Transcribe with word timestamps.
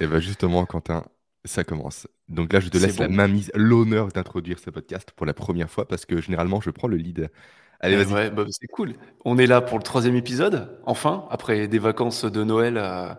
Et 0.00 0.06
bien 0.06 0.20
justement, 0.20 0.64
Quentin, 0.66 1.04
ça 1.44 1.64
commence. 1.64 2.06
Donc 2.28 2.52
là, 2.52 2.60
je 2.60 2.68
te 2.68 2.78
laisse 2.78 2.98
la 2.98 3.08
bon. 3.08 3.08
main 3.08 3.28
mise, 3.28 3.50
l'honneur 3.54 4.08
d'introduire 4.08 4.58
ce 4.58 4.70
podcast 4.70 5.12
pour 5.12 5.26
la 5.26 5.34
première 5.34 5.70
fois 5.70 5.86
parce 5.88 6.06
que 6.06 6.20
généralement, 6.20 6.60
je 6.60 6.70
prends 6.70 6.88
le 6.88 6.96
lead. 6.96 7.30
Allez, 7.80 7.94
Eh 7.94 7.96
vas-y. 7.96 8.14
ouais, 8.14 8.30
bah, 8.30 8.44
c'est 8.50 8.66
cool. 8.66 8.94
On 9.24 9.38
est 9.38 9.46
là 9.46 9.60
pour 9.60 9.78
le 9.78 9.82
troisième 9.84 10.14
épisode, 10.16 10.78
enfin, 10.84 11.26
après 11.30 11.68
des 11.68 11.78
vacances 11.78 12.24
de 12.24 12.44
Noël 12.44 12.76
euh, 12.76 13.14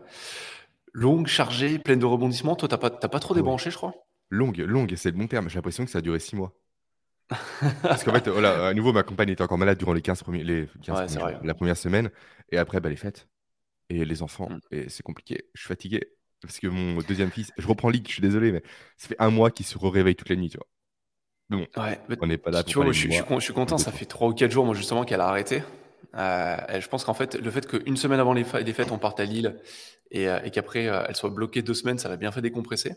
longues, 0.94 1.26
chargées, 1.28 1.80
pleines 1.80 1.98
de 2.00 2.06
rebondissements. 2.06 2.56
Toi, 2.56 2.70
t'as 2.70 2.78
pas, 2.78 2.92
pas 2.92 3.20
trop 3.20 3.34
débranché, 3.34 3.72
je 3.72 3.78
crois? 3.78 3.94
Longue, 4.32 4.58
longue, 4.58 4.96
c'est 4.96 5.12
le 5.12 5.18
bon 5.18 5.28
terme. 5.28 5.50
J'ai 5.50 5.56
l'impression 5.58 5.86
que 5.86 5.92
ça 5.92 6.00
a 6.00 6.02
duré 6.02 6.20
six 6.20 6.36
mois. 6.36 6.58
Parce 7.88 8.04
qu'en 8.04 8.12
fait, 8.14 8.28
voilà, 8.30 8.68
à 8.68 8.74
nouveau, 8.74 8.94
ma 8.94 9.04
compagne 9.04 9.30
était 9.30 9.42
encore 9.44 9.58
malade 9.58 9.78
durant 9.78 9.94
les 9.94 10.02
15 10.02 10.24
premiers, 10.24 10.44
les 10.44 10.68
15 10.82 11.00
Ouais, 11.00 11.02
premiers 11.02 11.08
c'est 11.08 11.20
jours, 11.20 11.30
vrai. 11.30 11.40
la 11.42 11.54
première 11.54 11.78
semaine. 11.78 12.10
Et 12.52 12.58
après, 12.58 12.80
bah, 12.80 12.90
les 12.90 12.96
fêtes. 12.96 13.28
Et 13.90 14.06
les 14.06 14.24
enfants. 14.24 14.50
Mm. 14.50 14.60
Et 14.72 14.90
c'est 14.90 15.04
compliqué. 15.04 15.46
Je 15.56 15.62
suis 15.62 15.68
fatigué. 15.68 16.02
Parce 16.42 16.60
que 16.60 16.68
mon 16.68 17.00
deuxième 17.02 17.32
fils, 17.32 17.52
je 17.58 17.68
reprends 17.68 17.90
ligue, 17.90 18.08
je 18.08 18.14
suis 18.14 18.22
désolé, 18.22 18.52
mais 18.52 18.64
ça 18.98 19.08
fait 19.10 19.16
un 19.20 19.30
mois 19.30 19.52
qu'il 19.52 19.66
se 19.66 19.78
réveille 19.78 20.16
toutes 20.16 20.30
les 20.30 20.38
nuits, 20.38 20.50
tu 20.50 20.58
vois. 20.58 20.68
Mais 21.50 21.58
bon, 21.58 21.82
Ouais, 21.82 22.00
on 22.22 22.28
n'est 22.28 22.38
pas 22.38 22.52
là 22.52 22.64
tu 22.64 22.76
pour 22.76 22.84
vois, 22.84 22.94
je, 22.94 23.00
suis- 23.00 23.12
je 23.12 23.24
je 23.40 23.52
content, 23.52 23.78
ça 23.78 23.92
fait 23.92 24.06
trois 24.06 24.30
ou 24.30 24.34
quatre 24.34 24.52
jours, 24.52 24.66
moi, 24.66 24.76
justement, 24.76 25.04
qu'elle 25.04 25.22
a 25.22 25.28
arrêté. 25.28 25.64
Euh, 26.16 26.58
je 26.80 26.88
pense 26.88 27.04
qu'en 27.04 27.14
fait, 27.14 27.36
le 27.36 27.52
fait 27.52 27.68
qu'une 27.68 27.98
semaine 27.98 28.20
avant 28.20 28.34
les, 28.34 28.44
fêtes, 28.44 28.92
on 28.92 28.98
parte 28.98 29.20
à 29.20 29.26
Lille 29.26 29.60
et, 30.12 30.28
euh, 30.30 30.40
et 30.44 30.52
qu'après, 30.52 30.88
euh, 30.88 31.04
elle 31.08 31.16
soit 31.16 31.30
bloquée 31.30 31.62
deux 31.62 31.74
semaines, 31.74 31.98
ça 32.00 32.10
l'a 32.10 32.18
bien 32.18 32.32
fait 32.32 32.42
décompresser. 32.42 32.96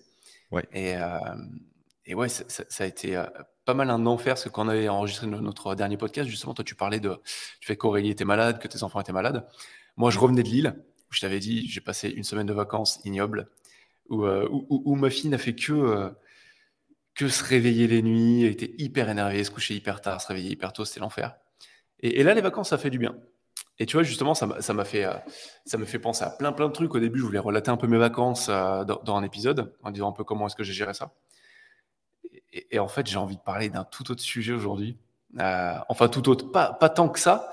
Ouais. 0.50 0.64
Et, 0.72 0.96
euh, 0.96 1.18
et 2.06 2.14
ouais, 2.14 2.28
ça, 2.28 2.44
ça- 2.48 2.64
ça 2.68 2.84
a 2.84 2.86
été 2.86 3.22
pas 3.64 3.74
mal 3.74 3.90
un 3.90 4.06
enfer, 4.06 4.34
parce 4.34 4.44
que 4.44 4.48
quand 4.48 4.66
on 4.66 4.68
avait 4.68 4.88
enregistré 4.88 5.26
no- 5.26 5.40
notre 5.40 5.74
dernier 5.74 5.96
podcast, 5.96 6.28
justement, 6.28 6.54
toi, 6.54 6.64
tu 6.64 6.74
parlais 6.74 7.00
de, 7.00 7.10
du 7.10 7.66
fait 7.66 7.76
qu'Aurélie 7.76 8.10
était 8.10 8.24
malade, 8.24 8.58
que 8.58 8.68
tes 8.68 8.82
enfants 8.82 9.00
étaient 9.00 9.12
malades. 9.12 9.46
Moi, 9.96 10.10
je 10.10 10.18
revenais 10.18 10.42
de 10.42 10.48
Lille, 10.48 10.74
où 11.12 11.14
je 11.14 11.20
t'avais 11.20 11.40
dit, 11.40 11.68
j'ai 11.68 11.82
passé 11.82 12.08
une 12.08 12.24
semaine 12.24 12.46
de 12.46 12.54
vacances 12.54 13.00
ignoble, 13.04 13.50
où, 14.08 14.24
euh, 14.24 14.48
ma 14.86 15.10
fille 15.10 15.28
n'a 15.28 15.36
fait 15.36 15.54
que, 15.54 15.72
euh, 15.72 16.10
que 17.14 17.28
se 17.28 17.44
réveiller 17.44 17.86
les 17.86 18.00
nuits, 18.00 18.44
elle 18.44 18.52
était 18.52 18.74
hyper 18.78 19.10
énervée, 19.10 19.44
se 19.44 19.50
coucher 19.50 19.74
hyper 19.74 20.00
tard, 20.00 20.22
se 20.22 20.28
réveiller 20.28 20.50
hyper 20.50 20.72
tôt, 20.72 20.86
c'était 20.86 21.00
l'enfer. 21.00 21.36
Et, 22.00 22.22
là, 22.22 22.32
les 22.32 22.40
vacances, 22.40 22.70
ça 22.70 22.78
fait 22.78 22.88
du 22.88 22.98
bien. 22.98 23.14
Et 23.78 23.84
tu 23.84 23.96
vois, 23.96 24.02
justement, 24.02 24.34
ça 24.34 24.46
m'a 24.46 24.84
fait, 24.84 25.04
euh, 25.04 25.78
me 25.78 25.84
fait 25.84 25.98
penser 25.98 26.24
à 26.24 26.30
plein 26.30 26.52
plein 26.52 26.68
de 26.68 26.72
trucs. 26.72 26.94
Au 26.94 26.98
début, 26.98 27.18
je 27.18 27.24
voulais 27.24 27.38
relater 27.38 27.70
un 27.70 27.76
peu 27.76 27.86
mes 27.86 27.98
vacances 27.98 28.48
dans, 28.48 29.16
un 29.16 29.22
épisode, 29.22 29.74
en 29.82 29.90
disant 29.90 30.08
un 30.08 30.12
peu 30.12 30.24
comment 30.24 30.46
est-ce 30.46 30.56
que 30.56 30.64
j'ai 30.64 30.72
géré 30.72 30.94
ça. 30.94 31.12
Et, 32.52 32.76
et 32.76 32.78
en 32.78 32.88
fait, 32.88 33.06
j'ai 33.06 33.18
envie 33.18 33.36
de 33.36 33.42
parler 33.42 33.68
d'un 33.68 33.84
tout 33.84 34.10
autre 34.10 34.22
sujet 34.22 34.54
aujourd'hui. 34.54 34.96
Enfin, 35.38 36.08
tout 36.08 36.28
autre, 36.30 36.50
pas, 36.50 36.72
pas 36.72 36.88
tant 36.88 37.10
que 37.10 37.20
ça, 37.20 37.50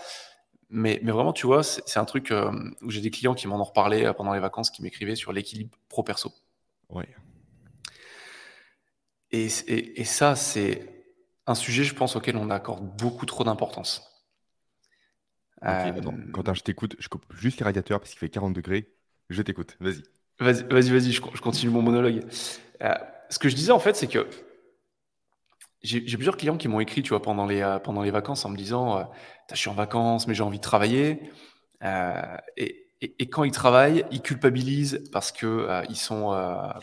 mais, 0.69 0.99
mais 1.03 1.11
vraiment, 1.11 1.33
tu 1.33 1.45
vois, 1.47 1.63
c'est 1.63 1.97
un 1.99 2.05
truc 2.05 2.31
euh, 2.31 2.51
où 2.81 2.89
j'ai 2.91 3.01
des 3.01 3.11
clients 3.11 3.33
qui 3.35 3.47
m'en 3.47 3.59
ont 3.59 3.63
reparlé 3.63 4.05
euh, 4.05 4.13
pendant 4.13 4.33
les 4.33 4.39
vacances, 4.39 4.69
qui 4.71 4.81
m'écrivaient 4.83 5.15
sur 5.15 5.31
l'équilibre 5.33 5.77
pro-perso. 5.89 6.33
Ouais. 6.89 7.07
Et, 9.31 9.47
et- 9.67 10.01
et 10.01 10.05
ça, 10.05 10.35
c'est 10.35 11.03
un 11.47 11.55
sujet, 11.55 11.83
je 11.83 11.93
pense, 11.95 12.15
auquel 12.15 12.37
on 12.37 12.49
accorde 12.49 12.83
beaucoup 12.97 13.25
trop 13.25 13.43
d'importance. 13.43 14.03
Ok, 15.61 15.67
Euh. 15.67 16.31
Quentin, 16.31 16.53
je 16.53 16.61
t'écoute. 16.61 16.95
Je 16.99 17.09
coupe 17.09 17.25
juste 17.33 17.59
les 17.59 17.65
radiateurs 17.65 17.99
parce 17.99 18.11
qu'il 18.11 18.19
fait 18.19 18.29
40 18.29 18.53
degrés. 18.53 18.93
Je 19.29 19.41
t'écoute. 19.41 19.75
Vas-y. 19.79 20.03
Vas-y, 20.39 20.63
vas-y, 20.63 20.89
vas-y, 20.89 21.11
je, 21.11 21.21
je 21.33 21.41
continue 21.41 21.71
mon 21.71 21.81
monologue. 21.81 22.23
Euh, 22.81 22.93
ce 23.29 23.39
que 23.39 23.49
je 23.49 23.55
disais, 23.55 23.71
en 23.73 23.79
fait, 23.79 23.95
c'est 23.95 24.07
que 24.07 24.25
j'ai 25.81 26.01
plusieurs 26.01 26.37
clients 26.37 26.57
qui 26.57 26.67
m'ont 26.67 26.79
écrit, 26.79 27.01
tu 27.03 27.09
vois, 27.09 27.21
pendant 27.21 27.45
les, 27.45 27.61
euh, 27.61 27.79
pendant 27.79 28.01
les 28.01 28.11
vacances 28.11 28.45
en 28.45 28.49
me 28.49 28.57
disant, 28.57 28.99
euh, 28.99 29.03
je 29.51 29.55
suis 29.55 29.69
en 29.69 29.73
vacances, 29.73 30.27
mais 30.27 30.33
j'ai 30.33 30.43
envie 30.43 30.57
de 30.57 30.63
travailler. 30.63 31.31
Euh, 31.83 32.21
et, 32.57 32.85
et- 33.01 33.15
et 33.19 33.29
quand 33.29 33.45
ils 33.45 33.51
travaillent, 33.51 34.03
ils 34.11 34.21
culpabilisent 34.21 35.03
parce 35.13 35.31
que 35.31 35.45
euh, 35.47 35.81
ils 35.89 35.95
sont, 35.95 36.31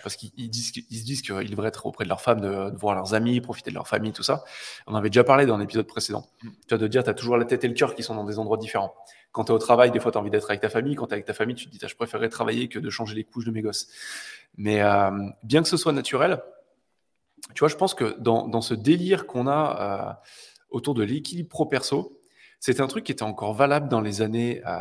parce 0.02 0.16
qu'ils 0.16 0.30
ils 0.38 0.48
disent, 0.48 0.70
qu'ils- 0.70 0.86
ils 0.90 0.98
se 1.00 1.04
disent 1.04 1.20
qu'ils 1.20 1.50
devraient 1.50 1.68
être 1.68 1.84
auprès 1.84 2.04
de 2.04 2.08
leur 2.08 2.22
femme, 2.22 2.40
de, 2.40 2.70
de 2.70 2.76
voir 2.78 2.94
leurs 2.94 3.12
amis, 3.12 3.38
profiter 3.42 3.68
de 3.70 3.74
leur 3.74 3.86
famille, 3.86 4.12
tout 4.12 4.22
ça. 4.22 4.42
On 4.86 4.92
en 4.94 4.96
avait 4.96 5.10
déjà 5.10 5.24
parlé 5.24 5.44
dans 5.44 5.54
un 5.56 5.60
épisode 5.60 5.86
précédent. 5.86 6.24
Mm. 6.42 6.48
Tu 6.48 6.54
vois, 6.70 6.78
de 6.78 6.86
dire, 6.86 7.04
tu 7.04 7.10
as 7.10 7.14
toujours 7.14 7.36
la 7.36 7.44
tête 7.44 7.64
et 7.64 7.68
le 7.68 7.74
cœur 7.74 7.94
qui 7.94 8.02
sont 8.02 8.14
dans 8.14 8.24
des 8.24 8.38
endroits 8.38 8.56
différents. 8.56 8.94
Quand 9.32 9.44
tu 9.44 9.52
es 9.52 9.54
au 9.54 9.58
travail, 9.58 9.90
des 9.90 10.00
fois, 10.00 10.10
tu 10.10 10.16
as 10.16 10.22
envie 10.22 10.30
d'être 10.30 10.48
avec 10.48 10.62
ta 10.62 10.70
famille. 10.70 10.94
Quand 10.94 11.04
tu 11.06 11.10
es 11.10 11.14
avec 11.16 11.26
ta 11.26 11.34
famille, 11.34 11.54
tu 11.54 11.66
te 11.66 11.70
dis, 11.70 11.78
je 11.86 11.94
préférerais 11.94 12.30
travailler 12.30 12.68
que 12.70 12.78
de 12.78 12.88
changer 12.88 13.14
les 13.14 13.24
couches 13.24 13.44
de 13.44 13.50
mes 13.50 13.60
gosses. 13.60 13.88
Mais 14.56 14.80
bien 15.42 15.62
que 15.62 15.68
ce 15.68 15.76
soit 15.76 15.92
naturel, 15.92 16.40
tu 17.54 17.60
vois, 17.60 17.68
je 17.68 17.76
pense 17.76 17.94
que 17.94 18.18
dans, 18.18 18.48
dans 18.48 18.60
ce 18.60 18.74
délire 18.74 19.26
qu'on 19.26 19.46
a 19.46 20.20
euh, 20.20 20.30
autour 20.70 20.94
de 20.94 21.02
l'équilibre 21.02 21.48
pro-perso, 21.48 22.20
c'est 22.60 22.80
un 22.80 22.86
truc 22.86 23.04
qui 23.04 23.12
était 23.12 23.22
encore 23.22 23.54
valable 23.54 23.88
dans 23.88 24.00
les 24.00 24.22
années, 24.22 24.62
euh, 24.66 24.78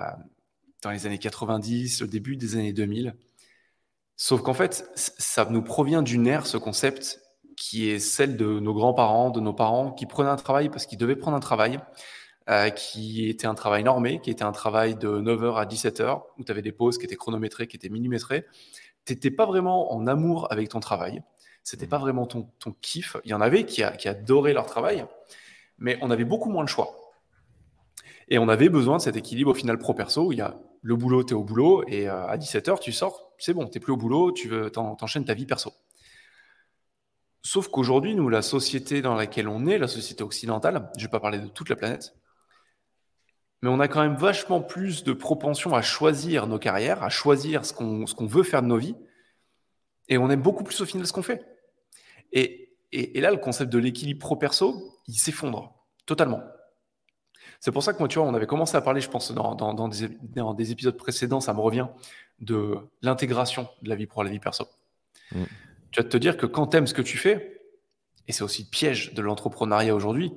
dans 0.82 0.92
les 0.92 1.06
années 1.06 1.20
90, 1.20 2.02
au 2.02 2.08
début 2.08 2.38
des 2.38 2.56
années 2.56 2.74
2000. 2.74 3.16
Sauf 4.18 4.42
qu'en 4.42 4.54
fait, 4.54 4.90
ça 4.96 5.46
nous 5.50 5.62
provient 5.62 6.02
d'une 6.02 6.26
ère, 6.26 6.48
ce 6.48 6.58
concept, 6.58 7.22
qui 7.58 7.90
est 7.90 8.00
celle 8.00 8.38
de 8.38 8.60
nos 8.60 8.74
grands-parents, 8.74 9.30
de 9.30 9.40
nos 9.40 9.54
parents, 9.54 9.92
qui 9.92 10.06
prenaient 10.06 10.30
un 10.30 10.36
travail 10.36 10.70
parce 10.70 10.86
qu'ils 10.86 10.98
devaient 10.98 11.16
prendre 11.16 11.38
un 11.38 11.42
travail, 11.42 11.80
euh, 12.50 12.70
qui 12.70 13.28
était 13.28 13.48
un 13.48 13.56
travail 13.56 13.84
normé, 13.84 14.22
qui 14.22 14.30
était 14.30 14.44
un 14.44 14.52
travail 14.52 14.96
de 14.96 15.08
9h 15.08 15.56
à 15.56 15.66
17h, 15.66 16.22
où 16.38 16.44
tu 16.44 16.52
avais 16.52 16.62
des 16.62 16.72
pauses 16.72 16.98
qui 16.98 17.06
étaient 17.06 17.16
chronométrées, 17.16 17.68
qui 17.68 17.76
étaient 17.76 17.90
millimétrées. 17.90 18.46
Tu 19.06 19.14
n'étais 19.14 19.32
pas 19.32 19.46
vraiment 19.46 19.94
en 19.94 20.08
amour 20.08 20.52
avec 20.52 20.70
ton 20.70 20.80
travail. 20.80 21.22
C'était 21.66 21.88
pas 21.88 21.98
vraiment 21.98 22.28
ton, 22.28 22.44
ton 22.59 22.74
kiff. 22.80 23.18
Il 23.26 23.31
y 23.31 23.34
en 23.34 23.42
avait 23.42 23.66
qui, 23.66 23.84
a- 23.84 23.92
qui 23.92 24.08
adoraient 24.08 24.53
leur 24.53 24.68
travail, 24.68 25.03
mais 25.80 25.98
on 26.02 26.12
avait 26.12 26.24
beaucoup 26.24 26.50
moins 26.52 26.64
de 26.64 26.70
choix. 26.70 26.96
Et 28.30 28.38
on 28.38 28.48
avait 28.50 28.70
besoin 28.70 28.98
de 28.98 29.02
cet 29.02 29.16
équilibre 29.18 29.52
au 29.52 29.53
final 29.56 29.80
pro-perso 29.80 30.28
où 30.28 30.31
il 30.31 30.38
y 30.38 30.42
a 30.42 30.56
le 30.84 30.96
boulot, 30.96 31.24
tu 31.24 31.34
es 31.34 31.36
au 31.36 31.44
boulot, 31.44 31.84
et 31.88 32.08
euh, 32.08 32.28
à 32.28 32.38
17h, 32.38 32.80
tu 32.80 32.92
sors, 32.92 33.31
c'est 33.40 33.56
bon, 33.56 33.68
tu 33.68 33.80
plus 33.80 33.92
au 33.94 33.98
boulot, 33.98 34.31
tu 34.31 34.48
veux, 34.48 34.70
t'en- 34.70 34.96
t'enchaînes 34.96 35.25
ta 35.25 35.34
vie 35.34 35.48
perso. 35.48 35.74
Sauf 37.42 37.68
qu'aujourd'hui, 37.68 38.14
nous, 38.16 38.30
la 38.30 38.44
société 38.44 39.02
dans 39.02 39.16
laquelle 39.16 39.48
on 39.48 39.66
est, 39.66 39.80
la 39.80 39.88
société 39.88 40.24
occidentale, 40.24 40.90
je 40.98 41.02
ne 41.02 41.08
vais 41.08 41.12
pas 41.12 41.20
parler 41.20 41.40
de 41.40 41.48
toute 41.48 41.70
la 41.70 41.75
planète, 41.75 42.16
mais 43.64 43.70
on 43.70 43.80
a 43.80 43.88
quand 43.88 44.02
même 44.02 44.16
vachement 44.16 44.62
plus 44.62 45.04
de 45.04 45.14
propension 45.14 45.74
à 45.74 45.81
choisir 45.81 46.46
nos 46.46 46.59
carrières, 46.59 47.04
à 47.04 47.09
choisir 47.09 47.66
ce 47.66 47.74
qu'on 47.74 48.06
ce 48.06 48.14
qu'on 48.14 48.28
veut 48.28 48.44
faire 48.44 48.62
de 48.62 48.68
nos 48.68 48.78
vies, 48.78 48.96
et 50.08 50.20
on 50.20 50.30
aime 50.30 50.42
beaucoup 50.44 50.64
plus 50.64 50.80
au 50.81 50.86
final 50.86 51.08
ce 51.08 51.14
qu'on 51.14 51.24
fait. 51.24 51.44
Et, 52.35 52.69
et, 52.91 53.18
et 53.18 53.22
là, 53.22 53.31
le 53.31 53.38
concept 53.38 53.72
de 53.73 53.79
l'équilibre 53.79 54.19
pro-perso, 54.19 54.94
il 55.07 55.16
s'effondre 55.16 55.73
totalement. 56.06 56.44
C'est 57.59 57.72
pour 57.72 57.81
ça 57.81 57.94
que 57.94 58.00
moi, 58.00 58.07
tu 58.07 58.19
vois, 58.19 58.28
on 58.28 58.34
avait 58.35 58.46
commencé 58.46 58.78
à 58.78 58.81
parler, 58.81 59.01
je 59.01 59.09
pense, 59.09 59.31
dans, 59.31 59.56
dans, 59.56 59.73
dans 59.73 59.88
des, 59.88 60.09
dans 60.35 60.53
des 60.53 60.72
épisodes 60.72 60.97
précédents, 60.97 61.40
ça 61.40 61.53
me 61.53 61.62
revient, 61.62 61.88
de 62.40 62.78
l'intégration 63.01 63.68
de 63.81 63.90
la 63.90 63.95
vie 63.95 64.06
pro 64.06 64.22
à 64.22 64.24
la 64.25 64.29
vie 64.29 64.40
perso. 64.40 64.68
Mm. 65.31 65.44
Tu 65.91 66.01
vas 66.01 66.07
te 66.07 66.18
dire 66.18 66.38
que 66.38 66.45
quand 66.45 66.68
tu 66.68 66.78
aimes 66.78 66.88
ce 66.88 66.94
que 66.94 67.01
tu 67.01 67.18
fais, 67.18 67.62
et 68.28 68.34
c'est 68.34 68.44
aussi 68.44 68.63
le 68.63 68.69
piège 68.69 69.13
de 69.13 69.22
l'entrepreneuriat 69.22 69.95
aujourd'hui, 69.95 70.34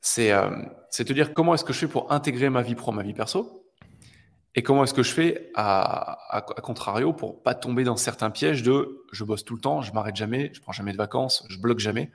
c'est 0.00 0.32
euh, 0.32 0.50
te 0.90 1.12
dire 1.12 1.34
comment 1.34 1.54
est-ce 1.54 1.64
que 1.64 1.72
je 1.72 1.80
fais 1.80 1.88
pour 1.88 2.12
intégrer 2.12 2.48
ma 2.48 2.62
vie 2.62 2.74
pro 2.74 2.92
à 2.92 2.94
ma 2.94 3.02
vie 3.02 3.12
perso, 3.12 3.59
et 4.56 4.62
comment 4.62 4.82
est-ce 4.82 4.94
que 4.94 5.02
je 5.02 5.12
fais 5.12 5.50
à, 5.54 6.44
contrario 6.62 7.12
pour 7.12 7.42
pas 7.42 7.54
tomber 7.54 7.84
dans 7.84 7.96
certains 7.96 8.30
pièges 8.30 8.62
de 8.62 9.04
je 9.12 9.22
bosse 9.24 9.44
tout 9.44 9.54
le 9.54 9.60
temps, 9.60 9.80
je 9.80 9.92
m'arrête 9.92 10.16
jamais, 10.16 10.50
je 10.52 10.60
prends 10.60 10.72
jamais 10.72 10.92
de 10.92 10.96
vacances, 10.96 11.46
je 11.48 11.58
bloque 11.58 11.78
jamais. 11.78 12.10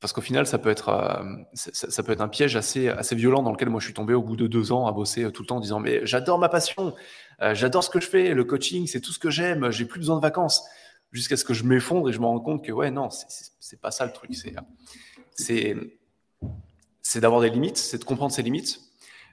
Parce 0.00 0.12
qu'au 0.12 0.20
final, 0.20 0.46
ça 0.46 0.58
peut 0.58 0.68
être, 0.68 0.90
euh, 0.90 1.24
ça, 1.54 2.02
peut 2.02 2.12
être 2.12 2.20
un 2.20 2.28
piège 2.28 2.54
assez, 2.54 2.88
assez 2.88 3.16
violent 3.16 3.42
dans 3.42 3.50
lequel 3.50 3.70
moi 3.70 3.80
je 3.80 3.86
suis 3.86 3.94
tombé 3.94 4.12
au 4.12 4.22
bout 4.22 4.36
de 4.36 4.46
deux 4.46 4.70
ans 4.70 4.86
à 4.86 4.92
bosser 4.92 5.24
euh, 5.24 5.30
tout 5.30 5.42
le 5.42 5.46
temps 5.46 5.56
en 5.56 5.60
disant 5.60 5.80
mais 5.80 6.04
j'adore 6.04 6.38
ma 6.38 6.48
passion, 6.48 6.94
euh, 7.40 7.54
j'adore 7.54 7.82
ce 7.82 7.90
que 7.90 8.00
je 8.00 8.08
fais, 8.08 8.34
le 8.34 8.44
coaching 8.44 8.86
c'est 8.86 9.00
tout 9.00 9.12
ce 9.12 9.18
que 9.18 9.30
j'aime, 9.30 9.70
j'ai 9.70 9.86
plus 9.86 10.00
besoin 10.00 10.16
de 10.16 10.22
vacances. 10.22 10.64
Jusqu'à 11.12 11.36
ce 11.36 11.44
que 11.44 11.54
je 11.54 11.64
m'effondre 11.64 12.10
et 12.10 12.12
je 12.12 12.18
me 12.18 12.26
rends 12.26 12.40
compte 12.40 12.64
que 12.64 12.72
ouais 12.72 12.90
non, 12.90 13.08
c'est- 13.10 13.80
pas 13.80 13.90
ça 13.90 14.04
le 14.04 14.12
truc. 14.12 14.30
C'est 15.34 17.20
d'avoir 17.20 17.40
des 17.40 17.50
limites, 17.50 17.78
c'est 17.78 17.98
de 17.98 18.04
comprendre 18.04 18.32
ses 18.32 18.42
limites, 18.42 18.80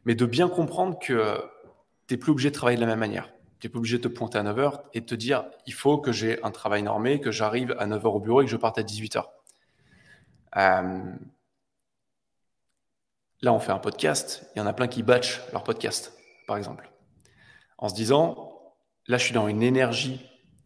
mais 0.05 0.15
de 0.15 0.25
bien 0.25 0.47
comprendre 0.47 0.97
que 0.99 1.39
tu 2.07 2.13
n'es 2.13 2.17
plus 2.17 2.31
obligé 2.31 2.49
de 2.49 2.55
travailler 2.55 2.77
de 2.77 2.81
la 2.81 2.87
même 2.87 2.99
manière. 2.99 3.31
Tu 3.59 3.67
n'es 3.67 3.71
plus 3.71 3.79
obligé 3.79 3.97
de 3.97 4.03
te 4.03 4.07
pointer 4.07 4.37
à 4.37 4.43
9h 4.43 4.81
et 4.93 5.01
de 5.01 5.05
te 5.05 5.15
dire 5.15 5.45
il 5.65 5.73
faut 5.73 5.97
que 5.97 6.11
j'ai 6.11 6.41
un 6.43 6.51
travail 6.51 6.83
normé, 6.83 7.19
que 7.19 7.31
j'arrive 7.31 7.75
à 7.79 7.87
9h 7.87 8.05
au 8.05 8.19
bureau 8.19 8.41
et 8.41 8.45
que 8.45 8.51
je 8.51 8.57
parte 8.57 8.77
à 8.77 8.83
18h. 8.83 9.23
Euh, 10.57 11.03
là, 13.41 13.53
on 13.53 13.59
fait 13.59 13.71
un 13.71 13.79
podcast, 13.79 14.49
il 14.55 14.59
y 14.59 14.61
en 14.61 14.67
a 14.67 14.73
plein 14.73 14.87
qui 14.87 15.03
batchent 15.03 15.41
leur 15.51 15.63
podcast, 15.63 16.13
par 16.47 16.57
exemple, 16.57 16.89
en 17.77 17.89
se 17.89 17.95
disant 17.95 18.53
là, 19.07 19.17
je 19.17 19.25
suis 19.25 19.33
dans 19.33 19.47
une 19.47 19.63
énergie 19.63 20.21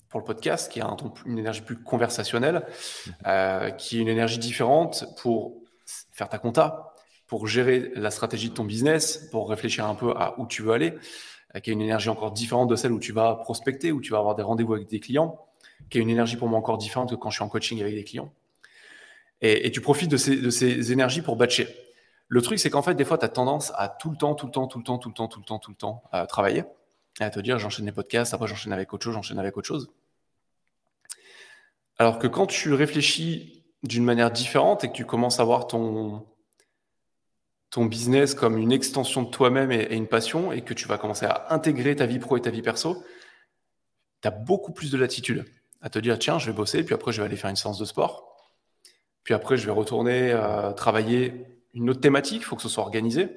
pour 0.09 0.19
le 0.19 0.25
podcast 0.25 0.71
qui 0.71 0.79
est 0.79 0.83
une 1.25 1.37
énergie 1.37 1.61
plus 1.61 1.81
conversationnelle, 1.81 2.65
euh, 3.25 3.71
qui 3.71 3.97
est 3.97 4.01
une 4.01 4.07
énergie 4.07 4.39
différente 4.39 5.05
pour 5.21 5.61
faire 6.13 6.29
ta 6.29 6.37
compta, 6.37 6.95
pour 7.27 7.47
gérer 7.47 7.91
la 7.95 8.09
stratégie 8.09 8.49
de 8.49 8.53
ton 8.53 8.63
business, 8.63 9.27
pour 9.31 9.49
réfléchir 9.49 9.85
un 9.85 9.95
peu 9.95 10.11
à 10.11 10.39
où 10.39 10.47
tu 10.47 10.61
veux 10.61 10.71
aller, 10.71 10.93
qui 11.61 11.69
a 11.69 11.73
une 11.73 11.81
énergie 11.81 12.09
encore 12.09 12.31
différente 12.31 12.69
de 12.69 12.75
celle 12.75 12.91
où 12.91 12.99
tu 12.99 13.11
vas 13.11 13.35
prospecter, 13.35 13.91
où 13.91 14.01
tu 14.01 14.11
vas 14.11 14.19
avoir 14.19 14.35
des 14.35 14.43
rendez-vous 14.43 14.73
avec 14.73 14.87
des 14.87 14.99
clients, 14.99 15.39
qui 15.89 15.97
a 15.97 16.01
une 16.01 16.09
énergie 16.09 16.37
pour 16.37 16.47
moi 16.47 16.59
encore 16.59 16.77
différente 16.77 17.09
que 17.09 17.15
quand 17.15 17.29
je 17.29 17.35
suis 17.35 17.43
en 17.43 17.49
coaching 17.49 17.81
avec 17.81 17.95
des 17.95 18.03
clients. 18.03 18.31
Et, 19.41 19.69
tu 19.71 19.81
profites 19.81 20.09
de 20.09 20.17
ces, 20.17 20.91
énergies 20.91 21.21
pour 21.21 21.35
batcher. 21.35 21.67
Le 22.27 22.41
truc, 22.41 22.59
c'est 22.59 22.69
qu'en 22.69 22.81
fait, 22.81 22.95
des 22.95 23.05
fois, 23.05 23.17
tu 23.17 23.25
as 23.25 23.29
tendance 23.29 23.71
à 23.75 23.87
tout 23.87 24.09
le 24.09 24.17
temps, 24.17 24.35
tout 24.35 24.47
le 24.47 24.51
temps, 24.51 24.67
tout 24.67 24.79
le 24.79 24.83
temps, 24.83 24.97
tout 24.97 25.09
le 25.09 25.13
temps, 25.13 25.27
tout 25.27 25.39
le 25.39 25.45
temps, 25.45 25.59
tout 25.59 25.71
le 25.71 25.77
temps 25.77 26.03
euh, 26.13 26.25
travailler, 26.25 26.63
et 27.19 27.23
à 27.23 27.29
te 27.29 27.39
dire 27.39 27.59
j'enchaîne 27.59 27.85
les 27.85 27.91
podcasts, 27.91 28.33
après 28.33 28.47
j'enchaîne 28.47 28.73
avec 28.73 28.91
autre 28.93 29.03
chose, 29.03 29.13
j'enchaîne 29.13 29.39
avec 29.39 29.55
autre 29.55 29.67
chose. 29.67 29.89
Alors 31.99 32.19
que 32.19 32.27
quand 32.27 32.47
tu 32.47 32.73
réfléchis 32.73 33.63
d'une 33.83 34.03
manière 34.03 34.31
différente 34.31 34.83
et 34.83 34.89
que 34.89 34.93
tu 34.93 35.05
commences 35.05 35.39
à 35.39 35.43
voir 35.43 35.67
ton, 35.67 36.25
ton 37.69 37.85
business 37.85 38.33
comme 38.33 38.57
une 38.57 38.71
extension 38.71 39.23
de 39.23 39.29
toi-même 39.29 39.71
et, 39.71 39.93
une 39.93 40.07
passion 40.07 40.51
et 40.51 40.61
que 40.61 40.73
tu 40.73 40.87
vas 40.87 40.97
commencer 40.97 41.25
à 41.25 41.47
intégrer 41.53 41.95
ta 41.95 42.05
vie 42.05 42.19
pro 42.19 42.37
et 42.37 42.41
ta 42.41 42.49
vie 42.49 42.61
perso, 42.61 43.03
tu 44.21 44.27
as 44.27 44.31
beaucoup 44.31 44.71
plus 44.71 44.91
de 44.91 44.97
latitude 44.97 45.45
à 45.81 45.89
te 45.89 45.99
dire 45.99 46.17
tiens, 46.17 46.39
je 46.39 46.47
vais 46.47 46.55
bosser, 46.55 46.83
puis 46.83 46.95
après 46.95 47.11
je 47.11 47.21
vais 47.21 47.27
aller 47.27 47.35
faire 47.35 47.49
une 47.49 47.55
séance 47.55 47.77
de 47.77 47.85
sport, 47.85 48.35
puis 49.23 49.33
après 49.33 49.57
je 49.57 49.65
vais 49.65 49.71
retourner 49.71 50.31
euh, 50.31 50.71
travailler 50.71 51.45
une 51.73 51.89
autre 51.89 52.01
thématique, 52.01 52.41
il 52.41 52.45
faut 52.45 52.55
que 52.55 52.61
ce 52.61 52.69
soit 52.69 52.83
organisé. 52.83 53.29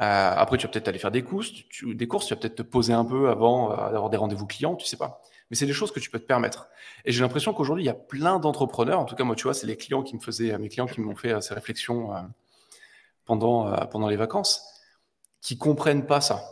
Euh, 0.00 0.32
après, 0.36 0.58
tu 0.58 0.66
vas 0.66 0.72
peut-être 0.72 0.88
aller 0.88 0.98
faire 0.98 1.12
des 1.12 1.22
courses, 1.22 1.52
tu, 1.70 1.94
des 1.94 2.08
courses, 2.08 2.26
tu 2.26 2.34
vas 2.34 2.40
peut-être 2.40 2.56
te 2.56 2.62
poser 2.62 2.92
un 2.92 3.04
peu 3.04 3.30
avant 3.30 3.72
euh, 3.72 3.92
d'avoir 3.92 4.10
des 4.10 4.16
rendez-vous 4.16 4.44
clients, 4.44 4.74
tu 4.74 4.86
sais 4.86 4.96
pas. 4.96 5.22
Mais 5.48 5.56
c'est 5.56 5.66
des 5.66 5.72
choses 5.72 5.92
que 5.92 6.00
tu 6.00 6.10
peux 6.10 6.18
te 6.18 6.26
permettre. 6.26 6.68
Et 7.04 7.12
j'ai 7.12 7.20
l'impression 7.22 7.54
qu'aujourd'hui, 7.54 7.84
il 7.84 7.86
y 7.86 7.90
a 7.90 7.94
plein 7.94 8.40
d'entrepreneurs, 8.40 8.98
en 8.98 9.04
tout 9.04 9.14
cas 9.14 9.22
moi, 9.22 9.36
tu 9.36 9.44
vois, 9.44 9.54
c'est 9.54 9.68
les 9.68 9.76
clients 9.76 10.02
qui 10.02 10.16
me 10.16 10.20
faisaient, 10.20 10.58
mes 10.58 10.68
clients 10.68 10.86
qui 10.86 11.00
m'ont 11.00 11.14
fait 11.14 11.40
ces 11.40 11.54
réflexions 11.54 12.12
pendant, 13.24 13.68
euh, 13.72 13.84
pendant 13.86 14.08
les 14.08 14.16
vacances, 14.16 14.62
qui 15.40 15.58
comprennent 15.58 16.06
pas 16.06 16.20
ça, 16.20 16.42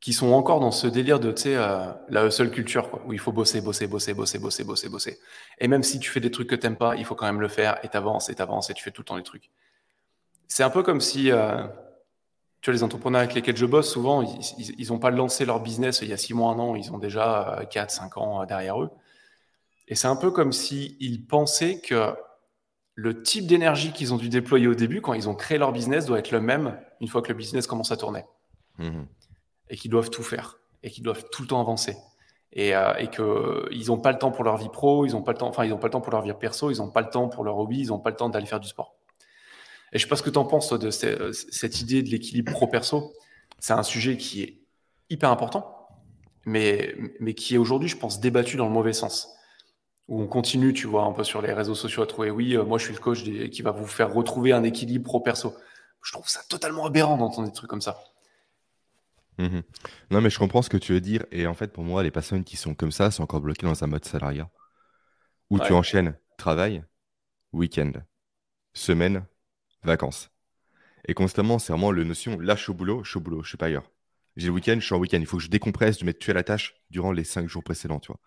qui 0.00 0.12
sont 0.12 0.32
encore 0.32 0.58
dans 0.60 0.72
ce 0.72 0.86
délire 0.86 1.20
de, 1.20 1.32
euh, 1.46 1.92
la 2.08 2.30
seule 2.30 2.50
culture, 2.50 3.00
où 3.06 3.12
il 3.12 3.20
faut 3.20 3.32
bosser, 3.32 3.60
bosser, 3.60 3.86
bosser, 3.86 4.14
bosser, 4.14 4.38
bosser, 4.38 4.64
bosser, 4.64 4.88
bosser. 4.88 5.20
Et 5.58 5.68
même 5.68 5.82
si 5.82 6.00
tu 6.00 6.10
fais 6.10 6.20
des 6.20 6.30
trucs 6.30 6.48
que 6.48 6.56
t'aimes 6.56 6.76
pas, 6.76 6.96
il 6.96 7.04
faut 7.04 7.14
quand 7.14 7.26
même 7.26 7.40
le 7.40 7.48
faire, 7.48 7.78
et 7.84 7.88
t'avances, 7.88 8.28
et 8.28 8.34
t'avances, 8.34 8.68
et 8.68 8.74
tu 8.74 8.82
fais 8.82 8.90
tout 8.90 9.02
le 9.02 9.06
temps 9.06 9.16
les 9.16 9.22
trucs. 9.22 9.50
C'est 10.48 10.64
un 10.64 10.70
peu 10.70 10.82
comme 10.82 11.00
si, 11.00 11.30
euh, 11.30 11.62
tu 12.60 12.70
vois, 12.70 12.74
les 12.74 12.82
entrepreneurs 12.82 13.20
avec 13.20 13.34
lesquels 13.34 13.56
je 13.56 13.64
bosse, 13.66 13.90
souvent, 13.92 14.22
ils 14.22 14.88
n'ont 14.88 14.98
pas 14.98 15.10
lancé 15.10 15.44
leur 15.44 15.60
business 15.60 16.00
il 16.02 16.08
y 16.08 16.12
a 16.12 16.16
six 16.16 16.34
mois, 16.34 16.52
un 16.52 16.58
an, 16.58 16.74
ils 16.74 16.92
ont 16.92 16.98
déjà 16.98 17.64
4, 17.70 17.90
5 17.90 18.16
ans 18.18 18.44
derrière 18.44 18.82
eux. 18.82 18.90
Et 19.88 19.94
c'est 19.94 20.08
un 20.08 20.16
peu 20.16 20.30
comme 20.30 20.52
s'ils 20.52 20.96
ils 21.00 21.26
pensaient 21.26 21.80
que 21.80 22.14
le 22.94 23.22
type 23.22 23.46
d'énergie 23.46 23.92
qu'ils 23.92 24.12
ont 24.12 24.18
dû 24.18 24.28
déployer 24.28 24.66
au 24.66 24.74
début 24.74 25.00
quand 25.00 25.14
ils 25.14 25.28
ont 25.28 25.34
créé 25.34 25.58
leur 25.58 25.72
business 25.72 26.06
doit 26.06 26.18
être 26.18 26.30
le 26.30 26.40
même 26.40 26.78
une 27.00 27.08
fois 27.08 27.22
que 27.22 27.28
le 27.28 27.34
business 27.34 27.66
commence 27.66 27.90
à 27.90 27.96
tourner. 27.96 28.24
Mhm. 28.78 29.06
Et 29.70 29.76
qu'ils 29.76 29.90
doivent 29.90 30.10
tout 30.10 30.22
faire 30.22 30.58
et 30.82 30.90
qu'ils 30.90 31.04
doivent 31.04 31.24
tout 31.30 31.42
le 31.42 31.48
temps 31.48 31.60
avancer. 31.60 31.96
Et, 32.54 32.76
euh, 32.76 32.92
et 32.98 33.08
qu'ils 33.08 33.86
n'ont 33.86 33.98
pas 33.98 34.12
le 34.12 34.18
temps 34.18 34.30
pour 34.30 34.44
leur 34.44 34.58
vie 34.58 34.68
pro, 34.68 35.06
ils 35.06 35.12
n'ont 35.12 35.22
pas 35.22 35.32
le 35.32 35.38
temps, 35.38 35.48
enfin, 35.48 35.64
ils 35.64 35.70
n'ont 35.70 35.78
pas 35.78 35.86
le 35.86 35.92
temps 35.92 36.02
pour 36.02 36.12
leur 36.12 36.20
vie 36.20 36.34
perso, 36.34 36.70
ils 36.70 36.78
n'ont 36.78 36.90
pas 36.90 37.00
le 37.00 37.08
temps 37.08 37.28
pour 37.28 37.44
leur 37.44 37.56
hobby, 37.56 37.80
ils 37.80 37.88
n'ont 37.88 37.98
pas 37.98 38.10
le 38.10 38.16
temps 38.16 38.28
d'aller 38.28 38.44
faire 38.44 38.60
du 38.60 38.68
sport. 38.68 38.94
Et 39.92 39.98
je 39.98 40.02
sais 40.02 40.08
pas 40.08 40.16
ce 40.16 40.22
que 40.22 40.30
tu 40.30 40.38
en 40.38 40.44
penses, 40.44 40.70
de 40.72 40.90
cette 40.90 41.80
idée 41.80 42.02
de 42.02 42.10
l'équilibre 42.10 42.52
pro-perso. 42.52 43.12
C'est 43.58 43.72
un 43.72 43.82
sujet 43.82 44.16
qui 44.18 44.42
est 44.42 44.58
hyper 45.08 45.30
important, 45.30 45.88
mais, 46.44 46.94
mais 47.20 47.34
qui 47.34 47.54
est 47.54 47.58
aujourd'hui, 47.58 47.88
je 47.88 47.96
pense, 47.96 48.20
débattu 48.20 48.56
dans 48.56 48.66
le 48.66 48.72
mauvais 48.72 48.92
sens 48.92 49.34
où 50.12 50.20
on 50.20 50.26
continue, 50.26 50.74
tu 50.74 50.86
vois, 50.86 51.04
un 51.04 51.12
peu 51.12 51.24
sur 51.24 51.40
les 51.40 51.54
réseaux 51.54 51.74
sociaux 51.74 52.02
à 52.02 52.06
trouver, 52.06 52.30
oui, 52.30 52.54
euh, 52.54 52.64
moi 52.64 52.76
je 52.76 52.84
suis 52.84 52.92
le 52.92 53.00
coach 53.00 53.24
qui 53.24 53.62
va 53.62 53.70
vous 53.70 53.86
faire 53.86 54.12
retrouver 54.12 54.52
un 54.52 54.62
équilibre 54.62 55.04
pro-perso. 55.04 55.56
Je 56.02 56.12
trouve 56.12 56.28
ça 56.28 56.42
totalement 56.50 56.84
aberrant 56.84 57.16
d'entendre 57.16 57.48
des 57.48 57.54
trucs 57.54 57.70
comme 57.70 57.80
ça. 57.80 57.98
Mhm. 59.38 59.62
Non, 60.10 60.20
mais 60.20 60.28
je 60.28 60.38
comprends 60.38 60.60
ce 60.60 60.68
que 60.68 60.76
tu 60.76 60.92
veux 60.92 61.00
dire. 61.00 61.24
Et 61.32 61.46
en 61.46 61.54
fait, 61.54 61.72
pour 61.72 61.82
moi, 61.82 62.02
les 62.02 62.10
personnes 62.10 62.44
qui 62.44 62.58
sont 62.58 62.74
comme 62.74 62.92
ça 62.92 63.10
sont 63.10 63.22
encore 63.22 63.40
bloquées 63.40 63.66
dans 63.66 63.82
un 63.82 63.86
mode 63.86 64.04
salariat 64.04 64.50
où 65.48 65.58
tu 65.58 65.72
enchaînes 65.72 66.14
travail, 66.36 66.84
week-end, 67.54 67.92
semaine, 68.74 69.24
vacances. 69.82 70.30
Et 71.08 71.14
constamment, 71.14 71.58
c'est 71.58 71.72
vraiment 71.72 71.90
le 71.90 72.04
notion 72.04 72.38
là, 72.38 72.54
je 72.54 72.64
suis 72.64 72.70
au 72.70 72.74
boulot, 72.74 73.02
je 73.02 73.08
suis 73.08 73.16
au 73.16 73.22
boulot, 73.22 73.42
je 73.42 73.48
suis 73.48 73.58
pas 73.58 73.66
ailleurs. 73.66 73.90
J'ai 74.36 74.46
le 74.46 74.54
week-end, 74.54 74.76
je 74.78 74.84
suis 74.84 74.94
en 74.94 74.98
week-end. 74.98 75.18
Il 75.20 75.26
faut 75.26 75.36
que 75.36 75.42
je 75.42 75.50
décompresse, 75.50 75.98
de 75.98 76.04
mettre 76.04 76.18
tuer 76.18 76.32
à 76.32 76.34
la 76.34 76.42
tâche 76.42 76.74
durant 76.90 77.12
les 77.12 77.24
cinq 77.24 77.48
jours 77.48 77.62
précédents, 77.62 78.00
tu 78.00 78.08
vois. 78.08 78.20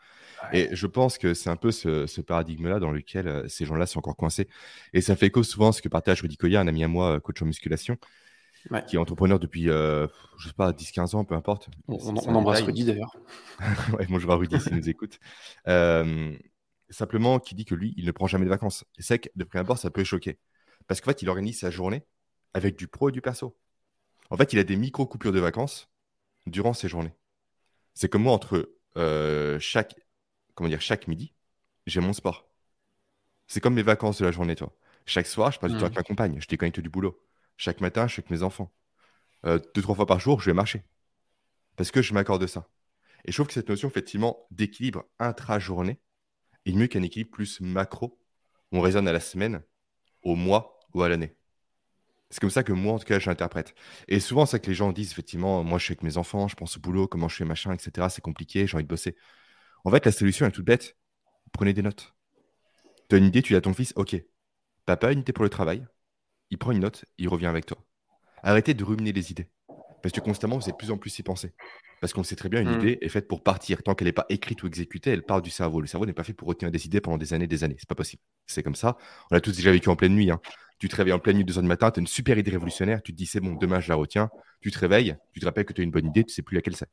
Et 0.54 0.69
je 0.72 0.86
pense 0.86 1.18
que 1.18 1.34
c'est 1.34 1.50
un 1.50 1.56
peu 1.56 1.72
ce, 1.72 2.22
paradigme-là 2.22 2.80
dans 2.80 2.92
lequel 2.92 3.28
euh, 3.28 3.48
ces 3.48 3.66
gens-là 3.66 3.86
sont 3.88 4.00
encore 4.00 4.16
coincés. 4.16 4.48
Et 4.94 5.02
ça 5.02 5.16
fait 5.16 5.28
écho 5.28 5.42
souvent 5.44 5.69
à 5.69 5.72
ce 5.72 5.81
que 5.81 5.90
partage 5.90 6.22
Rudy 6.22 6.38
Koya, 6.38 6.62
un 6.62 6.68
ami 6.68 6.84
à 6.84 6.88
moi, 6.88 7.16
euh, 7.16 7.19
coach 7.19 7.42
en 7.42 7.46
musculation, 7.46 7.98
qui 8.88 8.96
est 8.96 9.00
entrepreneur 9.00 9.40
depuis, 9.40 9.69
euh, 9.69 10.07
je 10.38 10.48
sais 10.48 10.54
pas, 10.54 10.72
10-15 10.72 11.16
ans, 11.16 11.25
peu 11.25 11.36
importe. 11.36 11.69
On, 11.88 12.16
embrasse 12.18 12.62
Rudy 12.62 12.86
d'ailleurs. 12.86 13.16
ouais, 13.98 14.06
bonjour 14.10 14.31
à 14.31 14.36
Rudy 14.36 14.60
s'il 14.60 14.75
nous 14.75 14.90
écoute. 14.90 15.19
simplement, 16.92 17.40
qui 17.40 17.56
dit 17.56 17.66
que 17.66 17.74
lui, 17.74 17.96
il 17.98 18.06
ne 18.06 18.12
prend 18.12 18.28
jamais 18.28 18.46
de 18.46 18.50
vacances. 18.50 18.86
C'est 19.00 19.18
que 19.18 19.30
de 19.36 19.44
prime 19.44 19.62
abord, 19.62 19.80
ça 19.80 19.90
peut 19.90 20.04
choquer. 20.04 20.38
Parce 20.88 21.01
qu'en 21.01 21.10
fait, 21.10 21.24
il 21.24 21.30
organise 21.30 21.60
sa 21.60 21.72
journée 21.72 22.04
avec 22.54 22.78
du 22.78 22.88
pro 22.88 23.10
et 23.10 23.12
du 23.12 23.22
perso. 23.22 23.58
En 24.30 24.38
fait, 24.38 24.54
il 24.54 24.60
a 24.60 24.63
des 24.63 24.75
micro-coupures 24.75 25.31
de 25.31 25.40
vacances 25.40 25.90
durant 26.47 26.74
ses 26.74 26.88
journées. 26.88 27.13
C'est 27.94 28.09
comme 28.09 28.24
moi, 28.24 28.33
entre 28.33 28.71
chaque 29.59 29.95
comment 30.56 30.69
dire, 30.69 30.81
chaque 30.81 31.07
midi, 31.07 31.33
j'ai 31.86 32.00
mon 32.00 32.13
sport. 32.13 32.50
C'est 33.47 33.59
comme 33.59 33.75
mes 33.75 33.83
vacances 33.83 34.18
de 34.19 34.25
la 34.25 34.31
journée, 34.31 34.56
toi. 34.56 34.75
Chaque 35.06 35.27
soir, 35.27 35.51
je 35.51 35.59
passe 35.59 35.71
du 35.71 35.77
temps 35.77 35.86
avec 35.86 35.95
mmh. 35.95 36.00
ma 36.00 36.03
compagne, 36.03 36.38
je 36.39 36.47
déconnecte 36.47 36.80
du 36.80 36.89
boulot. 36.89 37.21
Chaque 37.57 37.80
matin, 37.80 38.07
je 38.07 38.13
suis 38.13 38.21
avec 38.21 38.31
mes 38.31 38.42
enfants. 38.42 38.74
Euh, 39.45 39.59
deux, 39.75 39.83
trois 39.83 39.95
fois 39.95 40.07
par 40.07 40.19
jour, 40.19 40.42
je 40.42 40.50
vais 40.50 40.56
marcher. 40.56 40.83
Parce 41.75 41.92
que 41.92 42.01
je 42.01 42.13
m'accorde 42.13 42.48
ça. 42.48 42.68
Et 43.25 43.31
je 43.31 43.38
trouve 43.38 43.48
que 43.48 43.53
cette 43.53 43.69
notion, 43.69 43.88
effectivement, 43.88 44.48
d'équilibre 44.50 45.03
intra-journée 45.19 46.00
est 46.65 46.74
mieux 46.74 46.88
qu'un 46.88 47.03
équilibre 47.03 47.31
plus 47.31 47.62
macro. 47.62 48.19
Où 48.71 48.80
on 48.80 48.81
raisonne 48.81 49.07
à 49.07 49.13
la 49.13 49.19
semaine, 49.19 49.62
au 50.24 50.36
mois 50.36 50.80
ou 50.95 51.03
à 51.03 51.09
l'année. 51.09 51.36
C'est 52.30 52.39
comme 52.39 52.50
ça 52.50 52.63
que 52.63 52.74
moi, 52.74 52.94
en 52.94 53.00
tout 53.00 53.06
cas, 53.06 53.19
j'interprète. 53.19 53.75
Et 54.07 54.19
souvent, 54.19 54.45
c'est 54.45 54.60
que 54.60 54.68
les 54.68 54.74
gens 54.75 54.92
disent, 54.92 55.12
effectivement, 55.12 55.63
moi, 55.63 55.77
je 55.77 55.86
suis 55.86 55.92
avec 55.94 56.04
mes 56.04 56.18
enfants, 56.18 56.48
je 56.48 56.56
pense 56.56 56.77
au 56.77 56.80
boulot, 56.80 57.07
comment 57.07 57.27
je 57.27 57.36
fais 57.36 57.45
machin, 57.45 57.74
etc. 57.74 58.10
C'est 58.10 58.22
compliqué, 58.22 58.68
j'ai 58.68 58.75
envie 58.75 58.83
de 58.83 58.89
bosser. 58.89 59.16
En 59.86 59.92
fait, 59.92 60.06
la 60.06 60.12
solution 60.12 60.45
est 60.45 60.51
toute 60.51 60.66
bête. 60.66 60.98
Prenez 61.54 61.74
des 61.74 61.81
notes. 61.83 62.16
Tu 63.10 63.16
as 63.16 63.19
une 63.19 63.25
idée, 63.25 63.42
tu 63.42 63.54
dis 63.54 63.57
à 63.57 63.62
ton 63.62 63.74
fils, 63.74 63.94
OK, 63.95 64.16
papa 64.86 65.10
a 65.10 65.12
une 65.12 65.19
idée 65.19 65.33
pour 65.33 65.44
le 65.44 65.50
travail. 65.50 65.86
Il 66.51 66.57
prend 66.57 66.72
une 66.72 66.80
note, 66.80 67.06
il 67.18 67.30
revient 67.30 67.48
avec 67.48 67.66
toi. 67.66 67.77
Arrêtez 68.44 68.74
de 68.74 68.83
ruminer 68.83 69.13
les 69.13 69.31
idées. 69.31 69.50
Parce 70.06 70.13
que 70.13 70.19
constamment, 70.19 70.60
vous 70.60 70.69
êtes 70.69 70.75
de 70.75 70.78
plus 70.78 70.92
en 70.92 71.00
plus 71.00 71.18
y 71.18 71.24
penser. 71.24 71.56
Parce 72.00 72.13
qu'on 72.13 72.22
sait 72.22 72.36
très 72.36 72.48
bien, 72.48 72.62
une 72.62 72.69
mm. 72.69 72.80
idée 72.80 72.98
est 73.02 73.10
faite 73.10 73.28
pour 73.28 73.42
partir. 73.42 73.81
Tant 73.81 73.96
qu'elle 73.96 74.06
n'est 74.06 74.12
pas 74.12 74.28
écrite 74.30 74.62
ou 74.62 74.68
exécutée, 74.68 75.10
elle 75.10 75.24
part 75.24 75.42
du 75.42 75.50
cerveau. 75.50 75.81
Le 75.81 75.88
cerveau 75.88 76.06
n'est 76.06 76.13
pas 76.13 76.24
fait 76.24 76.34
pour 76.34 76.48
retenir 76.48 76.69
des 76.69 76.86
idées 76.86 77.02
pendant 77.02 77.18
des 77.18 77.34
années 77.34 77.46
et 77.46 77.48
des 77.48 77.63
années. 77.63 77.75
C'est 77.80 77.90
pas 77.90 77.96
possible. 77.96 78.22
C'est 78.46 78.62
comme 78.62 78.75
ça. 78.75 78.98
On 79.31 79.36
a 79.36 79.42
tous 79.42 79.56
déjà 79.56 79.72
vécu 79.72 79.90
en 79.90 79.96
pleine 79.96 80.13
nuit. 80.13 80.30
Hein. 80.30 80.40
Tu 80.78 80.90
te 80.90 80.96
réveilles 80.96 81.13
en 81.13 81.18
pleine 81.18 81.38
nuit, 81.38 81.44
2 81.44 81.57
heures 81.57 81.63
du 81.63 81.68
matin, 81.68 81.90
tu 81.90 82.00
as 82.00 82.02
une 82.02 82.06
super 82.06 82.38
idée 82.38 82.52
révolutionnaire. 82.52 83.02
Tu 83.02 83.13
te 83.13 83.18
dis, 83.18 83.25
c'est 83.25 83.40
bon, 83.40 83.56
demain, 83.56 83.80
je 83.80 83.90
la 83.90 83.96
retiens. 83.96 84.30
Tu 84.62 84.69
te 84.69 84.78
réveilles, 84.78 85.18
tu 85.34 85.40
te 85.40 85.46
rappelles 85.46 85.66
que 85.66 85.74
tu 85.74 85.81
as 85.81 85.84
une 85.84 85.90
bonne 85.90 86.06
idée, 86.06 86.24
tu 86.24 86.36
sais 86.36 86.44
plus 86.44 86.54
laquelle 86.54 86.75
c'est. 86.75 86.90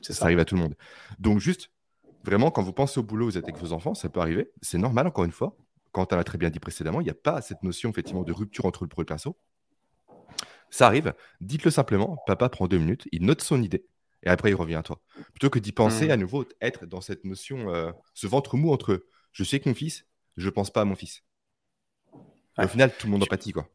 Ça, 0.00 0.14
ça 0.14 0.24
arrive 0.24 0.38
à 0.38 0.46
tout 0.46 0.54
le 0.54 0.62
monde. 0.62 0.74
Donc, 1.18 1.40
juste 1.40 1.70
Vraiment, 2.24 2.50
quand 2.50 2.62
vous 2.62 2.72
pensez 2.72 2.98
au 2.98 3.02
boulot, 3.02 3.26
vous 3.26 3.36
êtes 3.36 3.44
avec 3.44 3.58
vos 3.58 3.72
enfants, 3.72 3.94
ça 3.94 4.08
peut 4.08 4.20
arriver. 4.20 4.50
C'est 4.62 4.78
normal, 4.78 5.06
encore 5.06 5.24
une 5.24 5.32
fois. 5.32 5.54
Quand 5.92 6.14
on 6.14 6.16
l'a 6.16 6.24
très 6.24 6.38
bien 6.38 6.48
dit 6.48 6.60
précédemment, 6.60 7.02
il 7.02 7.04
n'y 7.04 7.10
a 7.10 7.14
pas 7.14 7.42
cette 7.42 7.62
notion 7.62 7.90
effectivement 7.90 8.22
de 8.22 8.32
rupture 8.32 8.64
entre 8.64 8.84
le 8.84 8.88
pro 8.88 9.02
et 9.02 9.04
le 9.04 9.06
perso. 9.06 9.36
Ça 10.70 10.86
arrive, 10.86 11.14
dites-le 11.40 11.70
simplement, 11.70 12.18
papa 12.26 12.48
prend 12.48 12.68
deux 12.68 12.78
minutes, 12.78 13.08
il 13.12 13.24
note 13.24 13.42
son 13.42 13.62
idée, 13.62 13.86
et 14.22 14.28
après 14.28 14.50
il 14.50 14.54
revient 14.54 14.74
à 14.74 14.82
toi. 14.82 15.00
Plutôt 15.32 15.50
que 15.50 15.58
d'y 15.58 15.72
penser 15.72 16.08
mmh. 16.08 16.10
à 16.10 16.16
nouveau, 16.16 16.44
être 16.60 16.86
dans 16.86 17.00
cette 17.00 17.24
notion, 17.24 17.70
euh, 17.74 17.90
ce 18.14 18.26
ventre 18.26 18.56
mou 18.56 18.72
entre 18.72 19.04
je 19.32 19.44
sais 19.44 19.60
que 19.60 19.68
mon 19.68 19.74
fils, 19.74 20.06
je 20.36 20.46
ne 20.46 20.50
pense 20.50 20.70
pas 20.70 20.82
à 20.82 20.84
mon 20.84 20.94
fils. 20.94 21.22
Au 22.58 22.66
final, 22.66 22.92
tout 22.98 23.06
le 23.06 23.12
monde 23.12 23.22
empathie, 23.22 23.52
quoi. 23.52 23.68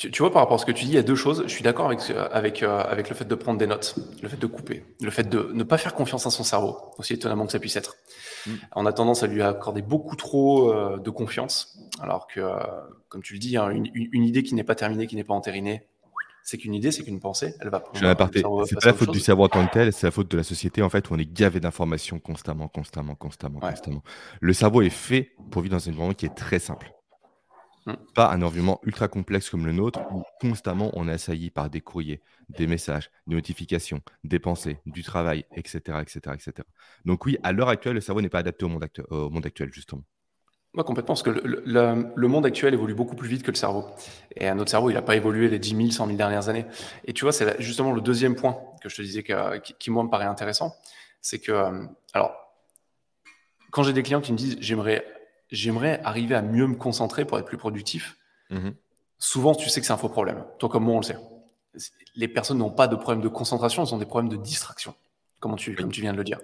Tu, 0.00 0.22
vois, 0.22 0.32
par 0.32 0.40
rapport 0.40 0.54
à 0.54 0.58
ce 0.58 0.64
que 0.64 0.72
tu 0.72 0.86
dis, 0.86 0.92
il 0.92 0.94
y 0.94 0.98
a 0.98 1.02
deux 1.02 1.14
choses. 1.14 1.42
Je 1.46 1.52
suis 1.52 1.62
d'accord 1.62 1.84
avec, 1.84 2.00
avec, 2.32 2.62
euh, 2.62 2.82
avec 2.84 3.10
le 3.10 3.14
fait 3.14 3.26
de 3.26 3.34
prendre 3.34 3.58
des 3.58 3.66
notes, 3.66 3.96
le 4.22 4.30
fait 4.30 4.38
de 4.38 4.46
couper, 4.46 4.82
le 5.02 5.10
fait 5.10 5.28
de 5.28 5.50
ne 5.52 5.62
pas 5.62 5.76
faire 5.76 5.92
confiance 5.92 6.26
à 6.26 6.30
son 6.30 6.42
cerveau, 6.42 6.78
aussi 6.96 7.12
étonnamment 7.12 7.44
que 7.44 7.52
ça 7.52 7.58
puisse 7.58 7.76
être. 7.76 7.96
Mm. 8.46 8.50
On 8.76 8.86
a 8.86 8.94
tendance 8.94 9.22
à 9.22 9.26
lui 9.26 9.42
accorder 9.42 9.82
beaucoup 9.82 10.16
trop 10.16 10.72
euh, 10.72 10.96
de 10.96 11.10
confiance, 11.10 11.78
alors 12.00 12.28
que, 12.28 12.40
euh, 12.40 12.56
comme 13.10 13.22
tu 13.22 13.34
le 13.34 13.38
dis, 13.38 13.58
hein, 13.58 13.68
une, 13.68 14.24
idée 14.24 14.42
qui 14.42 14.54
n'est 14.54 14.64
pas 14.64 14.74
terminée, 14.74 15.06
qui 15.06 15.16
n'est 15.16 15.24
pas 15.24 15.34
entérinée, 15.34 15.82
c'est 16.44 16.56
qu'une 16.56 16.72
idée, 16.72 16.92
c'est 16.92 17.02
qu'une 17.02 17.20
pensée, 17.20 17.54
elle 17.60 17.68
va. 17.68 17.84
Vais 17.92 18.00
C'est 18.00 18.80
pas 18.80 18.86
la 18.86 18.94
faute 18.94 19.10
du 19.10 19.20
cerveau 19.20 19.44
en 19.44 19.48
tant 19.48 19.66
que 19.66 19.72
tel, 19.72 19.92
c'est 19.92 20.06
la 20.06 20.10
faute 20.12 20.30
de 20.30 20.38
la 20.38 20.44
société 20.44 20.80
en 20.80 20.88
fait 20.88 21.10
où 21.10 21.14
on 21.14 21.18
est 21.18 21.30
gavé 21.30 21.60
d'informations 21.60 22.18
constamment, 22.18 22.68
constamment, 22.68 23.14
constamment, 23.16 23.60
constamment. 23.60 24.02
Le 24.40 24.52
cerveau 24.54 24.80
est 24.80 24.88
fait 24.88 25.32
pour 25.50 25.60
vivre 25.60 25.76
dans 25.76 25.86
un 25.86 25.90
environnement 25.90 26.14
qui 26.14 26.24
est 26.24 26.34
très 26.34 26.58
simple. 26.58 26.90
Mm. 27.86 27.92
Pas 28.14 28.30
un 28.30 28.42
environnement 28.42 28.80
ultra 28.84 29.08
complexe 29.08 29.48
comme 29.48 29.66
le 29.66 29.72
nôtre 29.72 30.00
où 30.12 30.22
constamment 30.40 30.90
on 30.94 31.08
est 31.08 31.12
assailli 31.12 31.50
par 31.50 31.70
des 31.70 31.80
courriers, 31.80 32.20
des 32.48 32.66
messages, 32.66 33.10
des 33.26 33.34
notifications, 33.34 34.00
des 34.24 34.38
pensées, 34.38 34.78
du 34.86 35.02
travail, 35.02 35.46
etc. 35.56 35.98
etc., 36.02 36.20
etc. 36.34 36.52
Donc 37.04 37.24
oui, 37.24 37.38
à 37.42 37.52
l'heure 37.52 37.68
actuelle, 37.68 37.94
le 37.94 38.00
cerveau 38.00 38.20
n'est 38.20 38.28
pas 38.28 38.40
adapté 38.40 38.64
au 38.64 38.68
monde, 38.68 38.86
au 39.10 39.30
monde 39.30 39.46
actuel, 39.46 39.72
justement. 39.72 40.02
Moi, 40.72 40.84
complètement, 40.84 41.14
parce 41.14 41.24
que 41.24 41.30
le, 41.30 42.28
monde 42.28 42.46
actuel 42.46 42.74
évolue 42.74 42.94
beaucoup 42.94 43.16
plus 43.16 43.28
vite 43.28 43.42
que 43.42 43.50
le 43.50 43.56
cerveau. 43.56 43.86
Et 44.36 44.52
notre 44.54 44.70
cerveau, 44.70 44.88
il 44.88 44.94
n'a 44.94 45.02
pas 45.02 45.16
évolué 45.16 45.48
les 45.48 45.58
10 45.58 45.76
000, 45.76 45.90
100 45.90 46.06
000 46.06 46.16
dernières 46.16 46.48
années. 46.48 46.64
Et 47.04 47.12
tu 47.12 47.24
vois, 47.24 47.32
c'est 47.32 47.60
justement 47.60 47.90
le 47.90 48.00
deuxième 48.00 48.36
point 48.36 48.56
que 48.80 48.88
je 48.88 48.94
te 48.94 49.02
disais 49.02 49.24
qui, 49.24 49.34
qui, 49.80 49.90
moi, 49.90 50.04
me 50.04 50.08
paraît 50.08 50.26
intéressant. 50.26 50.76
C'est 51.20 51.40
que, 51.40 51.50
euh, 51.50 51.84
alors, 52.12 52.32
quand 53.72 53.82
j'ai 53.82 53.92
des 53.92 54.04
clients 54.04 54.20
qui 54.20 54.32
me 54.32 54.36
disent, 54.36 54.58
j'aimerais 54.60 55.04
j'aimerais 55.50 56.00
arriver 56.04 56.34
à 56.34 56.42
mieux 56.42 56.66
me 56.66 56.76
concentrer 56.76 57.24
pour 57.24 57.38
être 57.38 57.46
plus 57.46 57.56
productif. 57.56 58.16
Mhm. 58.50 58.74
Souvent, 59.18 59.54
tu 59.54 59.68
sais 59.68 59.80
que 59.80 59.86
c'est 59.86 59.92
un 59.92 59.98
faux 59.98 60.08
problème. 60.08 60.44
Toi 60.58 60.68
comme 60.68 60.84
moi, 60.84 60.94
on 60.94 61.00
le 61.00 61.04
sait. 61.04 61.18
Les 62.16 62.28
personnes 62.28 62.58
n'ont 62.58 62.70
pas 62.70 62.88
de 62.88 62.96
problème 62.96 63.22
de 63.22 63.28
concentration, 63.28 63.84
elles 63.84 63.94
ont 63.94 63.98
des 63.98 64.06
problèmes 64.06 64.30
de 64.30 64.36
distraction. 64.36 64.94
comme 65.38 65.56
tu, 65.56 65.74
comme 65.74 65.90
tu 65.90 66.02
viens 66.02 66.12
de 66.12 66.18
le 66.18 66.24
dire. 66.24 66.38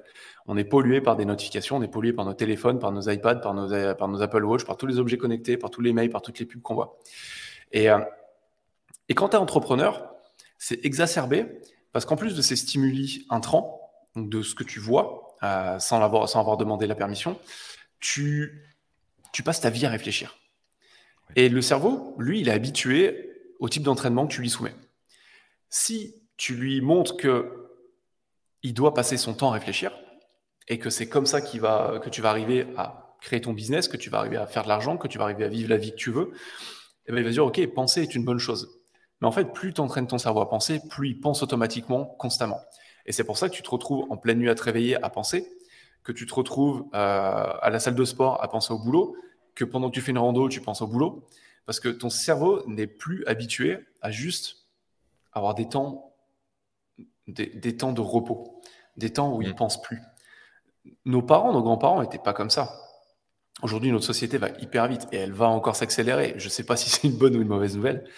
On 0.46 0.56
est 0.56 0.64
pollué 0.64 1.00
par 1.02 1.16
des 1.16 1.26
notifications, 1.26 1.76
on 1.76 1.82
est 1.82 1.88
pollué 1.88 2.12
par 2.14 2.24
nos 2.24 2.32
téléphones, 2.32 2.78
par 2.78 2.92
nos 2.92 3.02
iPads, 3.02 3.36
par 3.36 3.52
nos, 3.52 3.94
par 3.94 4.08
nos 4.08 4.22
Apple 4.22 4.44
Watch, 4.44 4.64
par 4.64 4.76
tous 4.78 4.86
les 4.86 4.98
objets 4.98 5.18
connectés, 5.18 5.56
par 5.58 5.70
tous 5.70 5.82
les 5.82 5.92
mails, 5.92 6.08
par 6.08 6.22
toutes 6.22 6.38
les 6.38 6.46
pubs 6.46 6.62
qu'on 6.62 6.74
voit. 6.74 6.98
Et, 7.72 7.90
euh, 7.90 7.98
et 9.08 9.14
quand 9.14 9.30
tu 9.30 9.36
es 9.36 9.38
entrepreneur, 9.38 10.14
c'est 10.58 10.84
exacerbé 10.84 11.46
parce 11.92 12.04
qu'en 12.04 12.16
plus 12.16 12.34
de 12.34 12.42
ces 12.42 12.56
stimuli 12.56 13.26
intrants, 13.30 13.80
de 14.16 14.42
ce 14.42 14.54
que 14.54 14.64
tu 14.64 14.80
vois, 14.80 15.36
euh, 15.42 15.78
sans, 15.78 16.00
avoir, 16.00 16.28
sans 16.28 16.40
avoir 16.40 16.56
demandé 16.56 16.86
la 16.86 16.94
permission, 16.94 17.38
tu, 18.00 18.62
tu 19.36 19.42
passes 19.42 19.60
ta 19.60 19.68
vie 19.68 19.84
à 19.84 19.90
réfléchir. 19.90 20.38
Et 21.34 21.50
le 21.50 21.60
cerveau, 21.60 22.16
lui, 22.18 22.40
il 22.40 22.48
est 22.48 22.52
habitué 22.52 23.34
au 23.60 23.68
type 23.68 23.82
d'entraînement 23.82 24.26
que 24.26 24.32
tu 24.32 24.40
lui 24.40 24.48
soumets. 24.48 24.74
Si 25.68 26.14
tu 26.38 26.54
lui 26.54 26.80
montres 26.80 27.18
que 27.18 27.68
il 28.62 28.72
doit 28.72 28.94
passer 28.94 29.18
son 29.18 29.34
temps 29.34 29.50
à 29.50 29.52
réfléchir 29.52 29.92
et 30.68 30.78
que 30.78 30.88
c'est 30.88 31.06
comme 31.06 31.26
ça 31.26 31.40
va, 31.56 32.00
que 32.02 32.08
tu 32.08 32.22
vas 32.22 32.30
arriver 32.30 32.66
à 32.78 33.14
créer 33.20 33.42
ton 33.42 33.52
business, 33.52 33.88
que 33.88 33.98
tu 33.98 34.08
vas 34.08 34.20
arriver 34.20 34.38
à 34.38 34.46
faire 34.46 34.62
de 34.62 34.68
l'argent, 34.68 34.96
que 34.96 35.06
tu 35.06 35.18
vas 35.18 35.24
arriver 35.24 35.44
à 35.44 35.48
vivre 35.48 35.68
la 35.68 35.76
vie 35.76 35.90
que 35.90 35.96
tu 35.96 36.10
veux, 36.10 36.32
et 36.32 37.08
eh 37.08 37.12
bien 37.12 37.20
il 37.20 37.24
va 37.24 37.30
dire, 37.30 37.44
OK, 37.44 37.74
penser 37.74 38.00
est 38.00 38.14
une 38.14 38.24
bonne 38.24 38.38
chose. 38.38 38.80
Mais 39.20 39.28
en 39.28 39.32
fait, 39.32 39.52
plus 39.52 39.74
tu 39.74 39.82
entraînes 39.82 40.06
ton 40.06 40.16
cerveau 40.16 40.40
à 40.40 40.48
penser, 40.48 40.80
plus 40.88 41.10
il 41.10 41.20
pense 41.20 41.42
automatiquement, 41.42 42.06
constamment. 42.06 42.62
Et 43.04 43.12
c'est 43.12 43.24
pour 43.24 43.36
ça 43.36 43.50
que 43.50 43.54
tu 43.54 43.62
te 43.62 43.68
retrouves 43.68 44.06
en 44.08 44.16
pleine 44.16 44.38
nuit 44.38 44.48
à 44.48 44.54
te 44.54 44.62
réveiller 44.62 44.96
à 45.04 45.10
penser, 45.10 45.46
que 46.04 46.12
tu 46.12 46.24
te 46.24 46.32
retrouves 46.32 46.86
euh, 46.94 47.52
à 47.60 47.68
la 47.68 47.80
salle 47.80 47.96
de 47.96 48.04
sport 48.06 48.42
à 48.42 48.48
penser 48.48 48.72
au 48.72 48.78
boulot, 48.78 49.14
que 49.56 49.64
pendant 49.64 49.90
que 49.90 49.94
tu 49.94 50.00
fais 50.00 50.12
une 50.12 50.18
rando, 50.18 50.48
tu 50.48 50.60
penses 50.60 50.82
au 50.82 50.86
boulot, 50.86 51.26
parce 51.64 51.80
que 51.80 51.88
ton 51.88 52.10
cerveau 52.10 52.62
n'est 52.68 52.86
plus 52.86 53.26
habitué 53.26 53.78
à 54.00 54.12
juste 54.12 54.66
avoir 55.32 55.54
des 55.54 55.68
temps, 55.68 56.14
des, 57.26 57.76
temps 57.76 57.92
de 57.92 58.00
repos, 58.00 58.60
des 58.96 59.12
temps 59.12 59.34
où 59.34 59.42
il 59.42 59.48
ne 59.48 59.52
mm. 59.52 59.56
pense 59.56 59.82
plus. 59.82 60.00
Nos 61.04 61.22
parents, 61.22 61.52
nos 61.52 61.62
grands-parents 61.62 62.02
n'étaient 62.02 62.18
pas 62.18 62.32
comme 62.32 62.50
ça. 62.50 62.80
Aujourd'hui, 63.62 63.90
notre 63.90 64.04
société 64.04 64.38
va 64.38 64.50
hyper 64.60 64.86
vite 64.86 65.08
et 65.10 65.16
elle 65.16 65.32
va 65.32 65.48
encore 65.48 65.74
s'accélérer. 65.74 66.34
Je 66.36 66.44
ne 66.44 66.50
sais 66.50 66.64
pas 66.64 66.76
si 66.76 66.88
c'est 66.88 67.08
une 67.08 67.16
bonne 67.16 67.34
ou 67.34 67.40
une 67.40 67.48
mauvaise 67.48 67.74
nouvelle, 67.74 68.08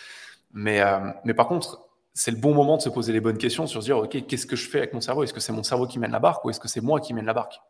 mais, 0.52 0.80
euh, 0.80 0.98
mais 1.24 1.34
par 1.34 1.48
contre, 1.48 1.88
c'est 2.12 2.32
le 2.32 2.36
bon 2.36 2.52
moment 2.52 2.76
de 2.76 2.82
se 2.82 2.88
poser 2.88 3.12
les 3.12 3.20
bonnes 3.20 3.38
questions 3.38 3.68
sur 3.68 3.80
se 3.80 3.86
dire, 3.86 3.98
OK, 3.98 4.26
qu'est-ce 4.26 4.46
que 4.46 4.56
je 4.56 4.68
fais 4.68 4.78
avec 4.78 4.92
mon 4.92 5.00
cerveau? 5.00 5.22
Est-ce 5.22 5.32
que 5.32 5.40
c'est 5.40 5.52
mon 5.52 5.62
cerveau 5.62 5.86
qui 5.86 6.00
mène 6.00 6.10
la 6.10 6.18
barque 6.18 6.44
ou 6.44 6.50
est-ce 6.50 6.58
que 6.58 6.66
c'est 6.66 6.80
moi 6.80 7.00
qui 7.00 7.14
mène 7.14 7.26
la 7.26 7.34
barque? 7.34 7.60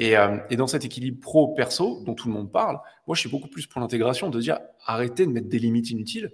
Euh, 0.00 0.38
et, 0.48 0.56
dans 0.56 0.66
cet 0.66 0.84
équilibre 0.84 1.20
pro-perso 1.20 2.02
dont 2.04 2.14
tout 2.14 2.28
le 2.28 2.34
monde 2.34 2.50
parle, 2.50 2.80
moi 3.06 3.14
je 3.14 3.20
suis 3.20 3.28
beaucoup 3.28 3.48
plus 3.48 3.66
pour 3.66 3.80
l'intégration, 3.80 4.30
de 4.30 4.40
dire 4.40 4.58
arrêtez 4.86 5.26
de 5.26 5.32
mettre 5.32 5.48
des 5.48 5.58
limites 5.58 5.90
inutiles, 5.90 6.32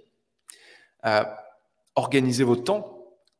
euh, 1.05 1.23
organisez 1.95 2.43
votre 2.43 2.63
temps 2.63 2.95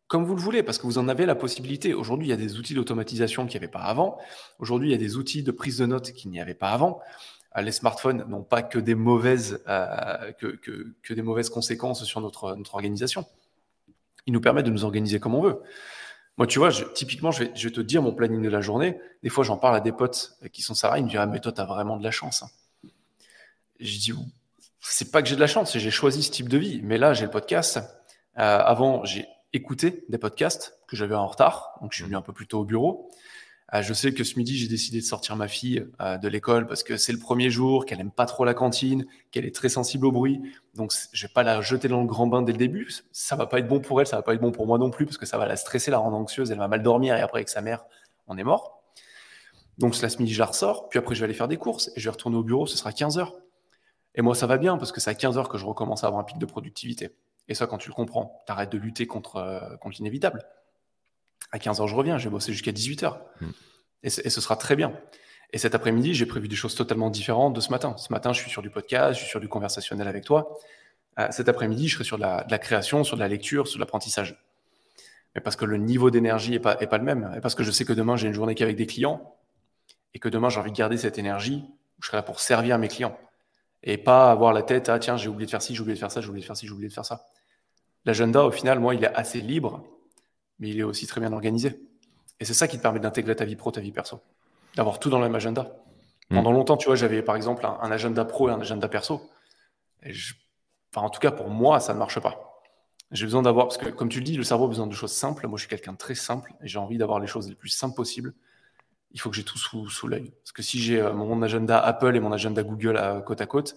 comme 0.07 0.25
vous 0.25 0.35
le 0.35 0.41
voulez, 0.41 0.63
parce 0.63 0.79
que 0.79 0.87
vous 0.87 0.97
en 0.97 1.07
avez 1.07 1.27
la 1.27 1.35
possibilité. 1.35 1.93
Aujourd'hui, 1.93 2.25
il 2.25 2.31
y 2.31 2.33
a 2.33 2.37
des 2.37 2.57
outils 2.57 2.73
d'automatisation 2.73 3.45
qu'il 3.45 3.59
n'y 3.59 3.65
avait 3.65 3.71
pas 3.71 3.83
avant. 3.83 4.17
Aujourd'hui, 4.57 4.89
il 4.89 4.91
y 4.91 4.95
a 4.95 4.97
des 4.97 5.17
outils 5.17 5.43
de 5.43 5.51
prise 5.51 5.77
de 5.77 5.85
notes 5.85 6.13
qu'il 6.13 6.31
n'y 6.31 6.41
avait 6.41 6.55
pas 6.55 6.71
avant. 6.71 6.99
Euh, 7.55 7.61
les 7.61 7.71
smartphones 7.71 8.25
n'ont 8.27 8.41
pas 8.41 8.63
que 8.63 8.79
des 8.79 8.95
mauvaises, 8.95 9.63
que, 10.39 11.13
des 11.13 11.21
mauvaises 11.21 11.51
conséquences 11.51 12.03
sur 12.05 12.21
notre, 12.21 12.55
notre 12.55 12.73
organisation. 12.73 13.27
Ils 14.25 14.33
nous 14.33 14.41
permettent 14.41 14.65
de 14.65 14.71
nous 14.71 14.83
organiser 14.83 15.19
comme 15.19 15.35
on 15.35 15.41
veut. 15.41 15.61
Moi, 16.39 16.47
tu 16.47 16.57
vois, 16.57 16.71
typiquement, 16.71 17.31
je 17.31 17.43
vais, 17.43 17.51
te 17.51 17.81
dire 17.81 18.01
mon 18.01 18.13
planning 18.13 18.41
de 18.41 18.47
la 18.47 18.61
journée. 18.61 18.97
Des 19.23 19.29
fois, 19.29 19.43
j'en 19.43 19.57
parle 19.57 19.75
à 19.75 19.81
des 19.81 19.91
potes 19.91 20.37
qui 20.53 20.61
sont 20.61 20.73
salariés. 20.73 21.01
Ils 21.01 21.03
me 21.03 21.09
disent 21.09 21.19
ah, 21.19 21.25
Mais 21.25 21.41
toi, 21.41 21.51
tu 21.51 21.59
as 21.59 21.65
vraiment 21.65 21.97
de 21.97 22.03
la 22.03 22.11
chance. 22.11 22.43
Hein. 22.43 22.89
Je 23.81 23.97
dis 23.97 24.13
C'est 24.79 25.11
pas 25.11 25.21
que 25.21 25.27
j'ai 25.27 25.35
de 25.35 25.41
la 25.41 25.47
chance, 25.47 25.77
j'ai 25.77 25.91
choisi 25.91 26.23
ce 26.23 26.31
type 26.31 26.47
de 26.47 26.57
vie. 26.57 26.79
Mais 26.81 26.97
là, 26.97 27.13
j'ai 27.13 27.25
le 27.25 27.29
podcast. 27.29 27.77
Euh, 28.37 28.61
avant, 28.63 29.03
j'ai 29.03 29.27
écouté 29.51 30.05
des 30.07 30.17
podcasts 30.17 30.79
que 30.87 30.95
j'avais 30.95 31.13
en 31.13 31.27
retard. 31.27 31.77
Donc, 31.81 31.91
je 31.91 31.97
suis 31.97 32.05
venu 32.05 32.15
un 32.15 32.21
peu 32.21 32.31
plus 32.31 32.47
tôt 32.47 32.61
au 32.61 32.65
bureau. 32.65 33.11
Euh, 33.73 33.83
je 33.83 33.93
sais 33.93 34.13
que 34.13 34.23
ce 34.23 34.37
midi, 34.37 34.57
j'ai 34.57 34.67
décidé 34.67 34.99
de 34.99 35.05
sortir 35.05 35.35
ma 35.35 35.47
fille 35.47 35.85
euh, 36.01 36.17
de 36.17 36.27
l'école 36.27 36.65
parce 36.65 36.81
que 36.81 36.97
c'est 36.97 37.11
le 37.11 37.19
premier 37.19 37.51
jour, 37.51 37.85
qu'elle 37.85 37.99
aime 37.99 38.11
pas 38.11 38.25
trop 38.25 38.43
la 38.43 38.53
cantine, 38.53 39.05
qu'elle 39.31 39.45
est 39.45 39.53
très 39.53 39.69
sensible 39.69 40.07
au 40.07 40.11
bruit. 40.11 40.41
Donc, 40.73 40.91
je 41.11 41.27
vais 41.27 41.31
pas 41.31 41.43
la 41.43 41.61
jeter 41.61 41.87
dans 41.87 42.01
le 42.01 42.07
grand 42.07 42.25
bain 42.25 42.41
dès 42.41 42.51
le 42.51 42.57
début. 42.57 42.89
Ça 43.11 43.35
va 43.35 43.45
pas 43.45 43.59
être 43.59 43.67
bon 43.67 43.79
pour 43.79 44.01
elle, 44.01 44.07
ça 44.07 44.15
va 44.15 44.23
pas 44.23 44.33
être 44.33 44.41
bon 44.41 44.51
pour 44.51 44.65
moi 44.65 44.79
non 44.79 44.89
plus 44.89 45.05
parce 45.05 45.17
que 45.17 45.25
ça 45.25 45.37
va 45.37 45.45
la 45.45 45.55
stresser, 45.55 45.91
la 45.91 45.99
rendre 45.99 46.17
anxieuse. 46.17 46.51
Elle 46.51 46.57
va 46.57 46.67
mal 46.67 46.81
dormir 46.81 47.15
et 47.15 47.21
après 47.21 47.39
avec 47.39 47.49
sa 47.49 47.61
mère, 47.61 47.85
on 48.27 48.37
est 48.37 48.43
mort. 48.43 48.81
Donc, 49.77 49.95
ce 49.95 50.05
midi, 50.17 50.33
je 50.33 50.39
la 50.39 50.47
ressors. 50.47 50.89
Puis 50.89 50.97
après, 50.97 51.13
je 51.13 51.19
vais 51.19 51.25
aller 51.25 51.33
faire 51.33 51.47
des 51.47 51.57
courses 51.57 51.89
et 51.95 51.99
je 51.99 52.05
vais 52.05 52.11
retourner 52.11 52.37
au 52.37 52.43
bureau. 52.43 52.65
Ce 52.65 52.77
sera 52.77 52.91
15 52.91 53.19
heures. 53.19 53.35
Et 54.15 54.21
moi, 54.21 54.33
ça 54.33 54.47
va 54.47 54.57
bien 54.57 54.77
parce 54.77 54.91
que 54.91 54.99
c'est 54.99 55.11
à 55.11 55.15
15 55.15 55.37
heures 55.37 55.47
que 55.47 55.59
je 55.59 55.65
recommence 55.65 56.03
à 56.03 56.07
avoir 56.07 56.21
un 56.21 56.25
pic 56.25 56.39
de 56.39 56.45
productivité. 56.45 57.11
Et 57.47 57.53
ça, 57.53 57.67
quand 57.67 57.77
tu 57.77 57.89
le 57.89 57.93
comprends, 57.93 58.41
tu 58.45 58.51
arrêtes 58.51 58.71
de 58.71 58.77
lutter 58.77 59.05
contre, 59.07 59.37
euh, 59.37 59.77
contre 59.77 59.97
l'inévitable 59.97 60.43
à 61.51 61.57
15h, 61.57 61.87
je 61.87 61.95
reviens, 61.95 62.17
je 62.17 62.25
vais 62.25 62.29
bosser 62.29 62.51
jusqu'à 62.53 62.71
18h. 62.71 63.17
Hmm. 63.41 63.49
Et, 64.03 64.09
ce 64.09 64.41
sera 64.41 64.55
très 64.55 64.75
bien. 64.75 64.93
Et 65.51 65.57
cet 65.57 65.75
après-midi, 65.75 66.13
j'ai 66.13 66.25
prévu 66.25 66.47
des 66.47 66.55
choses 66.55 66.75
totalement 66.75 67.09
différentes 67.09 67.53
de 67.53 67.61
ce 67.61 67.71
matin. 67.71 67.95
Ce 67.97 68.13
matin, 68.13 68.33
je 68.33 68.39
suis 68.39 68.51
sur 68.51 68.61
du 68.61 68.69
podcast, 68.69 69.15
je 69.15 69.23
suis 69.23 69.29
sur 69.29 69.39
du 69.39 69.47
conversationnel 69.47 70.07
avec 70.07 70.23
toi. 70.23 70.57
Euh, 71.19 71.27
cet 71.31 71.49
après-midi, 71.49 71.87
je 71.87 71.95
serai 71.95 72.03
sur 72.03 72.17
de 72.17 72.21
la, 72.21 72.59
création, 72.59 73.03
sur 73.03 73.17
de 73.17 73.21
la 73.21 73.27
lecture, 73.27 73.67
sur 73.67 73.77
de 73.77 73.81
l'apprentissage. 73.81 74.41
Mais 75.35 75.41
parce 75.41 75.55
que 75.55 75.65
le 75.65 75.77
niveau 75.77 76.11
d'énergie 76.11 76.51
n'est 76.51 76.59
pas, 76.59 76.77
est 76.79 76.87
pas 76.87 76.97
le 76.97 77.03
même. 77.03 77.33
Et 77.35 77.41
parce 77.41 77.55
que 77.55 77.63
je 77.63 77.71
sais 77.71 77.83
que 77.83 77.93
demain, 77.93 78.15
j'ai 78.15 78.27
une 78.27 78.33
journée 78.33 78.55
qu'avec 78.55 78.75
des 78.75 78.85
clients. 78.85 79.35
Et 80.13 80.19
que 80.19 80.29
demain, 80.29 80.49
j'ai 80.49 80.59
envie 80.59 80.71
de 80.71 80.77
garder 80.77 80.97
cette 80.97 81.17
énergie 81.17 81.65
où 81.67 82.01
je 82.01 82.07
serai 82.07 82.17
là 82.17 82.23
pour 82.23 82.39
servir 82.39 82.77
mes 82.77 82.87
clients. 82.87 83.17
Et 83.83 83.97
pas 83.97 84.31
avoir 84.31 84.53
la 84.53 84.63
tête, 84.63 84.89
ah 84.89 84.99
tiens, 84.99 85.17
j'ai 85.17 85.29
oublié 85.29 85.45
de 85.45 85.51
faire 85.51 85.61
ci, 85.61 85.75
j'ai 85.75 85.81
oublié 85.81 85.95
de 85.95 85.99
faire 85.99 86.11
ça, 86.11 86.21
j'ai 86.21 86.29
oublié 86.29 86.41
de 86.41 86.45
faire 86.45 86.57
ci, 86.57 86.67
j'ai 86.67 86.73
oublié 86.73 86.89
de 86.89 86.93
faire 86.93 87.05
ça. 87.05 87.25
L'agenda, 88.05 88.43
au 88.43 88.51
final, 88.51 88.79
moi, 88.79 88.95
il 88.95 89.03
est 89.03 89.13
assez 89.13 89.41
libre 89.41 89.83
mais 90.59 90.69
il 90.69 90.79
est 90.79 90.83
aussi 90.83 91.07
très 91.07 91.21
bien 91.21 91.33
organisé. 91.33 91.79
Et 92.39 92.45
c'est 92.45 92.53
ça 92.53 92.67
qui 92.67 92.77
te 92.77 92.81
permet 92.81 92.99
d'intégrer 92.99 93.35
ta 93.35 93.45
vie 93.45 93.55
pro, 93.55 93.71
ta 93.71 93.81
vie 93.81 93.91
perso. 93.91 94.21
D'avoir 94.75 94.99
tout 94.99 95.09
dans 95.09 95.17
le 95.17 95.25
même 95.25 95.35
agenda. 95.35 95.75
Mm. 96.29 96.35
Pendant 96.35 96.51
longtemps, 96.51 96.77
tu 96.77 96.87
vois, 96.87 96.95
j'avais 96.95 97.21
par 97.21 97.35
exemple 97.35 97.65
un, 97.65 97.91
agenda 97.91 98.25
pro 98.25 98.49
et 98.49 98.51
un 98.51 98.61
agenda 98.61 98.87
perso. 98.87 99.21
Et 100.03 100.13
enfin, 100.93 101.05
en 101.05 101.09
tout 101.09 101.19
cas, 101.19 101.31
pour 101.31 101.49
moi, 101.49 101.79
ça 101.79 101.93
ne 101.93 101.99
marche 101.99 102.19
pas. 102.19 102.63
J'ai 103.11 103.25
besoin 103.25 103.41
d'avoir, 103.41 103.67
parce 103.67 103.77
que 103.77 103.89
comme 103.89 104.09
tu 104.09 104.19
le 104.19 104.25
dis, 104.25 104.37
le 104.37 104.43
cerveau 104.43 104.65
a 104.65 104.67
besoin 104.67 104.87
de 104.87 104.93
choses 104.93 105.11
simples. 105.11 105.47
Moi, 105.47 105.57
je 105.57 105.61
suis 105.61 105.69
quelqu'un 105.69 105.93
de 105.93 105.97
très 105.97 106.15
simple 106.15 106.53
et 106.61 106.67
j'ai 106.67 106.77
envie 106.77 106.97
d'avoir 106.97 107.19
les 107.19 107.27
choses 107.27 107.49
les 107.49 107.55
plus 107.55 107.69
simples 107.69 107.95
possibles. 107.95 108.33
Il 109.11 109.19
faut 109.19 109.31
que 109.31 109.35
j'ai 109.35 109.43
tout 109.43 109.57
sous, 109.57 109.89
sous 109.89 110.07
l'œil. 110.07 110.31
Parce 110.43 110.51
que 110.51 110.61
si 110.61 110.79
j'ai 110.79 111.01
euh, 111.01 111.13
mon 111.13 111.41
agenda 111.41 111.79
Apple 111.79 112.15
et 112.15 112.19
mon 112.19 112.31
agenda 112.31 112.61
Google 112.61 112.97
à 112.97 113.19
côte 113.21 113.41
à 113.41 113.47
côte, 113.47 113.75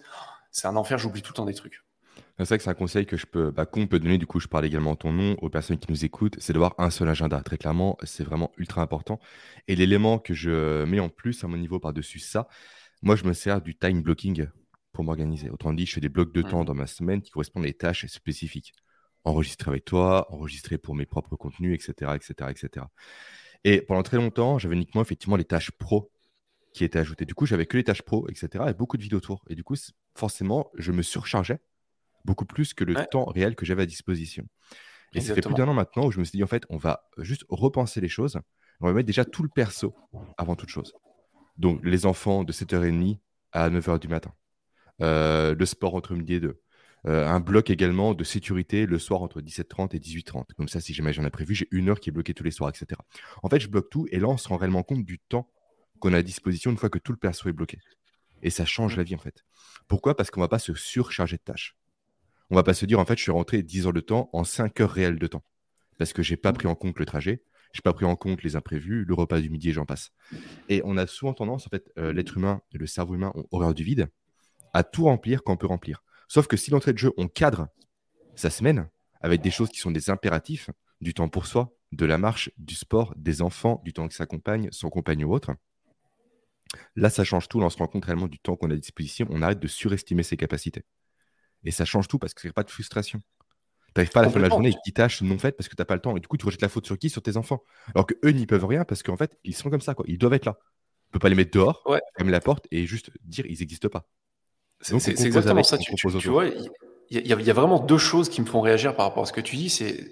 c'est 0.50 0.66
un 0.66 0.76
enfer, 0.76 0.98
j'oublie 0.98 1.22
tout 1.22 1.32
le 1.32 1.36
temps 1.36 1.46
des 1.46 1.54
trucs. 1.54 1.82
C'est 2.44 2.48
vrai 2.48 2.58
que 2.58 2.64
c'est 2.64 2.70
un 2.70 2.74
conseil 2.74 3.06
que 3.06 3.16
je 3.16 3.26
peux, 3.26 3.50
bah, 3.50 3.66
qu'on 3.66 3.86
peut 3.86 4.00
donner. 4.00 4.18
Du 4.18 4.26
coup, 4.26 4.40
je 4.40 4.48
parle 4.48 4.64
également 4.64 4.96
ton 4.96 5.12
nom 5.12 5.36
aux 5.40 5.48
personnes 5.48 5.78
qui 5.78 5.90
nous 5.90 6.04
écoutent. 6.04 6.36
C'est 6.40 6.52
d'avoir 6.52 6.74
un 6.78 6.90
seul 6.90 7.08
agenda. 7.08 7.40
Très 7.42 7.56
clairement, 7.56 7.96
c'est 8.02 8.24
vraiment 8.24 8.50
ultra 8.58 8.82
important. 8.82 9.20
Et 9.68 9.76
l'élément 9.76 10.18
que 10.18 10.34
je 10.34 10.84
mets 10.84 11.00
en 11.00 11.08
plus 11.08 11.44
à 11.44 11.48
mon 11.48 11.56
niveau 11.56 11.78
par-dessus 11.78 12.18
ça, 12.18 12.48
moi, 13.02 13.16
je 13.16 13.24
me 13.24 13.32
sers 13.32 13.62
du 13.62 13.76
time 13.76 14.02
blocking 14.02 14.46
pour 14.92 15.04
m'organiser. 15.04 15.50
Autrement 15.50 15.74
dit, 15.74 15.86
je 15.86 15.94
fais 15.94 16.00
des 16.00 16.08
blocs 16.08 16.32
de 16.32 16.42
temps 16.42 16.64
dans 16.64 16.74
ma 16.74 16.86
semaine 16.86 17.22
qui 17.22 17.30
correspondent 17.30 17.64
à 17.64 17.66
des 17.66 17.74
tâches 17.74 18.06
spécifiques. 18.06 18.72
Enregistrer 19.24 19.70
avec 19.70 19.84
toi, 19.84 20.26
enregistrer 20.32 20.78
pour 20.78 20.94
mes 20.94 21.06
propres 21.06 21.36
contenus, 21.36 21.74
etc., 21.74 22.12
etc., 22.16 22.50
etc. 22.50 22.86
Et 23.64 23.80
pendant 23.82 24.02
très 24.02 24.16
longtemps, 24.16 24.58
j'avais 24.58 24.74
uniquement 24.74 25.02
effectivement 25.02 25.36
les 25.36 25.44
tâches 25.44 25.70
pro 25.70 26.10
qui 26.74 26.84
étaient 26.84 26.98
ajoutées. 26.98 27.26
Du 27.26 27.34
coup, 27.34 27.46
j'avais 27.46 27.66
que 27.66 27.76
les 27.76 27.84
tâches 27.84 28.02
pro, 28.02 28.28
etc., 28.28 28.64
et 28.68 28.74
beaucoup 28.74 28.96
de 28.96 29.02
vidéos 29.02 29.18
autour. 29.18 29.44
Et 29.48 29.54
du 29.54 29.62
coup, 29.62 29.76
forcément, 30.14 30.70
je 30.76 30.92
me 30.92 31.02
surchargeais 31.02 31.60
beaucoup 32.24 32.44
plus 32.44 32.74
que 32.74 32.84
le 32.84 32.94
temps 33.10 33.24
réel 33.24 33.54
que 33.54 33.64
j'avais 33.64 33.82
à 33.82 33.86
disposition. 33.86 34.46
Et 35.14 35.20
ça 35.20 35.34
fait 35.34 35.42
plus 35.42 35.54
d'un 35.54 35.68
an 35.68 35.74
maintenant 35.74 36.06
où 36.06 36.10
je 36.10 36.18
me 36.18 36.24
suis 36.24 36.36
dit, 36.36 36.44
en 36.44 36.46
fait, 36.46 36.64
on 36.70 36.78
va 36.78 37.04
juste 37.18 37.44
repenser 37.48 38.00
les 38.00 38.08
choses. 38.08 38.38
On 38.80 38.86
va 38.86 38.92
mettre 38.92 39.06
déjà 39.06 39.24
tout 39.24 39.42
le 39.42 39.48
perso 39.48 39.94
avant 40.38 40.56
toute 40.56 40.70
chose. 40.70 40.94
Donc, 41.58 41.80
les 41.84 42.06
enfants 42.06 42.44
de 42.44 42.52
7h30 42.52 43.18
à 43.52 43.68
9h 43.68 43.98
du 43.98 44.08
matin. 44.08 44.32
Euh, 45.02 45.54
le 45.54 45.66
sport 45.66 45.94
entre 45.94 46.14
midi 46.14 46.34
et 46.34 46.40
2. 46.40 46.60
Euh, 47.08 47.26
un 47.26 47.40
bloc 47.40 47.68
également 47.68 48.14
de 48.14 48.22
sécurité 48.22 48.86
le 48.86 48.98
soir 48.98 49.22
entre 49.22 49.40
17h30 49.40 49.96
et 49.96 49.98
18h30. 49.98 50.54
Comme 50.56 50.68
ça, 50.68 50.80
si 50.80 50.94
jamais 50.94 51.12
j'en 51.12 51.24
ai 51.24 51.30
prévu, 51.30 51.54
j'ai 51.54 51.68
une 51.70 51.88
heure 51.88 52.00
qui 52.00 52.10
est 52.10 52.12
bloquée 52.12 52.32
tous 52.32 52.44
les 52.44 52.50
soirs, 52.50 52.70
etc. 52.70 53.00
En 53.42 53.48
fait, 53.48 53.60
je 53.60 53.68
bloque 53.68 53.90
tout 53.90 54.06
et 54.10 54.18
là, 54.18 54.28
on 54.28 54.36
se 54.36 54.48
rend 54.48 54.56
réellement 54.56 54.82
compte 54.82 55.04
du 55.04 55.18
temps 55.18 55.50
qu'on 55.98 56.14
a 56.14 56.18
à 56.18 56.22
disposition 56.22 56.70
une 56.70 56.76
fois 56.76 56.90
que 56.90 56.98
tout 56.98 57.12
le 57.12 57.18
perso 57.18 57.48
est 57.48 57.52
bloqué. 57.52 57.78
Et 58.42 58.50
ça 58.50 58.64
change 58.64 58.94
mmh. 58.94 58.98
la 58.98 59.02
vie, 59.04 59.14
en 59.14 59.18
fait. 59.18 59.44
Pourquoi? 59.88 60.16
Parce 60.16 60.30
qu'on 60.30 60.40
ne 60.40 60.44
va 60.44 60.48
pas 60.48 60.58
se 60.58 60.74
surcharger 60.74 61.36
de 61.36 61.42
tâches 61.42 61.76
on 62.52 62.54
va 62.54 62.62
pas 62.62 62.74
se 62.74 62.84
dire 62.84 63.00
en 63.00 63.06
fait 63.06 63.16
je 63.16 63.22
suis 63.22 63.32
rentré 63.32 63.62
10 63.62 63.86
heures 63.86 63.92
de 63.94 64.00
temps 64.00 64.28
en 64.34 64.44
5 64.44 64.78
heures 64.80 64.90
réelles 64.90 65.18
de 65.18 65.26
temps 65.26 65.42
parce 65.98 66.12
que 66.12 66.22
j'ai 66.22 66.36
pas 66.36 66.52
pris 66.52 66.68
en 66.68 66.74
compte 66.74 66.98
le 66.98 67.06
trajet, 67.06 67.42
j'ai 67.72 67.80
pas 67.80 67.94
pris 67.94 68.04
en 68.04 68.14
compte 68.14 68.42
les 68.42 68.56
imprévus, 68.56 69.04
le 69.06 69.14
repas 69.14 69.40
du 69.40 69.48
midi 69.48 69.70
et 69.70 69.72
j'en 69.72 69.86
passe. 69.86 70.10
Et 70.68 70.82
on 70.84 70.98
a 70.98 71.06
souvent 71.06 71.32
tendance 71.32 71.66
en 71.66 71.70
fait 71.70 71.90
euh, 71.98 72.12
l'être 72.12 72.36
humain 72.36 72.60
et 72.72 72.78
le 72.78 72.86
cerveau 72.86 73.14
humain 73.14 73.32
ont 73.34 73.46
horreur 73.52 73.72
du 73.72 73.84
vide 73.84 74.08
à 74.74 74.84
tout 74.84 75.04
remplir 75.04 75.42
quand 75.42 75.54
on 75.54 75.56
peut 75.56 75.66
remplir. 75.66 76.04
Sauf 76.28 76.46
que 76.46 76.58
si 76.58 76.70
l'entrée 76.70 76.92
de 76.92 76.98
jeu 76.98 77.12
on 77.16 77.26
cadre 77.26 77.68
sa 78.34 78.50
semaine 78.50 78.86
avec 79.22 79.40
des 79.40 79.50
choses 79.50 79.70
qui 79.70 79.78
sont 79.78 79.90
des 79.90 80.10
impératifs, 80.10 80.68
du 81.00 81.14
temps 81.14 81.30
pour 81.30 81.46
soi, 81.46 81.74
de 81.92 82.04
la 82.04 82.18
marche, 82.18 82.50
du 82.58 82.74
sport, 82.74 83.14
des 83.16 83.40
enfants, 83.40 83.80
du 83.82 83.94
temps 83.94 84.08
que 84.08 84.14
sa 84.14 84.26
compagne, 84.26 84.68
son 84.72 84.90
compagnon 84.90 85.28
ou 85.28 85.34
autre. 85.34 85.52
Là, 86.96 87.10
ça 87.10 87.24
change 87.24 87.48
tout. 87.48 87.60
on 87.60 87.70
se 87.70 87.76
rend 87.76 87.86
compte 87.86 88.04
réellement 88.04 88.28
du 88.28 88.38
temps 88.38 88.56
qu'on 88.56 88.70
a 88.70 88.74
à 88.74 88.76
disposition. 88.76 89.26
On 89.30 89.42
arrête 89.42 89.60
de 89.60 89.68
surestimer 89.68 90.22
ses 90.22 90.36
capacités. 90.36 90.84
Et 91.64 91.70
ça 91.70 91.84
change 91.84 92.08
tout 92.08 92.18
parce 92.18 92.34
que 92.34 92.40
c'est 92.42 92.52
pas 92.52 92.64
de 92.64 92.70
frustration. 92.70 93.20
n'arrives 93.96 94.10
pas 94.10 94.20
à 94.20 94.22
la 94.24 94.30
fin 94.30 94.38
de 94.38 94.44
la 94.44 94.48
journée 94.48 94.68
avec 94.68 94.78
10 94.84 94.92
tâches 94.92 95.22
non 95.22 95.38
faites 95.38 95.56
parce 95.56 95.68
que 95.68 95.76
tu 95.76 95.80
n'as 95.80 95.86
pas 95.86 95.94
le 95.94 96.00
temps. 96.00 96.16
Et 96.16 96.20
du 96.20 96.28
coup, 96.28 96.36
tu 96.36 96.46
rejettes 96.46 96.62
la 96.62 96.68
faute 96.68 96.86
sur 96.86 96.98
qui? 96.98 97.10
Sur 97.10 97.22
tes 97.22 97.36
enfants. 97.36 97.62
Alors 97.94 98.06
qu'eux 98.06 98.30
n'y 98.30 98.46
peuvent 98.46 98.64
rien 98.64 98.84
parce 98.84 99.02
qu'en 99.02 99.16
fait, 99.16 99.38
ils 99.44 99.54
sont 99.54 99.70
comme 99.70 99.80
ça. 99.80 99.94
Quoi. 99.94 100.04
Ils 100.08 100.18
doivent 100.18 100.34
être 100.34 100.46
là. 100.46 100.58
Tu 101.06 101.12
peux 101.12 101.18
pas 101.18 101.28
les 101.28 101.34
mettre 101.34 101.50
dehors, 101.50 101.84
fermer 102.16 102.32
la 102.32 102.40
porte 102.40 102.66
et 102.70 102.86
juste 102.86 103.10
dire 103.22 103.44
ils 103.46 103.58
n'existent 103.60 103.88
pas. 103.88 104.06
C'est 104.80 105.10
exactement 105.10 105.62
ça. 105.62 105.78
Tu, 105.78 106.28
vois, 106.28 106.46
il 107.10 107.26
y, 107.26 107.50
a 107.50 107.54
vraiment 107.54 107.78
deux 107.78 107.98
choses 107.98 108.28
qui 108.28 108.40
me 108.40 108.46
font 108.46 108.60
réagir 108.62 108.96
par 108.96 109.06
rapport 109.06 109.22
à 109.22 109.26
ce 109.26 109.32
que 109.32 109.40
tu 109.40 109.56
dis. 109.56 109.68
C'est 109.68 110.10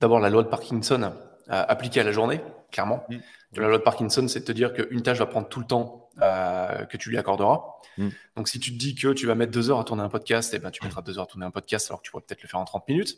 d'abord 0.00 0.20
la 0.20 0.30
loi 0.30 0.42
de 0.42 0.48
Parkinson 0.48 1.12
appliquée 1.48 2.00
à 2.00 2.04
la 2.04 2.12
journée, 2.12 2.40
clairement. 2.70 3.04
Mm. 3.08 3.16
La 3.56 3.68
loi 3.68 3.78
de 3.78 3.82
Parkinson, 3.82 4.28
c'est 4.28 4.40
de 4.40 4.44
te 4.44 4.52
dire 4.52 4.72
qu'une 4.72 5.02
tâche 5.02 5.18
va 5.18 5.26
prendre 5.26 5.48
tout 5.48 5.60
le 5.60 5.66
temps 5.66 6.10
euh, 6.20 6.84
que 6.84 6.96
tu 6.96 7.10
lui 7.10 7.18
accorderas. 7.18 7.62
Mm. 7.96 8.08
Donc, 8.36 8.48
si 8.48 8.60
tu 8.60 8.72
te 8.72 8.78
dis 8.78 8.94
que 8.94 9.12
tu 9.12 9.26
vas 9.26 9.34
mettre 9.34 9.52
deux 9.52 9.70
heures 9.70 9.80
à 9.80 9.84
tourner 9.84 10.02
un 10.02 10.08
podcast, 10.08 10.52
eh 10.54 10.58
ben, 10.58 10.70
tu 10.70 10.84
mettras 10.84 11.02
deux 11.02 11.18
heures 11.18 11.24
à 11.24 11.28
tourner 11.28 11.46
un 11.46 11.50
podcast 11.50 11.90
alors 11.90 12.00
que 12.00 12.06
tu 12.06 12.10
pourrais 12.10 12.24
peut-être 12.26 12.42
le 12.42 12.48
faire 12.48 12.60
en 12.60 12.64
30 12.64 12.88
minutes. 12.88 13.16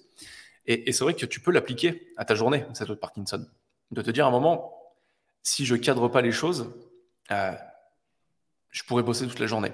Et, 0.67 0.93
c'est 0.93 1.03
vrai 1.03 1.15
que 1.15 1.27
tu 1.27 1.41
peux 1.41 1.51
l'appliquer 1.51 2.13
à 2.17 2.25
ta 2.25 2.35
journée, 2.35 2.65
cette 2.75 2.87
loi 2.87 2.95
de 2.95 3.01
Parkinson. 3.01 3.45
De 3.91 4.03
te 4.03 4.11
dire 4.11 4.27
à 4.27 4.29
un 4.29 4.31
moment, 4.33 4.73
si 5.43 5.67
je 5.67 5.75
cadre 5.75 6.09
pas 6.09 6.21
les 6.21 6.31
choses, 6.31 6.73
euh, 7.33 7.53
je 8.71 8.85
pourrais 8.85 9.03
bosser 9.03 9.27
toute 9.27 9.41
la 9.41 9.47
journée. 9.47 9.73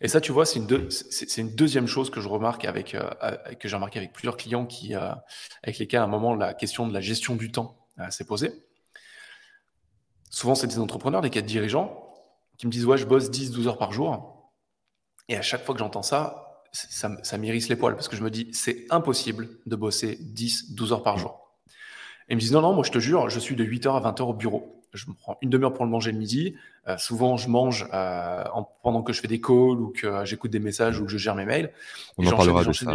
Et 0.00 0.08
ça, 0.08 0.20
tu 0.20 0.32
vois, 0.32 0.44
c'est 0.44 0.58
une, 0.58 1.54
deuxième 1.54 1.86
chose 1.86 2.10
que 2.10 2.20
je 2.20 2.28
remarque 2.28 2.64
avec, 2.64 2.94
euh, 2.94 3.10
que 3.58 3.68
j'ai 3.68 3.76
remarqué 3.76 3.98
avec 3.98 4.12
plusieurs 4.12 4.36
clients 4.36 4.66
qui, 4.66 4.94
euh, 4.94 5.12
avec 5.62 5.78
lesquels 5.78 6.00
à 6.00 6.04
un 6.04 6.08
moment 6.08 6.34
la 6.34 6.54
question 6.54 6.86
de 6.86 6.92
la 6.92 7.00
gestion 7.00 7.36
du 7.36 7.50
temps 7.50 7.86
euh, 7.98 8.10
s'est 8.10 8.24
posée. 8.24 8.52
Souvent, 10.30 10.54
c'est 10.54 10.66
des 10.66 10.78
entrepreneurs, 10.78 11.22
des 11.22 11.30
cadres 11.30 11.46
dirigeants 11.46 12.12
qui 12.58 12.66
me 12.66 12.72
disent 12.72 12.84
Ouais, 12.84 12.98
je 12.98 13.06
bosse 13.06 13.30
10-12 13.30 13.68
heures 13.68 13.78
par 13.78 13.92
jour. 13.92 14.52
Et 15.28 15.36
à 15.36 15.42
chaque 15.42 15.64
fois 15.64 15.74
que 15.74 15.78
j'entends 15.78 16.02
ça, 16.02 16.62
ça, 16.72 17.10
ça 17.22 17.38
m'irrisse 17.38 17.68
les 17.68 17.76
poils 17.76 17.94
parce 17.94 18.08
que 18.08 18.16
je 18.16 18.22
me 18.22 18.30
dis 18.30 18.50
C'est 18.52 18.86
impossible 18.90 19.48
de 19.64 19.76
bosser 19.76 20.18
10-12 20.34 20.92
heures 20.92 21.02
par 21.02 21.18
jour. 21.18 21.58
Et 22.28 22.32
ils 22.32 22.36
me 22.36 22.40
disent 22.40 22.52
Non, 22.52 22.60
non, 22.60 22.74
moi 22.74 22.84
je 22.84 22.92
te 22.92 22.98
jure, 22.98 23.30
je 23.30 23.40
suis 23.40 23.56
de 23.56 23.64
8h 23.64 23.96
à 23.96 24.12
20h 24.12 24.22
au 24.22 24.34
bureau 24.34 24.75
je 24.92 25.08
me 25.08 25.14
prends 25.14 25.38
une 25.42 25.50
demi-heure 25.50 25.72
pour 25.72 25.84
le 25.84 25.90
manger 25.90 26.12
le 26.12 26.18
midi. 26.18 26.54
Euh, 26.88 26.96
souvent, 26.98 27.36
je 27.36 27.48
mange 27.48 27.88
euh, 27.92 28.44
pendant 28.82 29.02
que 29.02 29.12
je 29.12 29.20
fais 29.20 29.28
des 29.28 29.40
calls 29.40 29.80
ou 29.80 29.92
que 29.94 30.24
j'écoute 30.24 30.50
des 30.50 30.60
messages 30.60 31.00
ou 31.00 31.04
que 31.04 31.10
je 31.10 31.18
gère 31.18 31.34
mes 31.34 31.44
mails. 31.44 31.72
On 32.16 32.26
en 32.26 32.36
parlera 32.36 32.64
de 32.64 32.72
ça 32.72 32.94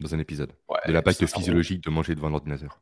dans 0.00 0.14
un 0.14 0.18
épisode. 0.18 0.52
de 0.86 0.92
l'impact 0.92 1.26
physiologique 1.26 1.82
de 1.82 1.90
manger 1.90 2.14
devant 2.14 2.28
l'ordinateur. 2.28 2.80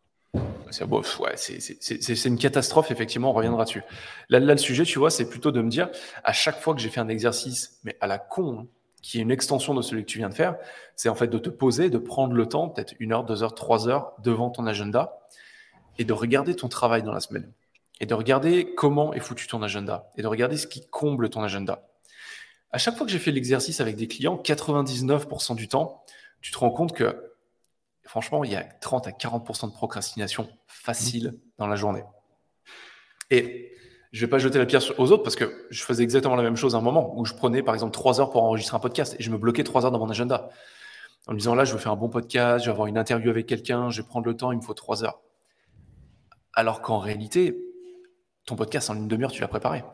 C'est 0.70 0.84
ouais, 0.84 1.36
c'est 1.36 2.24
une 2.24 2.38
catastrophe, 2.38 2.90
effectivement, 2.90 3.30
on 3.30 3.34
reviendra 3.34 3.64
dessus. 3.64 3.82
Là, 4.30 4.40
là, 4.40 4.54
le 4.54 4.58
sujet, 4.58 4.84
tu 4.84 4.98
vois, 4.98 5.10
c'est 5.10 5.28
plutôt 5.28 5.50
de 5.52 5.60
me 5.60 5.68
dire, 5.68 5.90
à 6.24 6.32
chaque 6.32 6.58
fois 6.58 6.74
que 6.74 6.80
j'ai 6.80 6.88
fait 6.88 7.00
un 7.00 7.08
exercice, 7.08 7.78
mais 7.84 7.98
à 8.00 8.06
la 8.06 8.16
con, 8.16 8.60
hein, 8.60 8.66
qui 9.02 9.18
est 9.18 9.22
une 9.22 9.30
extension 9.30 9.74
de 9.74 9.82
celui 9.82 10.04
que 10.04 10.08
tu 10.08 10.18
viens 10.18 10.30
de 10.30 10.34
faire, 10.34 10.56
c'est 10.96 11.10
en 11.10 11.14
fait 11.14 11.26
de 11.26 11.38
te 11.38 11.50
poser, 11.50 11.90
de 11.90 11.98
prendre 11.98 12.32
le 12.32 12.46
temps, 12.46 12.70
peut-être 12.70 12.94
une 13.00 13.12
heure, 13.12 13.24
deux 13.24 13.42
heures, 13.42 13.54
trois 13.54 13.88
heures 13.88 14.14
devant 14.22 14.48
ton 14.48 14.66
agenda 14.66 15.18
et 15.98 16.04
de 16.04 16.12
regarder 16.12 16.54
ton 16.54 16.68
travail 16.68 17.02
dans 17.02 17.12
la 17.12 17.20
semaine 17.20 17.52
et 18.00 18.06
de 18.06 18.14
regarder 18.14 18.74
comment 18.74 19.12
est 19.14 19.20
foutu 19.20 19.46
ton 19.46 19.62
agenda 19.62 20.10
et 20.16 20.22
de 20.22 20.26
regarder 20.26 20.56
ce 20.56 20.66
qui 20.66 20.88
comble 20.88 21.30
ton 21.30 21.42
agenda. 21.42 21.88
À 22.70 22.78
chaque 22.78 22.96
fois 22.96 23.06
que 23.06 23.12
j'ai 23.12 23.18
fait 23.18 23.32
l'exercice 23.32 23.80
avec 23.80 23.96
des 23.96 24.08
clients, 24.08 24.40
99% 24.42 25.54
du 25.54 25.68
temps, 25.68 26.04
tu 26.40 26.50
te 26.50 26.58
rends 26.58 26.70
compte 26.70 26.92
que 26.92 27.32
franchement, 28.04 28.44
il 28.44 28.52
y 28.52 28.56
a 28.56 28.62
30 28.62 29.06
à 29.06 29.10
40% 29.10 29.68
de 29.68 29.72
procrastination 29.72 30.48
facile 30.66 31.38
dans 31.58 31.66
la 31.66 31.76
journée. 31.76 32.04
Et 33.30 33.72
je 34.12 34.20
ne 34.20 34.26
vais 34.26 34.30
pas 34.30 34.38
jeter 34.38 34.58
la 34.58 34.66
pierre 34.66 34.82
aux 34.98 35.10
autres 35.12 35.22
parce 35.22 35.36
que 35.36 35.66
je 35.70 35.82
faisais 35.82 36.02
exactement 36.02 36.36
la 36.36 36.42
même 36.42 36.56
chose 36.56 36.74
à 36.74 36.78
un 36.78 36.82
moment 36.82 37.18
où 37.18 37.24
je 37.24 37.32
prenais 37.34 37.62
par 37.62 37.74
exemple 37.74 37.92
3 37.92 38.20
heures 38.20 38.30
pour 38.30 38.42
enregistrer 38.42 38.76
un 38.76 38.80
podcast 38.80 39.16
et 39.18 39.22
je 39.22 39.30
me 39.30 39.38
bloquais 39.38 39.64
3 39.64 39.86
heures 39.86 39.90
dans 39.90 39.98
mon 39.98 40.10
agenda. 40.10 40.50
En 41.26 41.32
me 41.32 41.38
disant 41.38 41.54
là, 41.54 41.64
je 41.64 41.72
veux 41.72 41.78
faire 41.78 41.92
un 41.92 41.96
bon 41.96 42.08
podcast, 42.08 42.64
je 42.64 42.68
vais 42.68 42.72
avoir 42.72 42.88
une 42.88 42.98
interview 42.98 43.30
avec 43.30 43.46
quelqu'un, 43.46 43.90
je 43.90 44.02
vais 44.02 44.08
prendre 44.08 44.26
le 44.26 44.36
temps, 44.36 44.52
il 44.52 44.58
me 44.58 44.62
faut 44.62 44.74
3 44.74 45.04
heures. 45.04 45.22
Alors 46.52 46.82
qu'en 46.82 46.98
réalité, 46.98 47.56
ton 48.44 48.56
podcast 48.56 48.90
en 48.90 48.96
une 48.96 49.08
demi-heure, 49.08 49.32
tu 49.32 49.40
l'as 49.40 49.48
préparé. 49.48 49.84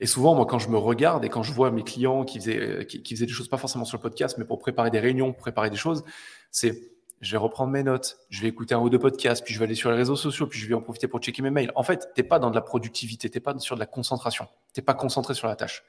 Et 0.00 0.06
souvent, 0.06 0.34
moi, 0.34 0.46
quand 0.46 0.58
je 0.58 0.68
me 0.68 0.78
regarde 0.78 1.24
et 1.24 1.28
quand 1.28 1.42
je 1.42 1.52
vois 1.52 1.70
mes 1.70 1.82
clients 1.82 2.24
qui 2.24 2.38
faisaient, 2.38 2.86
qui, 2.86 3.02
faisaient 3.14 3.26
des 3.26 3.32
choses 3.32 3.48
pas 3.48 3.56
forcément 3.56 3.84
sur 3.84 3.96
le 3.96 4.02
podcast, 4.02 4.36
mais 4.38 4.44
pour 4.44 4.58
préparer 4.58 4.90
des 4.90 5.00
réunions, 5.00 5.32
pour 5.32 5.40
préparer 5.40 5.70
des 5.70 5.76
choses, 5.76 6.04
c'est 6.50 6.92
je 7.20 7.32
vais 7.32 7.38
reprendre 7.38 7.72
mes 7.72 7.82
notes, 7.82 8.18
je 8.30 8.42
vais 8.42 8.48
écouter 8.48 8.76
un 8.76 8.78
ou 8.78 8.88
deux 8.90 8.98
podcasts, 9.00 9.44
puis 9.44 9.52
je 9.52 9.58
vais 9.58 9.64
aller 9.64 9.74
sur 9.74 9.90
les 9.90 9.96
réseaux 9.96 10.14
sociaux, 10.14 10.46
puis 10.46 10.60
je 10.60 10.68
vais 10.68 10.74
en 10.74 10.80
profiter 10.80 11.08
pour 11.08 11.18
checker 11.18 11.42
mes 11.42 11.50
mails. 11.50 11.72
En 11.74 11.82
fait, 11.82 12.08
tu 12.14 12.20
n'es 12.20 12.28
pas 12.28 12.38
dans 12.38 12.50
de 12.50 12.54
la 12.54 12.60
productivité, 12.60 13.28
tu 13.28 13.36
n'es 13.36 13.40
pas 13.40 13.58
sur 13.58 13.74
de 13.74 13.80
la 13.80 13.86
concentration, 13.86 14.46
tu 14.72 14.78
n'es 14.78 14.84
pas 14.84 14.94
concentré 14.94 15.34
sur 15.34 15.48
la 15.48 15.56
tâche. 15.56 15.82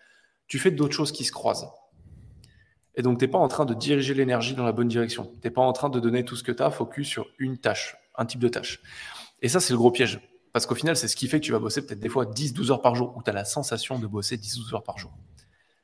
Tu 0.48 0.58
fais 0.58 0.72
d'autres 0.72 0.96
choses 0.96 1.12
qui 1.12 1.24
se 1.24 1.32
croisent. 1.32 1.70
Et 2.96 3.04
donc, 3.04 3.20
tu 3.20 3.26
n'es 3.26 3.32
pas 3.32 3.38
en 3.38 3.48
train 3.48 3.66
de 3.66 3.76
diriger 3.76 4.16
l'énergie 4.16 4.56
dans 4.56 4.66
la 4.66 4.72
bonne 4.72 4.88
direction. 4.88 5.26
Tu 5.26 5.48
n'es 5.48 5.52
pas 5.52 5.62
en 5.62 5.72
train 5.72 5.90
de 5.90 6.00
donner 6.00 6.26
tout 6.26 6.36
ce 6.36 6.42
que 6.44 6.52
tu 6.52 6.64
as 6.64 6.72
focus 6.72 7.08
sur 7.08 7.28
une 7.38 7.60
tâche, 7.60 7.96
un 8.16 8.26
type 8.26 8.40
de 8.40 8.50
tâche. 8.50 8.82
Et 9.44 9.50
ça, 9.50 9.60
c'est 9.60 9.74
le 9.74 9.78
gros 9.78 9.92
piège. 9.92 10.20
Parce 10.52 10.66
qu'au 10.66 10.76
final, 10.76 10.96
c'est 10.96 11.08
ce 11.08 11.16
qui 11.16 11.28
fait 11.28 11.40
que 11.40 11.46
tu 11.46 11.52
vas 11.52 11.60
bosser 11.60 11.86
peut-être 11.86 12.00
des 12.00 12.10
fois 12.10 12.26
10-12 12.26 12.72
heures 12.72 12.82
par 12.82 12.96
jour, 12.96 13.16
où 13.16 13.24
tu 13.24 13.30
as 13.30 13.34
la 13.34 13.46
sensation 13.46 14.00
de 14.00 14.08
bosser 14.08 14.38
10-12 14.38 14.76
heures 14.76 14.84
par 14.84 14.98
jour. 14.98 15.12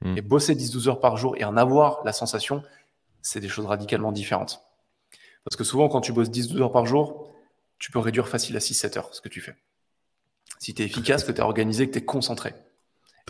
Hmm. 0.01 0.17
Et 0.17 0.21
bosser 0.21 0.55
10-12 0.55 0.89
heures 0.89 0.99
par 0.99 1.17
jour 1.17 1.35
et 1.37 1.43
en 1.43 1.55
avoir 1.55 2.03
la 2.03 2.13
sensation, 2.13 2.63
c'est 3.21 3.39
des 3.39 3.47
choses 3.47 3.65
radicalement 3.65 4.11
différentes. 4.11 4.61
Parce 5.43 5.55
que 5.55 5.63
souvent, 5.63 5.87
quand 5.87 6.01
tu 6.01 6.11
bosses 6.11 6.29
10-12 6.29 6.61
heures 6.61 6.71
par 6.71 6.85
jour, 6.85 7.31
tu 7.77 7.91
peux 7.91 7.99
réduire 7.99 8.27
facile 8.27 8.55
à 8.55 8.59
6-7 8.59 8.97
heures 8.97 9.09
ce 9.13 9.21
que 9.21 9.29
tu 9.29 9.41
fais. 9.41 9.55
Si 10.59 10.73
tu 10.73 10.81
es 10.81 10.85
efficace, 10.85 11.23
que 11.23 11.31
tu 11.31 11.39
es 11.39 11.43
organisé, 11.43 11.87
que 11.87 11.93
tu 11.93 11.99
es 11.99 12.05
concentré. 12.05 12.53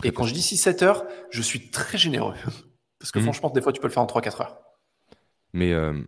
et 0.04 0.12
quand 0.12 0.24
je 0.24 0.32
dis 0.32 0.40
6-7 0.40 0.84
heures, 0.84 1.06
je 1.30 1.42
suis 1.42 1.70
très 1.70 1.98
généreux. 1.98 2.34
Parce 2.98 3.12
que 3.12 3.18
hmm. 3.18 3.22
franchement, 3.22 3.50
des 3.50 3.60
fois, 3.60 3.72
tu 3.72 3.80
peux 3.80 3.88
le 3.88 3.92
faire 3.92 4.02
en 4.02 4.06
3-4 4.06 4.42
heures. 4.42 4.60
Mais 5.52 5.72
euh, 5.72 6.02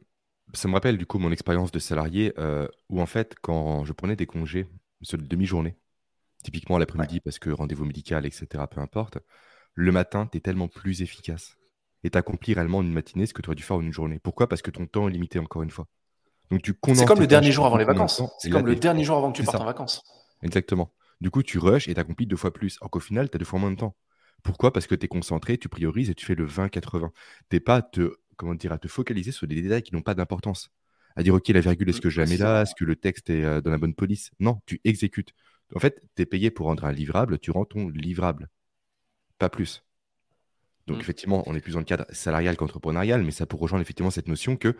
ça 0.54 0.68
me 0.68 0.74
rappelle 0.74 0.98
du 0.98 1.06
coup 1.06 1.18
mon 1.18 1.32
expérience 1.32 1.70
de 1.70 1.78
salarié 1.78 2.32
euh, 2.38 2.66
où 2.88 3.00
en 3.00 3.06
fait, 3.06 3.34
quand 3.40 3.84
je 3.84 3.92
prenais 3.92 4.16
des 4.16 4.26
congés 4.26 4.66
sur 5.02 5.18
demi-journée, 5.18 5.76
typiquement 6.42 6.78
l'après-midi 6.78 7.20
parce 7.20 7.38
que 7.38 7.50
rendez-vous 7.50 7.84
médical, 7.84 8.26
etc., 8.26 8.46
peu 8.70 8.80
importe, 8.80 9.18
le 9.74 9.92
matin, 9.92 10.26
tu 10.26 10.38
es 10.38 10.40
tellement 10.40 10.68
plus 10.68 11.02
efficace 11.02 11.56
et 12.04 12.10
tu 12.10 12.18
accomplis 12.18 12.54
réellement 12.54 12.82
une 12.82 12.92
matinée 12.92 13.26
ce 13.26 13.34
que 13.34 13.42
tu 13.42 13.48
aurais 13.48 13.56
dû 13.56 13.62
faire 13.62 13.76
en 13.76 13.80
une 13.80 13.92
journée. 13.92 14.18
Pourquoi? 14.18 14.48
Parce 14.48 14.62
que 14.62 14.70
ton 14.70 14.86
temps 14.86 15.08
est 15.08 15.12
limité 15.12 15.38
encore 15.38 15.62
une 15.62 15.70
fois. 15.70 15.86
Donc 16.50 16.62
tu 16.62 16.74
C'est 16.94 17.04
comme 17.04 17.20
le 17.20 17.26
dernier 17.26 17.52
jour 17.52 17.66
avant 17.66 17.76
les 17.76 17.84
vacances. 17.84 18.22
C'est 18.38 18.50
comme 18.50 18.66
le 18.66 18.76
dernier 18.76 19.04
jour 19.04 19.18
avant 19.18 19.32
que 19.32 19.36
tu 19.36 19.44
partes 19.44 19.60
en 19.60 19.64
vacances. 19.64 20.02
Exactement. 20.42 20.92
Du 21.20 21.30
coup, 21.30 21.42
tu 21.42 21.58
rushes 21.58 21.88
et 21.88 21.94
tu 21.94 22.00
accomplis 22.00 22.26
deux 22.26 22.36
fois 22.36 22.52
plus. 22.52 22.78
Alors 22.80 22.90
qu'au 22.90 23.00
final, 23.00 23.28
tu 23.28 23.36
as 23.36 23.38
deux 23.38 23.44
fois 23.44 23.58
moins 23.58 23.72
de 23.72 23.76
temps. 23.76 23.96
Pourquoi? 24.42 24.72
Parce 24.72 24.86
que 24.86 24.94
tu 24.94 25.04
es 25.04 25.08
concentré, 25.08 25.58
tu 25.58 25.68
priorises 25.68 26.10
et 26.10 26.14
tu 26.14 26.24
fais 26.24 26.36
le 26.36 26.46
20-80. 26.46 27.10
Tu 27.50 27.56
n'es 27.56 27.60
pas 27.60 27.76
à 27.76 27.82
te, 27.82 28.16
comment 28.36 28.54
dire, 28.54 28.72
à 28.72 28.78
te 28.78 28.86
focaliser 28.86 29.32
sur 29.32 29.46
des 29.48 29.60
détails 29.60 29.82
qui 29.82 29.94
n'ont 29.94 30.02
pas 30.02 30.14
d'importance 30.14 30.70
à 31.18 31.24
dire, 31.24 31.34
OK, 31.34 31.48
la 31.48 31.60
virgule, 31.60 31.88
est-ce 31.88 32.00
que 32.00 32.08
la 32.08 32.26
mets 32.26 32.36
là? 32.36 32.62
Est-ce 32.62 32.76
que 32.76 32.84
le 32.84 32.94
texte 32.94 33.28
est 33.28 33.42
euh, 33.42 33.60
dans 33.60 33.72
la 33.72 33.78
bonne 33.78 33.94
police? 33.94 34.30
Non, 34.38 34.60
tu 34.66 34.80
exécutes. 34.84 35.32
En 35.74 35.80
fait, 35.80 36.00
tu 36.14 36.22
es 36.22 36.26
payé 36.26 36.52
pour 36.52 36.66
rendre 36.66 36.84
un 36.84 36.92
livrable, 36.92 37.40
tu 37.40 37.50
rends 37.50 37.64
ton 37.64 37.88
livrable. 37.88 38.48
Pas 39.36 39.50
plus. 39.50 39.84
Donc, 40.86 40.98
mm. 40.98 41.00
effectivement, 41.00 41.42
on 41.46 41.56
est 41.56 41.60
plus 41.60 41.72
dans 41.72 41.80
le 41.80 41.84
cadre 41.84 42.06
salarial 42.10 42.56
qu'entrepreneurial, 42.56 43.24
mais 43.24 43.32
ça 43.32 43.46
pour 43.46 43.58
rejoindre 43.58 43.82
effectivement 43.82 44.12
cette 44.12 44.28
notion 44.28 44.56
que 44.56 44.76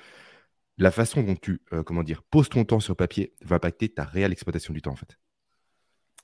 la 0.77 0.93
façon 0.93 1.25
dont 1.25 1.35
tu, 1.35 1.61
euh, 1.73 1.83
comment 1.83 2.05
dire, 2.05 2.23
poses 2.23 2.49
ton 2.49 2.65
temps 2.65 2.79
sur 2.79 2.95
papier 2.95 3.35
va 3.45 3.57
impacter 3.57 3.89
ta 3.89 4.05
réelle 4.05 4.31
exploitation 4.31 4.73
du 4.73 4.81
temps, 4.81 4.93
en 4.93 4.97
fait. 4.97 5.19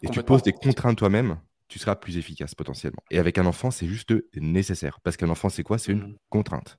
Et 0.02 0.08
tu 0.08 0.22
poses 0.22 0.44
des 0.44 0.52
contraintes 0.52 0.96
toi-même, 0.96 1.40
tu 1.66 1.80
seras 1.80 1.96
plus 1.96 2.18
efficace 2.18 2.54
potentiellement. 2.54 3.02
Et 3.10 3.18
avec 3.18 3.36
un 3.36 3.46
enfant, 3.46 3.72
c'est 3.72 3.88
juste 3.88 4.14
nécessaire. 4.36 5.00
Parce 5.00 5.16
qu'un 5.16 5.28
enfant, 5.28 5.48
c'est 5.48 5.64
quoi? 5.64 5.78
C'est 5.78 5.90
une 5.90 6.10
mm. 6.10 6.16
contrainte. 6.28 6.78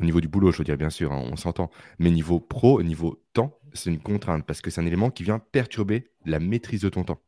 Au 0.00 0.04
niveau 0.04 0.20
du 0.20 0.28
boulot, 0.28 0.50
je 0.50 0.58
veux 0.58 0.64
dire, 0.64 0.76
bien 0.76 0.90
sûr, 0.90 1.12
hein, 1.12 1.22
on 1.24 1.36
s'entend. 1.36 1.70
Mais 1.98 2.10
niveau 2.10 2.40
pro, 2.40 2.82
niveau 2.82 3.22
temps, 3.32 3.58
c'est 3.72 3.90
une 3.90 4.00
contrainte 4.00 4.44
parce 4.44 4.60
que 4.60 4.70
c'est 4.70 4.80
un 4.80 4.86
élément 4.86 5.10
qui 5.10 5.22
vient 5.22 5.38
perturber 5.38 6.10
la 6.24 6.40
maîtrise 6.40 6.80
de 6.80 6.88
ton 6.88 7.04
temps. 7.04 7.22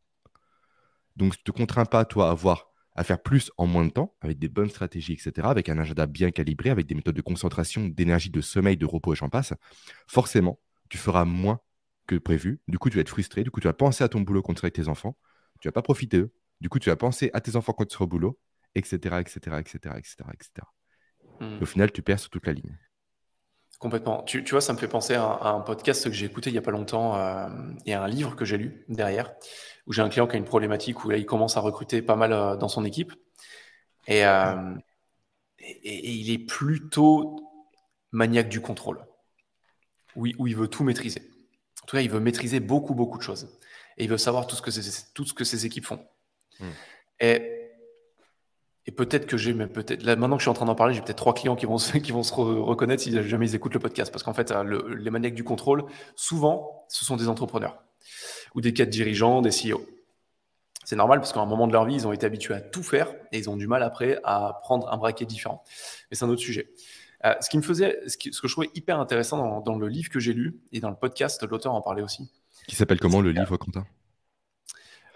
Donc, 1.17 1.33
ne 1.39 1.43
te 1.45 1.51
contrains 1.53 1.85
pas, 1.85 2.05
toi, 2.05 2.29
à 2.29 2.31
avoir 2.33 2.69
à 2.97 3.05
faire 3.05 3.23
plus 3.23 3.53
en 3.59 3.67
moins 3.67 3.85
de 3.85 3.91
temps, 3.91 4.15
avec 4.23 4.39
des 4.39 4.49
bonnes 4.49 4.71
stratégies, 4.71 5.13
etc., 5.13 5.47
avec 5.49 5.69
un 5.69 5.79
agenda 5.79 6.07
bien 6.07 6.31
calibré, 6.31 6.71
avec 6.71 6.87
des 6.87 6.95
méthodes 6.95 7.15
de 7.15 7.21
concentration, 7.21 7.87
d'énergie, 7.87 8.31
de 8.31 8.41
sommeil, 8.41 8.79
de 8.79 8.87
repos 8.87 9.13
et 9.13 9.17
j'en 9.17 9.29
passe, 9.29 9.53
forcément, 10.07 10.59
tu 10.89 10.97
feras 10.97 11.27
moins 11.27 11.61
que 12.07 12.17
prévu. 12.17 12.61
Du 12.69 12.79
coup, 12.79 12.89
tu 12.89 12.97
vas 12.97 13.03
être 13.03 13.11
frustré. 13.11 13.45
Du 13.45 13.51
coup, 13.51 13.61
tu 13.61 13.67
vas 13.67 13.75
penser 13.75 14.03
à 14.03 14.09
ton 14.09 14.21
boulot 14.21 14.43
quand 14.43 14.55
tu 14.55 14.59
seras 14.59 14.67
avec 14.67 14.75
tes 14.75 14.89
enfants. 14.89 15.17
Tu 15.61 15.69
vas 15.69 15.73
pas 15.73 15.83
profiter 15.83 16.19
d'eux. 16.19 16.33
Du 16.61 16.69
coup, 16.69 16.79
tu 16.79 16.89
vas 16.89 16.97
penser 16.97 17.31
à 17.35 17.41
tes 17.41 17.55
enfants 17.57 17.75
quand 17.75 17.85
tu 17.85 17.93
seras 17.93 18.05
au 18.05 18.09
boulot, 18.09 18.39
etc., 18.75 19.21
etc., 19.21 19.59
etc., 19.59 19.79
etc., 19.99 20.17
etc. 20.33 20.76
Hmm. 21.41 21.59
au 21.61 21.67
final, 21.67 21.93
tu 21.93 22.03
perds 22.03 22.21
sur 22.21 22.31
toute 22.31 22.47
la 22.47 22.53
ligne. 22.53 22.77
Complètement. 23.79 24.23
Tu, 24.23 24.43
vois, 24.43 24.63
ça 24.63 24.73
me 24.73 24.79
fait 24.79 24.89
penser 24.89 25.15
à, 25.15 25.39
un 25.43 25.61
podcast 25.61 26.05
que 26.05 26.13
j'ai 26.13 26.25
écouté 26.25 26.49
il 26.49 26.55
n'y 26.55 26.59
a 26.59 26.63
pas 26.63 26.71
longtemps 26.71 27.17
euh, 27.17 27.47
et 27.85 27.93
à 27.93 28.03
un 28.03 28.09
livre 28.09 28.35
que 28.35 28.47
j'ai 28.47 28.57
lu 28.57 28.85
derrière, 28.89 29.35
où 29.87 29.93
j'ai 29.93 30.01
un 30.01 30.09
client 30.09 30.27
qui 30.27 30.37
a 30.37 30.39
une 30.39 30.47
problématique 30.47 31.05
où 31.05 31.13
il 31.13 31.27
commence 31.27 31.59
à 31.59 31.61
recruter 31.61 32.01
pas 32.01 32.17
mal 32.17 32.33
euh, 32.33 32.57
dans 32.57 32.69
son 32.69 32.87
équipe. 32.87 33.13
Euh, 34.09 34.75
et, 35.59 36.11
il 36.11 36.31
est 36.31 36.39
plutôt 36.39 37.51
maniaque 38.13 38.49
du 38.49 38.63
contrôle, 38.63 39.05
où, 40.15 40.27
où, 40.39 40.47
il 40.47 40.57
veut 40.57 40.69
tout 40.69 40.83
maîtriser. 40.83 41.31
En 41.83 41.87
tout 41.87 41.97
cas, 41.97 42.03
il 42.03 42.11
veut 42.11 42.21
maîtriser 42.21 42.61
beaucoup, 42.61 42.95
beaucoup 42.95 43.19
de 43.19 43.23
choses. 43.23 43.59
Et 43.99 44.05
il 44.05 44.11
veut 44.11 44.19
savoir 44.19 44.47
tout 44.47 44.57
ce 44.57 44.63
que, 44.63 44.71
tout 45.13 45.27
ce 45.27 45.35
que 45.35 45.45
ses 45.45 45.67
équipes 45.67 45.85
font. 45.85 46.01
Hmm. 46.61 46.71
Et 47.21 47.56
et 48.87 48.93
peut-être 48.93 49.27
que 49.27 49.37
j'ai, 49.37 49.53
mais 49.53 49.67
peut-être, 49.67 50.05
là, 50.05 50.15
maintenant 50.15 50.37
que 50.37 50.41
je 50.41 50.45
suis 50.45 50.51
en 50.51 50.55
train 50.55 50.67
d'en 50.67 50.77
parler, 50.77 50.95
j'ai 50.95 51.01
peut-être 51.01 51.17
trois 51.17 51.35
clients 51.35 51.57
qui 51.57 51.67
vont 51.67 51.79
se, 51.79 51.99
qui 51.99 52.13
vont 52.13 52.23
se 52.23 52.33
reconnaître 52.33 53.03
si 53.03 53.13
jamais 53.29 53.51
ils 53.51 53.55
écoutent 53.55 53.75
le 53.75 53.81
podcast. 53.81 54.13
Parce 54.13 54.23
qu'en 54.23 54.35
fait, 54.35 54.53
le, 54.53 54.95
les 54.95 55.11
maniaques 55.11 55.35
du 55.35 55.45
contrôle, 55.45 55.85
souvent, 56.15 56.85
ce 56.89 57.05
sont 57.05 57.17
des 57.17 57.29
entrepreneurs 57.29 57.83
ou 58.55 58.61
des 58.61 58.73
cadres 58.73 58.91
dirigeants, 58.91 59.43
des 59.43 59.51
CEO. 59.51 59.85
C'est 60.85 60.97
normal 60.97 61.19
parce 61.19 61.33
qu'à 61.33 61.41
un 61.41 61.47
moment 61.47 61.67
de 61.67 61.73
leur 61.73 61.85
vie, 61.85 61.95
ils 61.95 62.07
ont 62.07 62.13
été 62.13 62.25
habitués 62.27 62.55
à 62.55 62.61
tout 62.61 62.85
faire 62.85 63.13
et 63.33 63.39
ils 63.39 63.51
ont 63.51 63.57
du 63.57 63.67
mal 63.67 63.83
après 63.83 64.21
à 64.23 64.61
prendre 64.63 64.89
un 64.93 64.97
braquet 64.97 65.27
différent. 65.27 65.65
Mais 66.11 66.17
c'est 66.17 66.25
un 66.25 66.29
autre 66.29 66.41
sujet. 66.41 66.73
Euh, 67.25 67.35
ce 67.41 67.51
qui 67.51 67.57
me 67.57 67.63
faisait, 67.63 67.99
ce, 68.07 68.17
que 68.17 68.31
je 68.31 68.53
trouvais 68.53 68.71
hyper 68.75 69.01
intéressant 69.01 69.61
dans, 69.63 69.77
le 69.77 69.89
livre 69.89 70.11
que 70.11 70.21
j'ai 70.21 70.33
lu 70.33 70.61
et 70.71 70.79
dans 70.79 70.91
le 70.91 70.97
podcast, 70.97 71.43
l'auteur 71.43 71.75
en 71.75 71.81
parlait 71.81 72.03
aussi. 72.03 72.31
Qui 72.69 72.77
s'appelle 72.77 73.01
comment 73.01 73.21
le 73.21 73.33
livre, 73.33 73.57
Quentin? 73.57 73.85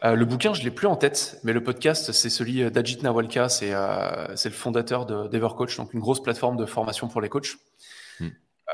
Euh, 0.05 0.15
le 0.15 0.25
bouquin, 0.25 0.55
je 0.55 0.63
l'ai 0.63 0.71
plus 0.71 0.87
en 0.87 0.97
tête, 0.97 1.39
mais 1.45 1.53
le 1.53 1.63
podcast, 1.63 2.13
c'est 2.13 2.31
celui 2.31 2.71
d'Ajit 2.71 3.03
Nawalka, 3.03 3.49
c'est 3.49 3.73
euh, 3.73 4.29
le 4.29 4.51
fondateur 4.51 5.29
d'Evercoach, 5.29 5.77
donc 5.77 5.93
une 5.93 6.01
grosse 6.01 6.23
plateforme 6.23 6.57
de 6.57 6.67
formation 6.67 7.09
pour 7.09 7.21
les 7.21 7.29
coachs, 7.29 7.57
hmm. 8.19 8.27
euh, 8.27 8.73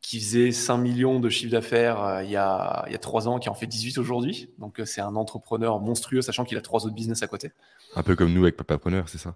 qui 0.00 0.20
faisait 0.20 0.52
5 0.52 0.78
millions 0.78 1.20
de 1.20 1.28
chiffre 1.28 1.52
d'affaires 1.52 2.22
il, 2.22 2.30
y 2.30 2.36
a, 2.36 2.84
il 2.86 2.92
y 2.92 2.94
a 2.94 2.98
3 2.98 3.28
ans, 3.28 3.38
qui 3.38 3.48
en 3.48 3.54
fait 3.54 3.66
18 3.66 3.98
aujourd'hui. 3.98 4.50
Donc 4.58 4.80
c'est 4.86 5.02
un 5.02 5.16
entrepreneur 5.16 5.80
monstrueux, 5.80 6.22
sachant 6.22 6.44
qu'il 6.44 6.56
a 6.56 6.62
trois 6.62 6.86
autres 6.86 6.94
business 6.94 7.22
à 7.22 7.26
côté. 7.26 7.52
Un 7.94 8.02
peu 8.02 8.16
comme 8.16 8.32
nous 8.32 8.42
avec 8.42 8.56
Papapreneur, 8.56 9.08
c'est 9.08 9.18
ça? 9.18 9.34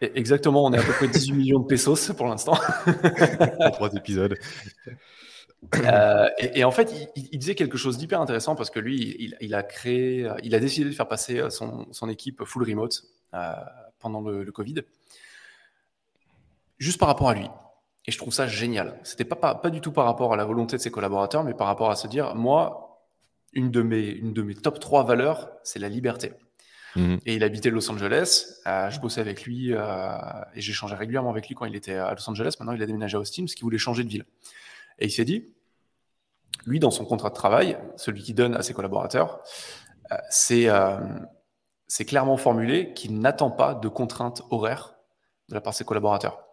Exactement, 0.00 0.64
on 0.64 0.72
est 0.72 0.78
à 0.78 0.82
peu 0.82 0.92
près 0.92 1.06
18 1.06 1.32
millions 1.32 1.60
de 1.60 1.66
pesos 1.66 2.12
pour 2.16 2.26
l'instant. 2.26 2.58
en 3.60 3.70
trois 3.70 3.92
épisodes. 3.94 4.36
Euh, 5.76 6.28
et, 6.38 6.64
en 6.64 6.70
fait, 6.70 6.92
il, 7.14 7.38
disait 7.38 7.54
quelque 7.54 7.78
chose 7.78 7.96
d'hyper 7.96 8.20
intéressant 8.20 8.54
parce 8.54 8.70
que 8.70 8.80
lui, 8.80 9.36
il, 9.40 9.54
a 9.54 9.62
créé, 9.62 10.28
il 10.42 10.54
a 10.54 10.60
décidé 10.60 10.90
de 10.90 10.94
faire 10.94 11.08
passer 11.08 11.50
son, 11.50 11.86
son 11.92 12.08
équipe 12.08 12.44
full 12.44 12.68
remote 12.68 13.04
euh, 13.34 13.52
pendant 13.98 14.20
le, 14.20 14.50
Covid, 14.50 14.82
juste 16.78 16.98
par 16.98 17.08
rapport 17.08 17.28
à 17.28 17.34
lui. 17.34 17.48
Et 18.06 18.10
je 18.12 18.18
trouve 18.18 18.32
ça 18.32 18.48
génial. 18.48 18.98
C'était 19.04 19.24
pas, 19.24 19.36
pas, 19.36 19.54
pas 19.54 19.70
du 19.70 19.80
tout 19.80 19.92
par 19.92 20.04
rapport 20.04 20.32
à 20.32 20.36
la 20.36 20.44
volonté 20.44 20.76
de 20.76 20.82
ses 20.82 20.90
collaborateurs, 20.90 21.44
mais 21.44 21.54
par 21.54 21.68
rapport 21.68 21.90
à 21.90 21.96
se 21.96 22.08
dire, 22.08 22.34
moi, 22.34 23.00
une 23.52 23.70
de 23.70 23.82
mes, 23.82 24.08
une 24.08 24.32
de 24.32 24.42
mes 24.42 24.54
top 24.54 24.80
3 24.80 25.04
valeurs, 25.04 25.52
c'est 25.62 25.78
la 25.78 25.88
liberté. 25.88 26.32
Mhm. 26.96 27.20
Et 27.26 27.36
il 27.36 27.44
habitait 27.44 27.70
Los 27.70 27.90
Angeles. 27.90 28.60
Euh, 28.66 28.90
je 28.90 29.00
bossais 29.00 29.20
avec 29.20 29.44
lui 29.44 29.72
euh, 29.72 30.10
et 30.54 30.60
j'échangeais 30.60 30.96
régulièrement 30.96 31.30
avec 31.30 31.48
lui 31.48 31.54
quand 31.54 31.64
il 31.64 31.74
était 31.74 31.94
à 31.94 32.12
Los 32.12 32.28
Angeles. 32.28 32.56
Maintenant, 32.58 32.74
il 32.74 32.82
a 32.82 32.86
déménagé 32.86 33.16
à 33.16 33.20
Austin 33.20 33.44
parce 33.44 33.54
qu'il 33.54 33.64
voulait 33.64 33.78
changer 33.78 34.04
de 34.04 34.08
ville. 34.08 34.24
Et 34.98 35.06
il 35.06 35.10
s'est 35.10 35.24
dit, 35.24 35.52
lui, 36.66 36.78
dans 36.78 36.90
son 36.90 37.04
contrat 37.04 37.30
de 37.30 37.34
travail, 37.34 37.78
celui 37.96 38.22
qui 38.22 38.34
donne 38.34 38.54
à 38.54 38.62
ses 38.62 38.74
collaborateurs, 38.74 39.42
euh, 40.12 40.98
c'est 41.86 42.04
clairement 42.04 42.36
formulé 42.36 42.92
qu'il 42.94 43.18
n'attend 43.18 43.50
pas 43.50 43.74
de 43.74 43.88
contraintes 43.88 44.42
horaires 44.50 44.94
de 45.48 45.54
la 45.54 45.60
part 45.60 45.72
de 45.72 45.76
ses 45.76 45.84
collaborateurs. 45.84 46.44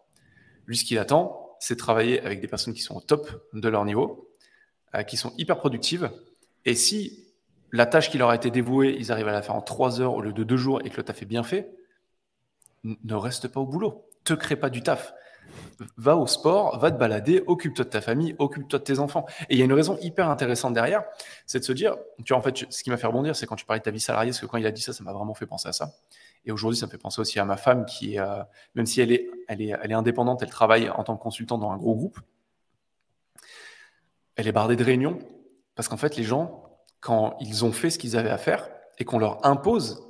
Lui, 0.66 0.78
ce 0.78 0.84
qu'il 0.84 1.00
attend, 1.00 1.56
c'est 1.60 1.78
travailler 1.78 2.22
avec 2.22 2.42
des 2.42 2.48
personnes 2.48 2.74
qui 2.74 2.82
sont 2.82 2.98
au 2.98 3.02
top 3.02 3.48
de 3.54 3.70
leur 3.70 3.86
niveau, 3.86 4.30
qui 5.08 5.18
sont 5.18 5.34
hyper 5.38 5.58
productives. 5.58 6.10
Et 6.66 6.76
si 6.76 7.30
la 7.72 7.86
tâche 7.86 8.10
qui 8.10 8.18
leur 8.18 8.30
a 8.30 8.36
été 8.36 8.50
dévouée, 8.50 8.96
ils 8.98 9.12
arrivent 9.12 9.28
à 9.28 9.32
la 9.32 9.42
faire 9.42 9.56
en 9.56 9.62
trois 9.62 10.02
heures 10.02 10.16
au 10.16 10.22
lieu 10.22 10.34
de 10.34 10.44
deux 10.44 10.58
jours 10.58 10.82
et 10.84 10.90
que 10.90 10.98
le 10.98 11.04
taf 11.04 11.22
est 11.22 11.26
bien 11.26 11.44
fait, 11.44 11.72
ne 12.84 13.14
reste 13.14 13.48
pas 13.48 13.60
au 13.60 13.66
boulot. 13.66 14.06
Te 14.24 14.34
crée 14.34 14.56
pas 14.56 14.70
du 14.70 14.82
taf. 14.82 15.14
Va 15.98 16.18
au 16.18 16.28
sport, 16.28 16.78
va 16.80 16.92
te 16.92 16.98
balader, 16.98 17.44
occupe-toi 17.48 17.86
de 17.86 17.90
ta 17.90 18.02
famille, 18.02 18.36
occupe-toi 18.38 18.80
de 18.80 18.84
tes 18.84 19.00
enfants. 19.00 19.26
Et 19.50 19.56
il 19.56 19.60
y 19.60 19.62
a 19.62 19.66
une 19.66 19.74
raison 19.74 19.98
hyper 20.02 20.30
intéressante 20.30 20.74
derrière, 20.74 21.04
c'est 21.46 21.60
de 21.60 21.64
se 21.64 21.72
dire, 21.72 21.96
tu 22.26 22.34
vois, 22.34 22.38
en 22.38 22.42
fait, 22.42 22.66
ce 22.70 22.84
qui 22.84 22.90
m'a 22.90 22.98
fait 22.98 23.08
rebondir, 23.08 23.36
c'est 23.36 23.46
quand 23.46 23.56
tu 23.56 23.66
parlais 23.66 23.80
de 23.80 23.84
ta 23.84 23.92
vie 23.92 24.00
salariée, 24.00 24.32
parce 24.32 24.42
que 24.42 24.46
quand 24.46 24.58
il 24.58 24.66
a 24.66 24.72
dit 24.72 24.82
ça, 24.82 24.94
ça 24.94 25.04
m'a 25.04 25.14
vraiment 25.14 25.34
fait 25.34 25.46
penser 25.46 25.70
à 25.70 25.74
ça. 25.74 25.92
Et 26.46 26.52
aujourd'hui, 26.52 26.78
ça 26.78 26.86
me 26.86 26.92
fait 26.92 26.98
penser 26.98 27.22
aussi 27.22 27.40
à 27.40 27.46
ma 27.46 27.58
femme 27.58 27.86
qui, 27.86 28.20
euh, 28.20 28.44
même 28.76 28.86
si 28.86 29.02
elle 29.02 29.12
est, 29.12 29.30
elle, 29.48 29.62
est, 29.62 29.76
elle 29.82 29.92
est 29.92 29.96
indépendante, 29.96 30.42
elle 30.42 30.50
travaille 30.50 30.90
en 30.90 31.04
tant 31.04 31.16
que 31.16 31.22
consultante 31.22 31.62
dans 31.62 31.72
un 31.72 31.78
gros 31.78 31.96
groupe, 31.96 32.20
elle 34.36 34.48
est 34.48 34.54
bardée 34.54 34.76
de 34.76 34.84
réunions, 34.84 35.20
parce 35.76 35.88
qu'en 35.88 35.98
fait, 35.98 36.16
les 36.16 36.24
gens, 36.24 36.64
quand 37.00 37.38
ils 37.40 37.64
ont 37.66 37.72
fait 37.72 37.90
ce 37.90 37.98
qu'ils 37.98 38.18
avaient 38.18 38.30
à 38.30 38.38
faire 38.38 38.70
et 38.98 39.06
qu'on 39.06 39.20
leur 39.20 39.46
impose, 39.46 40.09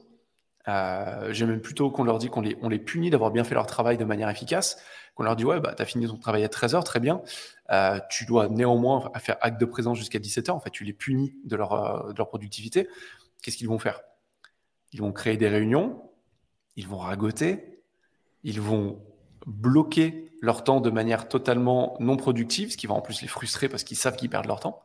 euh, 0.69 1.33
j'aime 1.33 1.49
même 1.49 1.61
plutôt 1.61 1.89
qu'on 1.91 2.03
leur 2.03 2.17
dit 2.17 2.29
qu'on 2.29 2.41
les, 2.41 2.57
on 2.61 2.69
punit 2.69 3.09
d'avoir 3.09 3.31
bien 3.31 3.43
fait 3.43 3.55
leur 3.55 3.65
travail 3.65 3.97
de 3.97 4.05
manière 4.05 4.29
efficace, 4.29 4.81
qu'on 5.15 5.23
leur 5.23 5.35
dit 5.35 5.45
ouais, 5.45 5.59
bah, 5.59 5.73
tu 5.75 5.81
as 5.81 5.85
fini 5.85 6.07
ton 6.07 6.17
travail 6.17 6.43
à 6.43 6.47
13h, 6.47 6.83
très 6.83 6.99
bien, 6.99 7.21
euh, 7.71 7.99
tu 8.09 8.25
dois 8.25 8.47
néanmoins 8.47 9.11
faire 9.19 9.37
acte 9.41 9.59
de 9.59 9.65
présence 9.65 9.97
jusqu'à 9.97 10.19
17h, 10.19 10.51
en 10.51 10.59
fait, 10.59 10.69
tu 10.69 10.83
les 10.83 10.93
punis 10.93 11.35
de 11.43 11.55
leur, 11.55 11.73
euh, 11.73 12.13
de 12.13 12.17
leur 12.17 12.27
productivité. 12.27 12.87
Qu'est-ce 13.41 13.57
qu'ils 13.57 13.67
vont 13.67 13.79
faire? 13.79 14.01
Ils 14.93 15.01
vont 15.01 15.11
créer 15.11 15.37
des 15.37 15.49
réunions, 15.49 16.01
ils 16.75 16.87
vont 16.87 16.97
ragoter, 16.97 17.83
ils 18.43 18.61
vont 18.61 19.01
bloquer 19.45 20.31
leur 20.41 20.63
temps 20.63 20.81
de 20.81 20.89
manière 20.89 21.27
totalement 21.27 21.97
non 21.99 22.17
productive, 22.17 22.71
ce 22.71 22.77
qui 22.77 22.87
va 22.87 22.93
en 22.93 23.01
plus 23.01 23.21
les 23.21 23.27
frustrer 23.27 23.69
parce 23.69 23.83
qu'ils 23.83 23.97
savent 23.97 24.15
qu'ils 24.15 24.29
perdent 24.29 24.47
leur 24.47 24.59
temps 24.59 24.81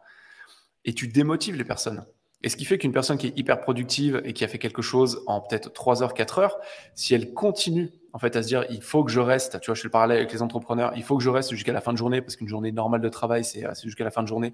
et 0.84 0.92
tu 0.92 1.08
démotives 1.08 1.56
les 1.56 1.64
personnes. 1.64 2.04
Et 2.44 2.50
ce 2.50 2.58
qui 2.58 2.66
fait 2.66 2.76
qu'une 2.76 2.92
personne 2.92 3.16
qui 3.16 3.28
est 3.28 3.38
hyper 3.38 3.58
productive 3.58 4.20
et 4.22 4.34
qui 4.34 4.44
a 4.44 4.48
fait 4.48 4.58
quelque 4.58 4.82
chose 4.82 5.22
en 5.26 5.40
peut-être 5.40 5.72
3 5.72 6.02
heures, 6.02 6.12
4 6.12 6.38
heures, 6.38 6.58
si 6.94 7.14
elle 7.14 7.32
continue 7.32 7.90
en 8.12 8.18
fait 8.18 8.36
à 8.36 8.42
se 8.42 8.48
dire 8.48 8.66
il 8.68 8.82
faut 8.82 9.02
que 9.02 9.10
je 9.10 9.18
reste, 9.18 9.58
tu 9.60 9.70
vois, 9.70 9.74
je 9.74 9.80
fais 9.80 9.88
le 9.88 9.90
parallèle 9.90 10.18
avec 10.18 10.30
les 10.30 10.42
entrepreneurs, 10.42 10.92
il 10.94 11.02
faut 11.02 11.16
que 11.16 11.22
je 11.22 11.30
reste 11.30 11.52
jusqu'à 11.52 11.72
la 11.72 11.80
fin 11.80 11.94
de 11.94 11.96
journée 11.96 12.20
parce 12.20 12.36
qu'une 12.36 12.46
journée 12.46 12.70
normale 12.70 13.00
de 13.00 13.08
travail, 13.08 13.44
c'est 13.44 13.64
jusqu'à 13.82 14.04
la 14.04 14.10
fin 14.10 14.22
de 14.22 14.28
journée, 14.28 14.52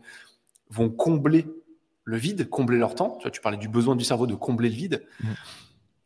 vont 0.69 0.89
combler 0.89 1.49
le 2.05 2.17
vide, 2.17 2.49
combler 2.49 2.79
leur 2.79 2.95
temps. 2.95 3.17
Tu 3.19 3.23
vois, 3.23 3.33
tu 3.33 3.41
parlais 3.41 3.59
du 3.59 3.69
besoin 3.69 3.97
du 3.97 4.05
cerveau 4.05 4.29
de 4.29 4.37
combler 4.37 4.69
le 4.69 4.77
vide. 4.77 5.05
Mmh. 5.19 5.29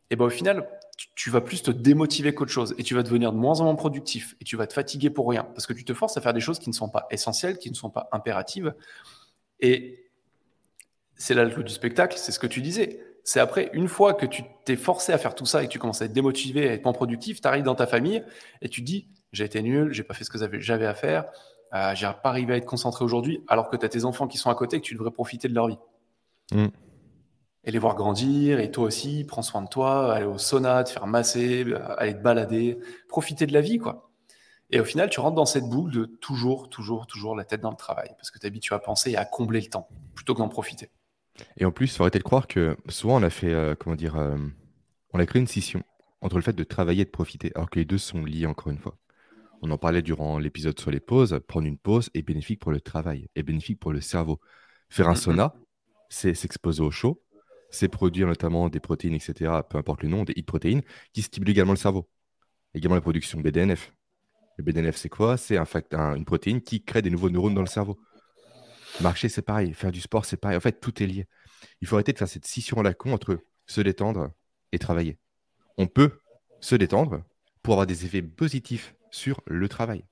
Et 0.09 0.15
ben 0.15 0.25
au 0.25 0.29
final, 0.31 0.67
tu, 0.97 1.09
tu 1.13 1.29
vas 1.29 1.41
plus 1.41 1.61
te 1.61 1.69
démotiver 1.69 2.33
qu'autre 2.33 2.51
chose 2.51 2.73
et 2.79 2.83
tu 2.83 2.95
vas 2.95 3.03
devenir 3.03 3.31
de 3.31 3.37
moins 3.37 3.59
en 3.59 3.65
moins 3.65 3.75
productif 3.75 4.35
et 4.41 4.43
tu 4.43 4.57
vas 4.57 4.65
te 4.65 4.73
fatiguer 4.73 5.11
pour 5.11 5.29
rien 5.29 5.43
parce 5.43 5.67
que 5.67 5.73
tu 5.73 5.85
te 5.85 5.93
forces 5.93 6.17
à 6.17 6.21
faire 6.21 6.33
des 6.33 6.41
choses 6.41 6.57
qui 6.57 6.69
ne 6.69 6.75
sont 6.75 6.89
pas 6.89 7.05
essentielles, 7.11 7.59
qui 7.59 7.69
ne 7.69 7.75
sont 7.75 7.91
pas 7.91 8.09
impératives. 8.11 8.73
Et 9.59 10.04
c'est 11.17 11.33
là 11.33 11.43
le 11.43 11.51
clou 11.51 11.63
du 11.63 11.73
spectacle, 11.73 12.17
c'est 12.17 12.31
ce 12.31 12.39
que 12.39 12.47
tu 12.47 12.61
disais. 12.61 12.99
C'est 13.23 13.39
après, 13.39 13.71
une 13.73 13.87
fois 13.87 14.13
que 14.13 14.25
tu 14.25 14.43
t'es 14.65 14.75
forcé 14.75 15.11
à 15.11 15.17
faire 15.17 15.33
tout 15.33 15.45
ça 15.45 15.63
et 15.63 15.67
que 15.67 15.71
tu 15.71 15.79
commences 15.79 16.01
à 16.01 16.05
être 16.05 16.13
démotivé, 16.13 16.69
à 16.69 16.73
être 16.73 16.83
moins 16.83 16.93
productif, 16.93 17.41
tu 17.41 17.47
arrives 17.47 17.63
dans 17.63 17.75
ta 17.75 17.87
famille 17.87 18.23
et 18.61 18.69
tu 18.69 18.81
dis 18.81 19.07
j'ai 19.31 19.45
été 19.45 19.61
nul, 19.61 19.91
j'ai 19.93 20.03
pas 20.03 20.13
fait 20.13 20.23
ce 20.23 20.29
que 20.29 20.59
j'avais 20.59 20.85
à 20.85 20.93
faire, 20.93 21.25
euh, 21.73 21.93
j'ai 21.95 22.09
pas 22.23 22.29
arrivé 22.29 22.53
à 22.53 22.57
être 22.57 22.65
concentré 22.65 23.03
aujourd'hui, 23.03 23.43
alors 23.47 23.69
que 23.69 23.75
tu 23.75 23.85
as 23.85 23.89
tes 23.89 24.05
enfants 24.05 24.27
qui 24.27 24.37
sont 24.37 24.49
à 24.49 24.55
côté 24.55 24.77
et 24.77 24.81
que 24.81 24.85
tu 24.85 24.93
devrais 24.93 25.11
profiter 25.11 25.47
de 25.47 25.53
leur 25.53 25.67
vie. 25.67 25.77
Mm. 26.53 26.67
Et 27.65 27.71
les 27.71 27.79
voir 27.79 27.95
grandir, 27.95 28.59
et 28.59 28.69
toi 28.71 28.85
aussi, 28.85 29.25
prends 29.25 29.41
soin 29.41 29.63
de 29.63 29.67
toi, 29.67 30.13
aller 30.13 30.25
au 30.25 30.37
sauna, 30.37 30.83
te 30.83 30.91
faire 30.91 31.07
masser, 31.07 31.65
aller 31.97 32.13
te 32.13 32.21
balader, 32.21 32.77
profiter 33.09 33.47
de 33.47 33.53
la 33.53 33.61
vie, 33.61 33.79
quoi. 33.79 34.11
Et 34.71 34.79
au 34.79 34.85
final, 34.85 35.09
tu 35.09 35.19
rentres 35.19 35.35
dans 35.35 35.45
cette 35.45 35.65
boucle 35.65 35.91
de 35.91 36.05
toujours, 36.05 36.69
toujours, 36.69 37.07
toujours 37.07 37.35
la 37.35 37.43
tête 37.43 37.61
dans 37.61 37.71
le 37.71 37.75
travail, 37.75 38.09
parce 38.17 38.31
que 38.31 38.39
tu 38.39 38.45
habitué 38.45 38.75
à 38.75 38.79
penser 38.79 39.11
et 39.11 39.17
à 39.17 39.25
combler 39.25 39.61
le 39.61 39.67
temps, 39.67 39.87
plutôt 40.13 40.33
que 40.33 40.39
d'en 40.39 40.47
profiter. 40.47 40.89
Et 41.57 41.65
en 41.65 41.71
plus, 41.71 41.87
il 41.87 41.97
faut 41.97 42.03
arrêter 42.03 42.19
de 42.19 42.23
croire 42.23 42.47
que 42.47 42.77
souvent 42.87 43.19
on 43.19 43.23
a 43.23 43.29
fait, 43.29 43.53
euh, 43.53 43.75
comment 43.75 43.95
dire, 43.95 44.15
euh, 44.15 44.37
on 45.13 45.19
a 45.19 45.25
créé 45.25 45.41
une 45.41 45.47
scission 45.47 45.83
entre 46.21 46.37
le 46.37 46.41
fait 46.41 46.53
de 46.53 46.63
travailler 46.63 47.01
et 47.01 47.05
de 47.05 47.09
profiter, 47.09 47.51
alors 47.55 47.69
que 47.69 47.79
les 47.79 47.85
deux 47.85 47.97
sont 47.97 48.23
liés 48.23 48.45
encore 48.45 48.71
une 48.71 48.79
fois. 48.79 48.97
On 49.61 49.71
en 49.71 49.77
parlait 49.77 50.01
durant 50.01 50.37
l'épisode 50.39 50.79
sur 50.79 50.91
les 50.91 50.99
pauses. 50.99 51.39
Prendre 51.47 51.67
une 51.67 51.77
pause 51.77 52.09
est 52.13 52.21
bénéfique 52.21 52.59
pour 52.59 52.71
le 52.71 52.81
travail, 52.81 53.27
est 53.35 53.43
bénéfique 53.43 53.79
pour 53.79 53.91
le 53.91 54.01
cerveau. 54.01 54.39
Faire 54.89 55.09
un 55.09 55.15
sauna, 55.15 55.55
c'est 56.09 56.33
s'exposer 56.33 56.81
au 56.81 56.91
chaud, 56.91 57.21
c'est 57.71 57.87
produire 57.87 58.27
notamment 58.27 58.69
des 58.69 58.79
protéines, 58.79 59.15
etc., 59.15 59.51
peu 59.69 59.77
importe 59.77 60.03
le 60.03 60.09
nom, 60.09 60.23
des 60.23 60.33
protéines, 60.43 60.81
qui 61.13 61.21
stimulent 61.21 61.49
également 61.49 61.73
le 61.73 61.77
cerveau. 61.77 62.07
Également 62.73 62.95
la 62.95 63.01
production 63.01 63.39
BDNF. 63.39 63.91
Le 64.57 64.63
BDNF, 64.63 64.95
c'est 64.95 65.09
quoi? 65.09 65.37
C'est 65.37 65.57
un, 65.57 66.15
une 66.15 66.25
protéine 66.25 66.61
qui 66.61 66.83
crée 66.83 67.01
des 67.01 67.09
nouveaux 67.09 67.29
neurones 67.29 67.55
dans 67.55 67.61
le 67.61 67.67
cerveau. 67.67 67.97
Marcher, 69.01 69.29
c'est 69.29 69.41
pareil. 69.41 69.73
Faire 69.73 69.91
du 69.91 70.01
sport, 70.01 70.25
c'est 70.25 70.37
pareil. 70.37 70.57
En 70.57 70.61
fait, 70.61 70.79
tout 70.79 71.03
est 71.03 71.07
lié. 71.07 71.27
Il 71.81 71.87
faut 71.87 71.95
arrêter 71.95 72.13
de 72.13 72.17
faire 72.17 72.27
cette 72.27 72.45
scission 72.45 72.79
à 72.79 72.83
la 72.83 72.93
con 72.93 73.13
entre 73.13 73.39
se 73.65 73.81
détendre 73.81 74.31
et 74.71 74.79
travailler. 74.79 75.17
On 75.77 75.87
peut 75.87 76.19
se 76.61 76.75
détendre 76.75 77.23
pour 77.61 77.73
avoir 77.73 77.87
des 77.87 78.05
effets 78.05 78.21
positifs 78.21 78.95
sur 79.11 79.41
le 79.47 79.67
travail. 79.67 80.05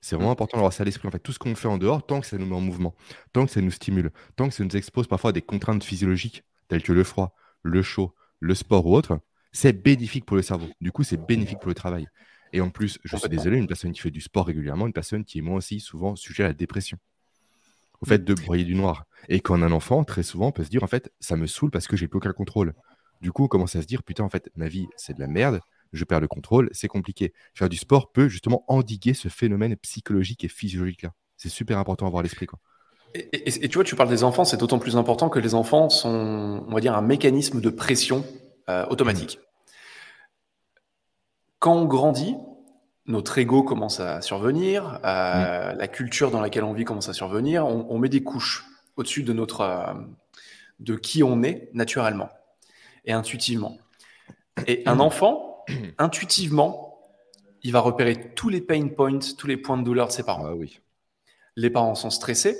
C'est 0.00 0.16
vraiment 0.16 0.30
mm. 0.30 0.32
important 0.32 0.56
d'avoir 0.56 0.72
ça 0.72 0.82
à 0.82 0.84
l'esprit. 0.84 1.06
En 1.06 1.10
fait, 1.10 1.20
tout 1.20 1.32
ce 1.32 1.38
qu'on 1.38 1.54
fait 1.54 1.68
en 1.68 1.78
dehors, 1.78 2.04
tant 2.04 2.20
que 2.20 2.26
ça 2.26 2.36
nous 2.38 2.46
met 2.46 2.56
en 2.56 2.60
mouvement, 2.60 2.94
tant 3.32 3.46
que 3.46 3.52
ça 3.52 3.60
nous 3.60 3.70
stimule, 3.70 4.10
tant 4.36 4.48
que 4.48 4.54
ça 4.54 4.64
nous 4.64 4.76
expose 4.76 5.06
parfois 5.06 5.30
à 5.30 5.32
des 5.32 5.42
contraintes 5.42 5.84
physiologiques 5.84 6.44
telles 6.68 6.82
que 6.82 6.92
le 6.92 7.04
froid, 7.04 7.36
le 7.62 7.82
chaud, 7.82 8.14
le 8.40 8.54
sport 8.54 8.86
ou 8.86 8.96
autre, 8.96 9.20
c'est 9.52 9.72
bénéfique 9.72 10.26
pour 10.26 10.36
le 10.36 10.42
cerveau. 10.42 10.66
Du 10.80 10.90
coup, 10.90 11.04
c'est 11.04 11.24
bénéfique 11.24 11.60
pour 11.60 11.68
le 11.68 11.74
travail. 11.74 12.08
Et 12.52 12.60
en 12.60 12.70
plus, 12.70 12.98
je 13.04 13.16
suis 13.16 13.28
désolé, 13.28 13.58
une 13.58 13.66
personne 13.66 13.92
qui 13.92 14.00
fait 14.00 14.10
du 14.10 14.20
sport 14.20 14.46
régulièrement, 14.46 14.86
une 14.86 14.92
personne 14.92 15.24
qui 15.24 15.38
est 15.38 15.42
moi 15.42 15.56
aussi 15.56 15.80
souvent 15.80 16.16
sujet 16.16 16.44
à 16.44 16.48
la 16.48 16.52
dépression 16.52 16.98
au 18.04 18.06
fait 18.06 18.22
de 18.22 18.34
broyer 18.34 18.64
du 18.64 18.74
noir. 18.74 19.06
Et 19.30 19.40
quand 19.40 19.62
un 19.62 19.72
enfant, 19.72 20.04
très 20.04 20.22
souvent, 20.22 20.52
peut 20.52 20.62
se 20.62 20.68
dire, 20.68 20.82
en 20.82 20.86
fait, 20.86 21.10
ça 21.20 21.36
me 21.36 21.46
saoule 21.46 21.70
parce 21.70 21.86
que 21.86 21.96
j'ai 21.96 22.06
plus 22.06 22.18
aucun 22.18 22.34
contrôle. 22.34 22.74
Du 23.22 23.32
coup, 23.32 23.44
on 23.44 23.48
commence 23.48 23.76
à 23.76 23.80
se 23.80 23.86
dire, 23.86 24.02
putain, 24.02 24.24
en 24.24 24.28
fait, 24.28 24.50
ma 24.56 24.68
vie, 24.68 24.86
c'est 24.96 25.14
de 25.14 25.20
la 25.20 25.26
merde, 25.26 25.60
je 25.94 26.04
perds 26.04 26.20
le 26.20 26.28
contrôle, 26.28 26.68
c'est 26.72 26.86
compliqué. 26.86 27.32
Faire 27.54 27.70
du 27.70 27.78
sport 27.78 28.12
peut 28.12 28.28
justement 28.28 28.62
endiguer 28.68 29.14
ce 29.14 29.28
phénomène 29.28 29.74
psychologique 29.76 30.44
et 30.44 30.48
physiologique-là. 30.48 31.14
C'est 31.38 31.48
super 31.48 31.78
important 31.78 32.04
à 32.04 32.08
avoir 32.08 32.20
à 32.20 32.24
l'esprit, 32.24 32.44
quoi. 32.44 32.58
Et, 33.14 33.68
tu 33.68 33.74
vois, 33.74 33.84
tu 33.84 33.96
parles 33.96 34.10
des 34.10 34.22
enfants, 34.22 34.44
c'est 34.44 34.58
d'autant 34.58 34.78
plus 34.78 34.98
important 34.98 35.30
que 35.30 35.38
les 35.38 35.54
enfants 35.54 35.88
sont, 35.88 36.62
on 36.68 36.74
va 36.74 36.80
dire, 36.80 36.94
un 36.94 37.00
mécanisme 37.00 37.62
de 37.62 37.70
pression 37.70 38.22
euh, 38.68 38.84
automatique. 38.86 39.38
quand 41.58 41.74
on 41.74 41.86
grandit, 41.86 42.34
notre 43.06 43.36
ego 43.38 43.62
commence 43.62 44.00
à 44.00 44.22
survenir, 44.22 45.00
euh, 45.04 45.72
la 45.72 45.88
culture 45.88 46.30
dans 46.30 46.40
laquelle 46.40 46.64
on 46.64 46.72
vit 46.72 46.84
commence 46.84 47.08
à 47.08 47.12
survenir, 47.12 47.66
on, 47.66 47.98
met 47.98 48.08
des 48.08 48.22
couches 48.22 48.64
au-dessus 48.96 49.22
de 49.22 49.32
notre 49.32 49.60
euh, 49.60 49.92
de 50.80 50.96
qui 50.96 51.22
on 51.22 51.42
est 51.42 51.68
naturellement 51.74 52.30
et 53.04 53.12
intuitivement. 53.12 53.76
Et 54.66 54.82
un 54.86 55.00
enfant, 55.00 55.64
intuitivement, 55.98 57.02
il 57.62 57.72
va 57.72 57.80
repérer 57.80 58.32
tous 58.34 58.48
les 58.48 58.60
pain 58.60 58.88
points, 58.88 59.18
tous 59.36 59.46
les 59.46 59.56
points 59.56 59.76
de 59.76 59.84
douleur 59.84 60.08
de 60.08 60.12
ses 60.12 60.22
parents. 60.22 60.46
Ah 60.46 60.54
oui. 60.54 60.80
Les 61.56 61.70
parents 61.70 61.94
sont 61.94 62.10
stressés, 62.10 62.56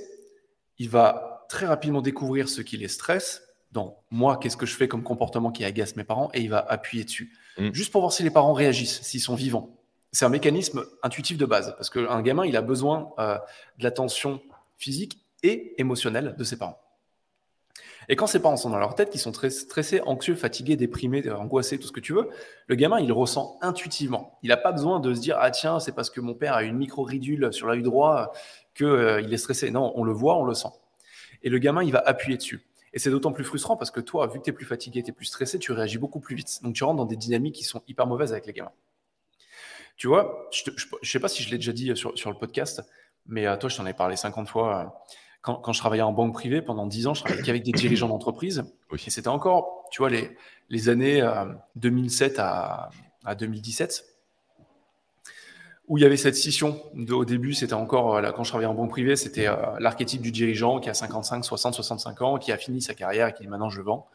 il 0.78 0.90
va 0.90 1.46
très 1.48 1.66
rapidement 1.66 2.02
découvrir 2.02 2.48
ce 2.48 2.60
qui 2.60 2.76
les 2.76 2.88
stresse. 2.88 3.42
Donc, 3.72 3.96
moi, 4.10 4.36
qu'est-ce 4.36 4.56
que 4.56 4.66
je 4.66 4.76
fais 4.76 4.88
comme 4.88 5.02
comportement 5.02 5.50
qui 5.50 5.64
agace 5.64 5.96
mes 5.96 6.04
parents 6.04 6.30
Et 6.32 6.42
il 6.42 6.50
va 6.50 6.58
appuyer 6.58 7.04
dessus. 7.04 7.32
Mm. 7.58 7.72
Juste 7.72 7.90
pour 7.90 8.02
voir 8.02 8.12
si 8.12 8.22
les 8.22 8.30
parents 8.30 8.52
réagissent, 8.52 9.00
s'ils 9.02 9.20
sont 9.20 9.34
vivants 9.34 9.73
c'est 10.14 10.24
un 10.24 10.30
mécanisme 10.30 10.84
intuitif 11.02 11.36
de 11.36 11.44
base, 11.44 11.74
parce 11.76 11.90
qu'un 11.90 12.22
gamin, 12.22 12.46
il 12.46 12.56
a 12.56 12.62
besoin 12.62 13.10
euh, 13.18 13.36
de 13.78 13.84
l'attention 13.84 14.40
physique 14.76 15.18
et 15.42 15.74
émotionnelle 15.78 16.36
de 16.38 16.44
ses 16.44 16.56
parents. 16.56 16.80
Et 18.08 18.14
quand 18.14 18.28
ses 18.28 18.40
parents 18.40 18.56
sont 18.56 18.70
dans 18.70 18.78
leur 18.78 18.94
tête, 18.94 19.10
qu'ils 19.10 19.20
sont 19.20 19.32
très 19.32 19.50
stressés, 19.50 20.00
anxieux, 20.02 20.36
fatigués, 20.36 20.76
déprimés, 20.76 21.28
angoissés, 21.30 21.78
tout 21.78 21.88
ce 21.88 21.92
que 21.92 22.00
tu 22.00 22.12
veux, 22.12 22.28
le 22.68 22.74
gamin, 22.76 23.00
il 23.00 23.10
ressent 23.12 23.58
intuitivement. 23.60 24.38
Il 24.42 24.50
n'a 24.50 24.56
pas 24.56 24.72
besoin 24.72 25.00
de 25.00 25.12
se 25.14 25.20
dire 25.20 25.36
Ah 25.40 25.50
tiens, 25.50 25.80
c'est 25.80 25.92
parce 25.92 26.10
que 26.10 26.20
mon 26.20 26.34
père 26.34 26.54
a 26.54 26.62
une 26.62 26.76
micro-ridule 26.76 27.52
sur 27.52 27.66
l'œil 27.66 27.82
droit 27.82 28.32
qu'il 28.74 28.86
euh, 28.86 29.26
est 29.26 29.36
stressé. 29.36 29.70
Non, 29.70 29.92
on 29.96 30.04
le 30.04 30.12
voit, 30.12 30.36
on 30.36 30.44
le 30.44 30.54
sent. 30.54 30.68
Et 31.42 31.48
le 31.48 31.58
gamin, 31.58 31.82
il 31.82 31.92
va 31.92 32.02
appuyer 32.04 32.36
dessus. 32.36 32.66
Et 32.92 32.98
c'est 32.98 33.10
d'autant 33.10 33.32
plus 33.32 33.44
frustrant 33.44 33.76
parce 33.76 33.90
que 33.90 34.00
toi, 34.00 34.26
vu 34.28 34.38
que 34.38 34.44
tu 34.44 34.50
es 34.50 34.52
plus 34.52 34.66
fatigué, 34.66 35.02
tu 35.02 35.10
es 35.10 35.12
plus 35.12 35.24
stressé, 35.24 35.58
tu 35.58 35.72
réagis 35.72 35.98
beaucoup 35.98 36.20
plus 36.20 36.36
vite. 36.36 36.60
Donc 36.62 36.74
tu 36.74 36.84
rentres 36.84 36.98
dans 36.98 37.06
des 37.06 37.16
dynamiques 37.16 37.56
qui 37.56 37.64
sont 37.64 37.82
hyper 37.88 38.06
mauvaises 38.06 38.32
avec 38.32 38.46
les 38.46 38.52
gamins. 38.52 38.70
Tu 39.96 40.08
vois, 40.08 40.48
je 40.52 40.70
ne 40.70 41.06
sais 41.06 41.20
pas 41.20 41.28
si 41.28 41.42
je 41.42 41.50
l'ai 41.50 41.56
déjà 41.56 41.72
dit 41.72 41.96
sur, 41.96 42.16
sur, 42.18 42.30
le 42.30 42.36
podcast, 42.36 42.82
mais 43.26 43.46
à 43.46 43.56
toi, 43.56 43.68
je 43.68 43.76
t'en 43.76 43.86
ai 43.86 43.94
parlé 43.94 44.16
50 44.16 44.48
fois. 44.48 45.04
Quand, 45.40 45.56
quand, 45.56 45.72
je 45.72 45.78
travaillais 45.78 46.02
en 46.02 46.12
banque 46.12 46.34
privée 46.34 46.62
pendant 46.62 46.86
10 46.86 47.06
ans, 47.06 47.14
je 47.14 47.22
travaillais 47.22 47.42
qu'avec 47.42 47.62
des 47.62 47.72
dirigeants 47.72 48.08
d'entreprise. 48.08 48.64
Et 48.92 49.10
c'était 49.10 49.28
encore, 49.28 49.84
tu 49.90 49.98
vois, 49.98 50.10
les, 50.10 50.36
les 50.70 50.88
années 50.88 51.26
2007 51.76 52.38
euh, 52.38 52.42
à, 52.42 52.90
à 53.24 53.34
2017 53.34 54.14
où 55.88 55.98
il 55.98 56.02
y 56.02 56.06
avait 56.06 56.16
cette 56.16 56.34
scission. 56.34 56.80
au 57.10 57.24
début, 57.24 57.52
c'était 57.52 57.74
encore, 57.74 58.20
là, 58.20 58.32
quand 58.32 58.44
je 58.44 58.50
travaillais 58.50 58.68
en 58.68 58.74
banque 58.74 58.90
privée, 58.90 59.16
c'était 59.16 59.46
euh, 59.46 59.56
l'archétype 59.80 60.22
du 60.22 60.30
dirigeant 60.30 60.80
qui 60.80 60.88
a 60.88 60.94
55, 60.94 61.44
60, 61.44 61.74
65 61.74 62.22
ans, 62.22 62.38
qui 62.38 62.52
a 62.52 62.56
fini 62.56 62.80
sa 62.80 62.94
carrière 62.94 63.28
et 63.28 63.34
qui 63.34 63.42
dit 63.42 63.48
maintenant 63.48 63.68
je 63.68 63.82
vends. 63.82 64.08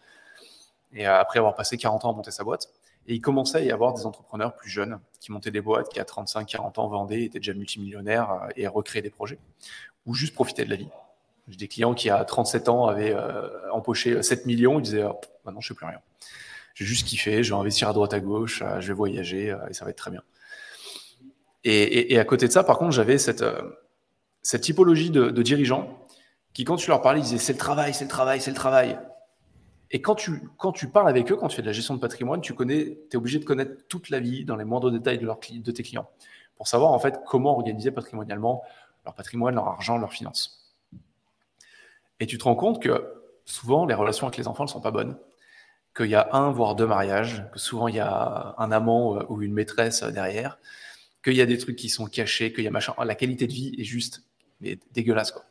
Et 0.93 1.07
euh, 1.07 1.19
après 1.19 1.37
avoir 1.37 1.55
passé 1.55 1.77
40 1.77 2.05
ans 2.05 2.11
à 2.11 2.15
monter 2.15 2.31
sa 2.31 2.43
boîte. 2.43 2.69
Et 3.09 3.15
il 3.15 3.21
commençait 3.21 3.57
à 3.57 3.61
y 3.61 3.71
avoir 3.71 3.95
des 3.95 4.05
entrepreneurs 4.05 4.55
plus 4.55 4.69
jeunes 4.69 4.99
qui 5.19 5.31
montaient 5.31 5.49
des 5.49 5.61
boîtes, 5.61 5.89
qui 5.89 5.99
à 5.99 6.05
35, 6.05 6.45
40 6.47 6.77
ans 6.77 6.87
vendaient, 6.87 7.23
étaient 7.23 7.39
déjà 7.39 7.55
multimillionnaires 7.55 8.31
euh, 8.31 8.47
et 8.55 8.67
recréaient 8.67 9.01
des 9.01 9.09
projets, 9.09 9.39
ou 10.05 10.13
juste 10.13 10.35
profitaient 10.35 10.63
de 10.63 10.69
la 10.69 10.75
vie. 10.75 10.87
J'ai 11.47 11.57
des 11.57 11.67
clients 11.67 11.95
qui 11.95 12.11
à 12.11 12.23
37 12.23 12.69
ans 12.69 12.85
avaient 12.85 13.11
euh, 13.15 13.49
empoché 13.71 14.21
7 14.21 14.45
millions, 14.45 14.77
ils 14.77 14.83
disaient 14.83 15.03
oh, 15.03 15.19
maintenant 15.43 15.59
je 15.59 15.65
ne 15.65 15.75
sais 15.75 15.77
plus 15.77 15.87
rien. 15.87 15.99
J'ai 16.75 16.85
juste 16.85 17.07
kiffé, 17.07 17.43
je 17.43 17.51
vais 17.51 17.59
investir 17.59 17.89
à 17.89 17.93
droite 17.93 18.13
à 18.13 18.19
gauche, 18.19 18.61
euh, 18.61 18.79
je 18.79 18.89
vais 18.89 18.93
voyager 18.93 19.57
et 19.67 19.73
ça 19.73 19.85
va 19.85 19.91
être 19.91 19.97
très 19.97 20.11
bien. 20.11 20.21
Et, 21.63 22.17
à 22.17 22.23
côté 22.25 22.47
de 22.47 22.53
ça, 22.53 22.63
par 22.63 22.77
contre, 22.77 22.91
j'avais 22.91 23.17
cette, 23.17 23.43
cette 24.43 24.61
typologie 24.61 25.09
de, 25.09 25.29
de 25.29 25.41
dirigeants 25.41 26.07
qui, 26.53 26.63
quand 26.63 26.77
tu 26.77 26.89
leur 26.89 27.01
parlais, 27.01 27.19
ils 27.19 27.23
disaient 27.23 27.37
c'est 27.37 27.53
le 27.53 27.59
travail, 27.59 27.93
c'est 27.93 28.05
le 28.05 28.09
travail, 28.09 28.39
c'est 28.39 28.51
le 28.51 28.55
travail. 28.55 28.97
Et 29.91 30.01
quand 30.01 30.15
tu, 30.15 30.49
quand 30.57 30.71
tu 30.71 30.87
parles 30.87 31.09
avec 31.09 31.31
eux, 31.31 31.35
quand 31.35 31.47
tu 31.47 31.55
fais 31.55 31.61
de 31.61 31.67
la 31.67 31.73
gestion 31.73 31.95
de 31.95 31.99
patrimoine, 31.99 32.41
tu 32.41 32.53
connais, 32.53 32.99
es 33.11 33.15
obligé 33.15 33.39
de 33.39 33.45
connaître 33.45 33.87
toute 33.87 34.09
la 34.09 34.19
vie 34.19 34.45
dans 34.45 34.55
les 34.55 34.65
moindres 34.65 34.91
détails 34.91 35.17
de, 35.17 35.25
leur, 35.25 35.39
de 35.39 35.71
tes 35.71 35.83
clients 35.83 36.09
pour 36.59 36.67
savoir 36.67 36.91
en 36.91 36.99
fait 36.99 37.21
comment 37.25 37.53
organiser 37.53 37.89
patrimonialement 37.89 38.63
leur 39.05 39.15
patrimoine, 39.15 39.55
leur 39.55 39.67
argent, 39.67 39.97
leurs 39.97 40.11
finances. 40.11 40.75
Et 42.19 42.27
tu 42.27 42.37
te 42.37 42.43
rends 42.43 42.55
compte 42.55 42.81
que 42.81 43.13
souvent 43.45 43.85
les 43.85 43.93
relations 43.93 44.27
avec 44.27 44.37
les 44.37 44.47
enfants 44.47 44.65
ne 44.65 44.69
sont 44.69 44.81
pas 44.81 44.91
bonnes, 44.91 45.17
qu'il 45.95 46.07
y 46.07 46.15
a 46.15 46.29
un 46.33 46.51
voire 46.51 46.75
deux 46.75 46.85
mariages, 46.85 47.45
que 47.53 47.59
souvent 47.59 47.87
il 47.87 47.95
y 47.95 47.99
a 47.99 48.55
un 48.57 48.71
amant 48.71 49.15
euh, 49.15 49.23
ou 49.29 49.41
une 49.41 49.53
maîtresse 49.53 50.03
derrière, 50.03 50.59
qu'il 51.23 51.33
y 51.33 51.41
a 51.41 51.45
des 51.45 51.57
trucs 51.57 51.77
qui 51.77 51.89
sont 51.89 52.07
cachés, 52.07 52.51
qu'il 52.53 52.65
y 52.65 52.67
a 52.67 52.71
machin. 52.71 52.93
La 53.03 53.15
qualité 53.15 53.47
de 53.47 53.53
vie 53.53 53.73
est 53.77 53.85
juste 53.85 54.23
dégueulasse 54.91 55.31
quoi. 55.31 55.45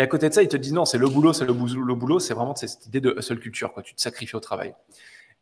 Et 0.00 0.02
à 0.02 0.06
côté 0.06 0.30
de 0.30 0.32
ça, 0.32 0.42
ils 0.42 0.48
te 0.48 0.56
disent 0.56 0.72
non, 0.72 0.86
c'est 0.86 0.96
le 0.96 1.10
boulot, 1.10 1.34
c'est 1.34 1.44
le 1.44 1.52
boulot, 1.52 2.20
c'est 2.20 2.32
vraiment 2.32 2.56
cette 2.56 2.86
idée 2.86 3.02
de 3.02 3.14
hustle 3.18 3.38
culture. 3.38 3.70
Tu 3.84 3.94
te 3.94 4.00
sacrifies 4.00 4.34
au 4.34 4.40
travail. 4.40 4.74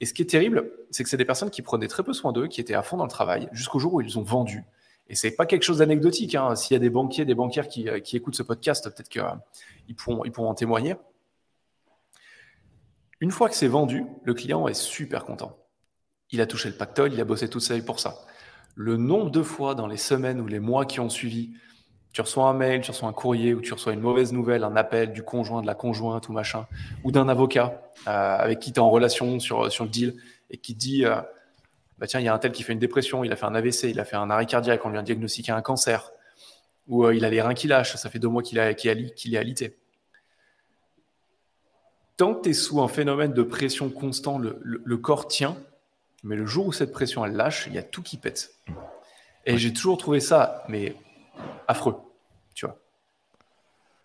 Et 0.00 0.04
ce 0.04 0.12
qui 0.12 0.22
est 0.22 0.26
terrible, 0.26 0.72
c'est 0.90 1.04
que 1.04 1.08
c'est 1.08 1.16
des 1.16 1.24
personnes 1.24 1.50
qui 1.50 1.62
prenaient 1.62 1.86
très 1.86 2.02
peu 2.02 2.12
soin 2.12 2.32
d'eux, 2.32 2.48
qui 2.48 2.60
étaient 2.60 2.74
à 2.74 2.82
fond 2.82 2.96
dans 2.96 3.04
le 3.04 3.10
travail, 3.10 3.48
jusqu'au 3.52 3.78
jour 3.78 3.94
où 3.94 4.00
ils 4.00 4.18
ont 4.18 4.24
vendu. 4.24 4.64
Et 5.08 5.14
c'est 5.14 5.30
pas 5.30 5.46
quelque 5.46 5.62
chose 5.62 5.78
d'anecdotique. 5.78 6.34
Hein. 6.34 6.56
S'il 6.56 6.74
y 6.74 6.76
a 6.76 6.80
des 6.80 6.90
banquiers, 6.90 7.24
des 7.24 7.36
banquières 7.36 7.68
qui, 7.68 7.88
écoutent 8.14 8.34
ce 8.34 8.42
podcast, 8.42 8.90
peut-être 8.92 9.08
qu'ils 9.08 9.94
pourront, 9.94 10.24
ils 10.24 10.32
pourront 10.32 10.50
en 10.50 10.54
témoigner. 10.54 10.96
Une 13.20 13.30
fois 13.30 13.48
que 13.48 13.54
c'est 13.54 13.68
vendu, 13.68 14.06
le 14.24 14.34
client 14.34 14.66
est 14.66 14.74
super 14.74 15.24
content. 15.24 15.56
Il 16.32 16.40
a 16.40 16.48
touché 16.48 16.68
le 16.68 16.74
pactole, 16.74 17.12
il 17.12 17.20
a 17.20 17.24
bossé 17.24 17.48
toute 17.48 17.62
sa 17.62 17.76
vie 17.76 17.82
pour 17.82 18.00
ça. 18.00 18.26
Le 18.74 18.96
nombre 18.96 19.30
de 19.30 19.42
fois 19.42 19.76
dans 19.76 19.86
les 19.86 19.96
semaines 19.96 20.40
ou 20.40 20.48
les 20.48 20.58
mois 20.58 20.84
qui 20.84 20.98
ont 20.98 21.10
suivi 21.10 21.52
tu 22.12 22.20
reçois 22.20 22.48
un 22.48 22.54
mail, 22.54 22.80
tu 22.80 22.90
reçois 22.90 23.08
un 23.08 23.12
courrier 23.12 23.54
ou 23.54 23.60
tu 23.60 23.72
reçois 23.72 23.92
une 23.92 24.00
mauvaise 24.00 24.32
nouvelle, 24.32 24.64
un 24.64 24.76
appel 24.76 25.12
du 25.12 25.22
conjoint, 25.22 25.62
de 25.62 25.66
la 25.66 25.74
conjointe 25.74 26.28
ou 26.28 26.32
machin, 26.32 26.66
ou 27.04 27.12
d'un 27.12 27.28
avocat 27.28 27.82
euh, 28.06 28.36
avec 28.38 28.60
qui 28.60 28.72
tu 28.72 28.76
es 28.76 28.82
en 28.82 28.90
relation 28.90 29.38
sur, 29.40 29.70
sur 29.70 29.84
le 29.84 29.90
deal 29.90 30.14
et 30.50 30.56
qui 30.56 30.74
te 30.74 30.78
dit 30.78 31.04
euh, 31.04 31.20
bah 31.98 32.06
tiens, 32.06 32.20
il 32.20 32.26
y 32.26 32.28
a 32.28 32.34
un 32.34 32.38
tel 32.38 32.52
qui 32.52 32.62
fait 32.62 32.72
une 32.72 32.78
dépression, 32.78 33.24
il 33.24 33.32
a 33.32 33.36
fait 33.36 33.46
un 33.46 33.54
AVC, 33.54 33.84
il 33.84 34.00
a 34.00 34.04
fait 34.04 34.16
un 34.16 34.30
arrêt 34.30 34.46
cardiaque, 34.46 34.84
on 34.84 34.90
lui 34.90 34.98
a 34.98 35.02
diagnostiqué 35.02 35.52
un 35.52 35.62
cancer, 35.62 36.12
ou 36.86 37.04
euh, 37.04 37.14
il 37.14 37.24
a 37.24 37.30
les 37.30 37.42
reins 37.42 37.54
qui 37.54 37.66
lâchent, 37.66 37.96
ça 37.96 38.08
fait 38.08 38.18
deux 38.18 38.28
mois 38.28 38.42
qu'il 38.42 38.58
est 38.58 39.36
alité. 39.36 39.76
Tant 42.16 42.34
que 42.34 42.42
tu 42.42 42.50
es 42.50 42.52
sous 42.52 42.80
un 42.80 42.88
phénomène 42.88 43.32
de 43.32 43.42
pression 43.42 43.90
constant, 43.90 44.38
le, 44.38 44.60
le, 44.62 44.96
corps 44.96 45.28
tient, 45.28 45.56
mais 46.24 46.34
le 46.34 46.46
jour 46.46 46.66
où 46.66 46.72
cette 46.72 46.90
pression 46.90 47.24
elle 47.24 47.34
lâche, 47.34 47.66
il 47.68 47.74
y 47.74 47.78
a 47.78 47.82
tout 47.82 48.02
qui 48.02 48.16
pète. 48.16 48.54
Et 49.44 49.56
j'ai 49.56 49.72
toujours 49.72 49.98
trouvé 49.98 50.18
ça, 50.18 50.64
mais 50.68 50.96
affreux, 51.66 51.96
tu 52.54 52.66
vois. 52.66 52.78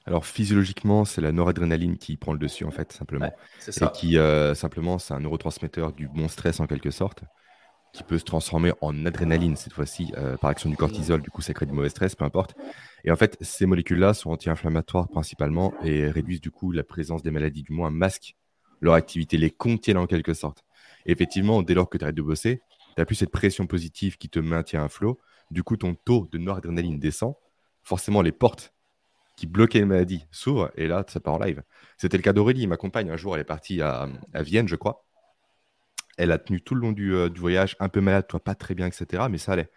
Alors 0.06 0.26
physiologiquement, 0.26 1.06
c'est 1.06 1.22
la 1.22 1.32
noradrénaline 1.32 1.98
qui 1.98 2.18
prend 2.18 2.34
le 2.34 2.40
dessus 2.40 2.66
en 2.66 2.72
fait, 2.72 2.92
simplement. 2.92 3.32
c'est 3.60 3.72
ça. 3.72 3.86
Et 3.86 3.92
qui 3.98 4.18
euh, 4.18 4.54
simplement, 4.54 5.00
c'est 5.00 5.14
un 5.14 5.22
neurotransmetteur 5.22 5.94
du 5.94 6.08
bon 6.08 6.28
stress 6.28 6.60
en 6.60 6.68
quelque 6.68 6.92
sorte, 6.92 7.24
qui 7.94 8.04
peut 8.04 8.18
se 8.18 8.26
transformer 8.26 8.74
en 8.82 9.06
adrénaline 9.06 9.56
cette 9.56 9.72
fois-ci 9.72 10.12
euh, 10.18 10.36
par 10.36 10.50
action 10.50 10.70
du 10.70 10.76
cortisol. 10.76 11.22
Du 11.22 11.30
coup, 11.30 11.42
ça 11.42 11.54
crée 11.54 11.66
du 11.66 11.74
mauvais 11.74 11.90
stress, 11.90 12.16
peu 12.16 12.26
importe. 12.26 12.56
Et 13.06 13.12
en 13.12 13.16
fait, 13.16 13.38
ces 13.40 13.66
molécules-là 13.66 14.14
sont 14.14 14.32
anti-inflammatoires 14.32 15.08
principalement 15.08 15.74
et 15.84 16.10
réduisent 16.10 16.42
du 16.42 16.52
coup 16.52 16.72
la 16.72 16.84
présence 16.84 17.24
des 17.24 17.32
maladies, 17.32 17.64
du 17.64 17.72
moins 17.72 17.90
masquent 17.90 18.36
leur 18.82 18.96
activité, 18.96 19.38
les 19.38 19.52
contiennent 19.52 19.98
en 19.98 20.08
quelque 20.08 20.34
sorte. 20.34 20.64
Et 21.06 21.12
effectivement, 21.12 21.62
dès 21.62 21.74
lors 21.74 21.90
que 21.90 21.98
tu 21.98 22.04
arrêtes 22.04 22.16
de 22.16 22.22
bosser, 22.22 22.62
tu 22.68 22.94
n'as 22.98 23.06
plus 23.06 23.16
cette 23.16 23.32
pression 23.32 23.68
positive 23.68 24.18
qui 24.18 24.28
te 24.28 24.40
maintient 24.40 24.84
à 24.84 24.90
flot 24.90 25.20
du 25.52 25.64
coup, 25.64 25.78
ton 25.78 25.96
taux 25.96 26.28
de 26.32 26.38
noradrénaline 26.38 27.00
descend. 27.00 27.36
Forcément, 27.84 28.22
les 28.22 28.32
portes 28.32 28.74
qui 29.36 29.48
bloquaient 29.48 29.80
les 29.80 29.86
maladies 29.86 30.26
s'ouvrent 30.32 30.72
et 30.76 30.88
là, 30.88 31.04
ça 31.08 31.20
part 31.20 31.36
en 31.36 31.40
live. 31.40 31.64
C'était 31.98 32.18
le 32.18 32.24
cas 32.24 32.34
d'Aurélie, 32.34 32.68
ma 32.68 32.78
compagne. 32.78 33.10
Un 33.10 33.18
jour, 33.18 33.36
elle 33.36 33.42
est 33.42 33.46
partie 33.46 33.82
à, 33.82 34.08
Vienne, 34.36 34.68
je 34.68 34.76
crois. 34.76 35.06
Elle 36.18 36.32
a 36.32 36.38
tenu 36.38 36.62
tout 36.62 36.76
le 36.76 36.82
long 36.82 36.94
euh, 36.98 37.30
du, 37.30 37.40
voyage, 37.40 37.76
un 37.80 37.90
peu 37.90 38.00
malade, 38.00 38.28
toi, 38.28 38.40
pas 38.40 38.56
très 38.56 38.76
bien, 38.76 38.86
etc. 38.86 39.24
Mais 39.30 39.38
ça 39.38 39.54
allait. 39.54 39.70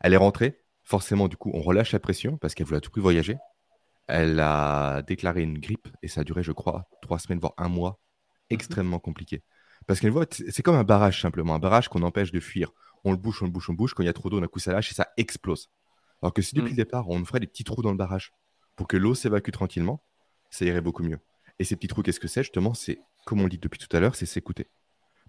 Elle 0.00 0.14
est 0.14 0.18
rentrée. 0.18 0.60
Forcément, 0.82 1.28
du 1.28 1.36
coup, 1.36 1.50
on 1.54 1.60
relâche 1.60 1.92
la 1.92 2.00
pression 2.00 2.36
parce 2.36 2.54
qu'elle 2.54 2.66
voulait 2.66 2.78
à 2.78 2.80
tout 2.80 2.90
prix 2.90 3.00
voyager. 3.00 3.36
Elle 4.08 4.40
a 4.40 5.02
déclaré 5.02 5.42
une 5.42 5.58
grippe 5.58 5.88
et 6.02 6.08
ça 6.08 6.22
a 6.22 6.24
duré, 6.24 6.42
je 6.42 6.50
crois, 6.50 6.88
trois 7.00 7.20
semaines, 7.20 7.38
voire 7.38 7.54
un 7.58 7.68
mois. 7.68 8.00
Mhm. 8.50 8.56
Extrêmement 8.56 8.98
compliqué. 8.98 9.44
Parce 9.86 10.00
qu'elle 10.00 10.10
voit, 10.10 10.26
c'est 10.30 10.62
comme 10.62 10.74
un 10.74 10.84
barrage 10.84 11.20
simplement, 11.22 11.54
un 11.54 11.58
barrage 11.60 11.88
qu'on 11.88 12.02
empêche 12.02 12.32
de 12.32 12.40
fuir 12.40 12.72
on 13.04 13.12
le 13.12 13.16
bouche, 13.16 13.42
on 13.42 13.46
le 13.46 13.50
bouche, 13.50 13.68
on 13.68 13.72
le 13.72 13.76
bouche. 13.76 13.94
Quand 13.94 14.02
il 14.02 14.06
y 14.06 14.10
a 14.10 14.12
trop 14.12 14.30
d'eau, 14.30 14.40
d'un 14.40 14.46
coup, 14.46 14.58
ça 14.58 14.72
lâche 14.72 14.90
et 14.90 14.94
ça 14.94 15.08
explose. 15.16 15.70
Alors 16.22 16.32
que 16.32 16.42
si 16.42 16.54
depuis 16.54 16.68
mm. 16.68 16.76
le 16.76 16.76
départ, 16.76 17.08
on 17.08 17.24
ferait 17.24 17.40
des 17.40 17.46
petits 17.46 17.64
trous 17.64 17.82
dans 17.82 17.90
le 17.90 17.96
barrage 17.96 18.32
pour 18.76 18.88
que 18.88 18.96
l'eau 18.96 19.14
s'évacue 19.14 19.50
tranquillement, 19.50 20.02
ça 20.50 20.64
irait 20.64 20.80
beaucoup 20.80 21.02
mieux. 21.02 21.18
Et 21.58 21.64
ces 21.64 21.76
petits 21.76 21.88
trous, 21.88 22.02
qu'est-ce 22.02 22.20
que 22.20 22.28
c'est 22.28 22.42
Justement, 22.42 22.74
c'est, 22.74 23.00
comme 23.26 23.40
on 23.40 23.44
le 23.44 23.50
dit 23.50 23.58
depuis 23.58 23.78
tout 23.78 23.94
à 23.94 24.00
l'heure, 24.00 24.14
c'est 24.14 24.26
s'écouter. 24.26 24.68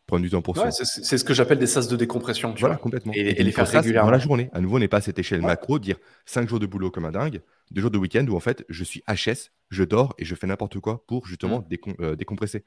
Prendre 0.08 0.24
du 0.24 0.30
temps 0.30 0.42
pour 0.42 0.58
ouais, 0.58 0.72
C'est 0.72 1.18
ce 1.18 1.24
que 1.24 1.34
j'appelle 1.34 1.60
des 1.60 1.68
sas 1.68 1.88
de 1.88 1.96
décompression. 1.96 2.54
Tu 2.54 2.62
voilà, 2.62 2.76
vois 2.76 2.82
complètement. 2.82 3.14
Et, 3.14 3.44
les 3.44 3.52
faire 3.52 3.68
régulièrement. 3.68 4.08
Dans 4.08 4.12
la 4.12 4.20
journée. 4.20 4.50
À 4.52 4.60
nouveau, 4.60 4.78
on 4.78 4.80
n'est 4.80 4.88
pas 4.88 4.98
à 4.98 5.02
cette 5.02 5.20
échelle 5.20 5.42
macro, 5.42 5.80
dire 5.80 5.98
5 6.26 6.50
jours 6.50 6.60
de 6.60 6.66
boulot 6.66 6.90
comme 6.90 7.06
un 7.06 7.12
dingue, 7.12 7.42
2 7.72 7.82
jours 7.82 7.92
de 7.92 7.98
week-end 7.98 8.26
où 8.28 8.36
en 8.36 8.40
fait, 8.40 8.66
je 8.68 8.84
suis 8.84 9.04
HS, 9.08 9.52
je 9.70 9.84
dors 9.84 10.16
et 10.18 10.26
je 10.26 10.36
fais 10.36 10.48
n'importe 10.48 10.80
quoi 10.80 11.06
pour 11.06 11.28
justement 11.28 11.60
mm. 11.70 11.94
euh, 12.02 12.16
décompresser. 12.16 12.66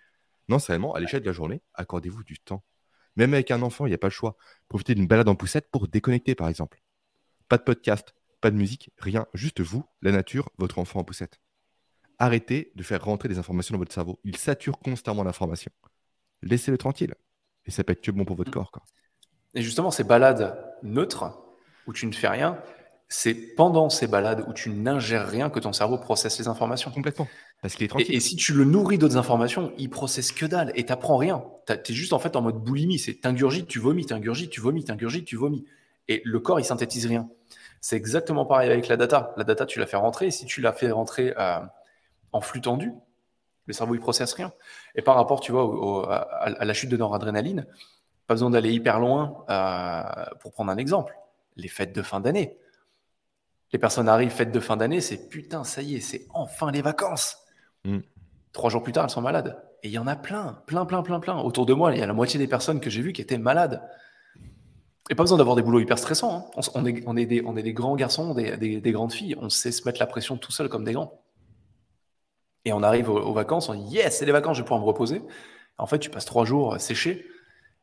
Non, 0.48 0.58
c'est 0.58 0.72
réellement 0.72 0.94
à 0.94 1.00
l'échelle 1.00 1.22
de 1.22 1.26
la 1.26 1.32
journée, 1.32 1.60
accordez-vous 1.74 2.22
du 2.22 2.38
temps. 2.38 2.62
Même 3.16 3.34
avec 3.34 3.50
un 3.50 3.62
enfant, 3.62 3.86
il 3.86 3.90
n'y 3.90 3.94
a 3.94 3.98
pas 3.98 4.08
le 4.08 4.12
choix. 4.12 4.36
Profitez 4.68 4.94
d'une 4.94 5.06
balade 5.06 5.28
en 5.28 5.34
poussette 5.34 5.70
pour 5.70 5.88
déconnecter, 5.88 6.34
par 6.34 6.48
exemple. 6.48 6.82
Pas 7.48 7.58
de 7.58 7.62
podcast, 7.62 8.14
pas 8.40 8.50
de 8.50 8.56
musique, 8.56 8.90
rien. 8.98 9.26
Juste 9.34 9.60
vous, 9.60 9.84
la 10.02 10.12
nature, 10.12 10.50
votre 10.58 10.78
enfant 10.78 11.00
en 11.00 11.04
poussette. 11.04 11.40
Arrêtez 12.18 12.72
de 12.74 12.82
faire 12.82 13.04
rentrer 13.04 13.28
des 13.28 13.38
informations 13.38 13.74
dans 13.74 13.78
votre 13.78 13.92
cerveau. 13.92 14.20
Il 14.24 14.36
sature 14.36 14.78
constamment 14.78 15.24
l'information. 15.24 15.70
Laissez-le 16.42 16.78
tranquille. 16.78 17.14
Et 17.66 17.70
ça 17.70 17.84
peut 17.84 17.92
être 17.92 18.02
que 18.02 18.10
bon 18.10 18.24
pour 18.24 18.36
votre 18.36 18.50
mm. 18.50 18.54
corps. 18.54 18.70
Quoi. 18.70 18.82
Et 19.54 19.62
justement, 19.62 19.90
ces 19.90 20.04
balades 20.04 20.56
neutres, 20.82 21.24
où 21.86 21.92
tu 21.92 22.06
ne 22.06 22.12
fais 22.12 22.28
rien, 22.28 22.58
c'est 23.08 23.34
pendant 23.34 23.90
ces 23.90 24.06
balades 24.06 24.44
où 24.48 24.52
tu 24.52 24.70
n'ingères 24.70 25.28
rien 25.28 25.50
que 25.50 25.60
ton 25.60 25.72
cerveau 25.72 25.98
processe 25.98 26.38
les 26.38 26.48
informations. 26.48 26.90
Complètement. 26.90 27.28
Parce 27.64 27.76
qu'il 27.76 27.86
est 27.86 27.88
tranquille. 27.88 28.14
Et, 28.14 28.20
si 28.20 28.36
tu 28.36 28.52
le 28.52 28.66
nourris 28.66 28.98
d'autres 28.98 29.16
informations, 29.16 29.72
il 29.78 29.88
processe 29.88 30.32
que 30.32 30.44
dalle 30.44 30.70
et 30.74 30.84
t'apprends 30.84 31.16
rien. 31.16 31.42
Tu 31.66 31.92
es 31.92 31.94
juste 31.94 32.12
en 32.12 32.18
fait 32.18 32.36
en 32.36 32.42
mode 32.42 32.62
boulimie. 32.62 32.98
C'est 32.98 33.14
t'ingurgites, 33.14 33.66
tu 33.68 33.78
vomis, 33.78 34.04
t'ingurgites, 34.04 34.50
tu 34.50 34.60
vomis, 34.60 34.84
t'ingurgites, 34.84 35.24
tu 35.24 35.36
vomis. 35.36 35.64
Et 36.08 36.20
le 36.26 36.40
corps, 36.40 36.60
il 36.60 36.64
synthétise 36.66 37.06
rien. 37.06 37.26
C'est 37.80 37.96
exactement 37.96 38.44
pareil 38.44 38.70
avec 38.70 38.86
la 38.88 38.98
data. 38.98 39.32
La 39.38 39.44
data, 39.44 39.64
tu 39.64 39.78
la 39.78 39.86
fais 39.86 39.96
rentrer. 39.96 40.26
Et 40.26 40.30
si 40.30 40.44
tu 40.44 40.60
la 40.60 40.74
fais 40.74 40.90
rentrer 40.90 41.32
euh, 41.38 41.58
en 42.32 42.42
flux 42.42 42.60
tendu, 42.60 42.92
le 43.64 43.72
cerveau, 43.72 43.94
il 43.94 44.00
processe 44.00 44.34
rien. 44.34 44.52
Et 44.94 45.00
par 45.00 45.14
rapport, 45.14 45.40
tu 45.40 45.50
vois, 45.50 46.12
à, 46.42 46.66
la 46.66 46.74
chute 46.74 46.90
de 46.90 46.98
noradrénaline, 46.98 47.66
pas 48.26 48.34
besoin 48.34 48.50
d'aller 48.50 48.72
hyper 48.72 49.00
loin 49.00 49.42
euh, 49.48 50.02
pour 50.40 50.52
prendre 50.52 50.70
un 50.70 50.76
exemple. 50.76 51.16
Les 51.56 51.68
fêtes 51.68 51.94
de 51.94 52.02
fin 52.02 52.20
d'année. 52.20 52.58
Les 53.72 53.78
personnes 53.78 54.10
arrivent, 54.10 54.32
fêtes 54.32 54.52
de 54.52 54.60
fin 54.60 54.76
d'année, 54.76 55.00
c'est 55.00 55.30
putain, 55.30 55.64
ça 55.64 55.80
y 55.80 55.94
est, 55.94 56.00
c'est 56.00 56.26
enfin 56.34 56.70
les 56.70 56.82
vacances. 56.82 57.38
Mm. 57.84 57.98
Trois 58.52 58.70
jours 58.70 58.82
plus 58.82 58.92
tard, 58.92 59.04
elles 59.04 59.10
sont 59.10 59.20
malades. 59.20 59.62
Et 59.82 59.88
il 59.88 59.92
y 59.92 59.98
en 59.98 60.06
a 60.06 60.16
plein, 60.16 60.62
plein, 60.66 60.86
plein, 60.86 61.02
plein, 61.02 61.20
plein. 61.20 61.38
Autour 61.38 61.66
de 61.66 61.74
moi, 61.74 61.92
il 61.92 61.98
y 61.98 62.02
a 62.02 62.06
la 62.06 62.12
moitié 62.12 62.38
des 62.38 62.46
personnes 62.46 62.80
que 62.80 62.88
j'ai 62.90 63.02
vues 63.02 63.12
qui 63.12 63.20
étaient 63.20 63.38
malades. 63.38 63.82
Et 65.10 65.14
pas 65.14 65.22
besoin 65.22 65.36
d'avoir 65.36 65.56
des 65.56 65.62
boulots 65.62 65.80
hyper 65.80 65.98
stressants. 65.98 66.50
Hein. 66.56 66.60
On, 66.74 66.86
est, 66.86 67.02
on, 67.06 67.16
est 67.16 67.26
des, 67.26 67.42
on 67.44 67.56
est 67.56 67.62
des 67.62 67.74
grands 67.74 67.94
garçons, 67.94 68.32
des, 68.32 68.56
des, 68.56 68.92
grandes 68.92 69.12
filles. 69.12 69.36
On 69.38 69.50
sait 69.50 69.72
se 69.72 69.84
mettre 69.84 70.00
la 70.00 70.06
pression 70.06 70.38
tout 70.38 70.52
seul 70.52 70.68
comme 70.68 70.84
des 70.84 70.92
grands. 70.94 71.22
Et 72.64 72.72
on 72.72 72.82
arrive 72.82 73.10
aux, 73.10 73.34
vacances, 73.34 73.68
on 73.68 73.74
dit 73.74 73.96
yes, 73.96 74.18
c'est 74.18 74.24
les 74.24 74.32
vacances, 74.32 74.56
je 74.56 74.62
vais 74.62 74.64
pouvoir 74.64 74.80
me 74.80 74.86
reposer. 74.86 75.22
En 75.76 75.86
fait, 75.86 75.98
tu 75.98 76.08
passes 76.08 76.24
trois 76.24 76.46
jours 76.46 76.80
séchés 76.80 77.26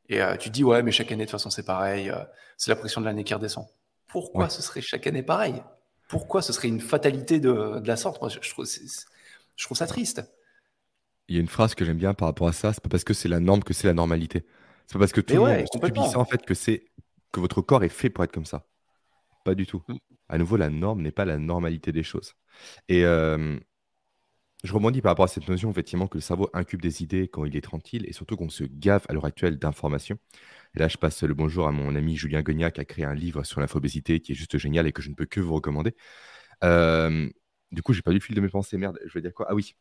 et 0.09 0.21
euh, 0.21 0.35
tu 0.37 0.49
te 0.49 0.53
dis 0.55 0.63
ouais, 0.63 0.81
mais 0.81 0.91
chaque 0.91 1.11
année 1.11 1.25
de 1.25 1.29
toute 1.29 1.33
façon 1.33 1.51
c'est 1.51 1.65
pareil, 1.65 2.09
euh, 2.09 2.15
c'est 2.57 2.71
la 2.71 2.75
pression 2.75 2.99
de 2.99 3.05
l'année 3.05 3.23
qui 3.23 3.35
redescend. 3.35 3.67
Pourquoi 4.07 4.49
ce 4.49 4.63
serait 4.63 4.81
chaque 4.81 5.05
année 5.05 5.21
pareil? 5.21 5.61
Pourquoi 6.09 6.41
ce 6.41 6.51
serait 6.51 6.67
une 6.67 6.81
fatalité 6.81 7.39
de, 7.39 7.79
de 7.79 7.87
la 7.87 7.95
sorte? 7.95 8.19
Moi, 8.21 8.29
je, 8.29 8.49
trouve, 8.49 8.65
je, 9.61 9.67
trouve, 9.67 9.77
ça 9.77 9.85
triste. 9.85 10.23
Il 11.27 11.35
y 11.35 11.37
a 11.37 11.41
une 11.41 11.47
phrase 11.47 11.75
que 11.75 11.85
j'aime 11.85 11.97
bien 11.97 12.13
par 12.13 12.27
rapport 12.27 12.47
à 12.47 12.53
ça, 12.53 12.73
c'est 12.73 12.81
pas 12.81 12.89
parce 12.89 13.03
que 13.03 13.13
c'est 13.13 13.29
la 13.29 13.39
norme 13.39 13.63
que 13.63 13.73
c'est 13.73 13.87
la 13.87 13.93
normalité. 13.93 14.45
C'est 14.87 14.93
pas 14.93 14.99
parce 14.99 15.11
que 15.11 15.21
tout 15.21 15.35
le 15.35 15.39
monde 15.39 15.65
subit 15.71 16.09
ça 16.09 16.19
en 16.19 16.25
fait 16.25 16.43
que 16.45 16.53
c'est 16.53 16.85
que 17.31 17.39
votre 17.39 17.61
corps 17.61 17.83
est 17.83 17.89
fait 17.89 18.09
pour 18.09 18.23
être 18.23 18.33
comme 18.33 18.45
ça. 18.45 18.65
Pas 19.45 19.55
du 19.55 19.65
tout. 19.65 19.83
À 20.29 20.37
nouveau, 20.37 20.57
la 20.57 20.69
norme 20.69 21.01
n'est 21.01 21.11
pas 21.11 21.25
la 21.25 21.37
normalité 21.37 21.91
des 21.91 22.03
choses. 22.03 22.33
Et 22.89 23.05
euh, 23.05 23.57
je 24.63 24.73
rebondis 24.73 25.01
par 25.01 25.11
rapport 25.11 25.25
à 25.25 25.27
cette 25.27 25.47
notion, 25.47 25.71
effectivement, 25.71 26.07
que 26.07 26.17
le 26.17 26.21
cerveau 26.21 26.49
incube 26.53 26.81
des 26.81 27.03
idées 27.03 27.27
quand 27.27 27.45
il 27.45 27.55
est 27.55 27.61
tranquille 27.61 28.05
et 28.07 28.13
surtout 28.13 28.35
qu'on 28.35 28.49
se 28.49 28.63
gave 28.63 29.05
à 29.09 29.13
l'heure 29.13 29.25
actuelle 29.25 29.57
d'informations. 29.57 30.17
Et 30.75 30.79
là, 30.79 30.87
je 30.87 30.97
passe 30.97 31.23
le 31.23 31.33
bonjour 31.33 31.67
à 31.67 31.71
mon 31.71 31.95
ami 31.95 32.15
Julien 32.15 32.41
Gognac 32.41 32.75
qui 32.75 32.81
a 32.81 32.85
créé 32.85 33.05
un 33.05 33.15
livre 33.15 33.43
sur 33.43 33.61
l'infobésité 33.61 34.19
qui 34.19 34.31
est 34.33 34.35
juste 34.35 34.57
génial 34.57 34.87
et 34.87 34.91
que 34.91 35.01
je 35.01 35.09
ne 35.09 35.15
peux 35.15 35.25
que 35.25 35.39
vous 35.39 35.53
recommander. 35.53 35.95
Euh, 36.63 37.29
du 37.71 37.81
coup, 37.81 37.93
j'ai 37.93 38.01
pas 38.01 38.11
du 38.11 38.19
fil 38.19 38.35
de 38.35 38.41
mes 38.41 38.49
pensées. 38.49 38.77
Merde, 38.77 38.99
je 39.05 39.13
vais 39.13 39.21
dire 39.21 39.33
quoi? 39.33 39.47
Ah 39.49 39.55
oui. 39.55 39.75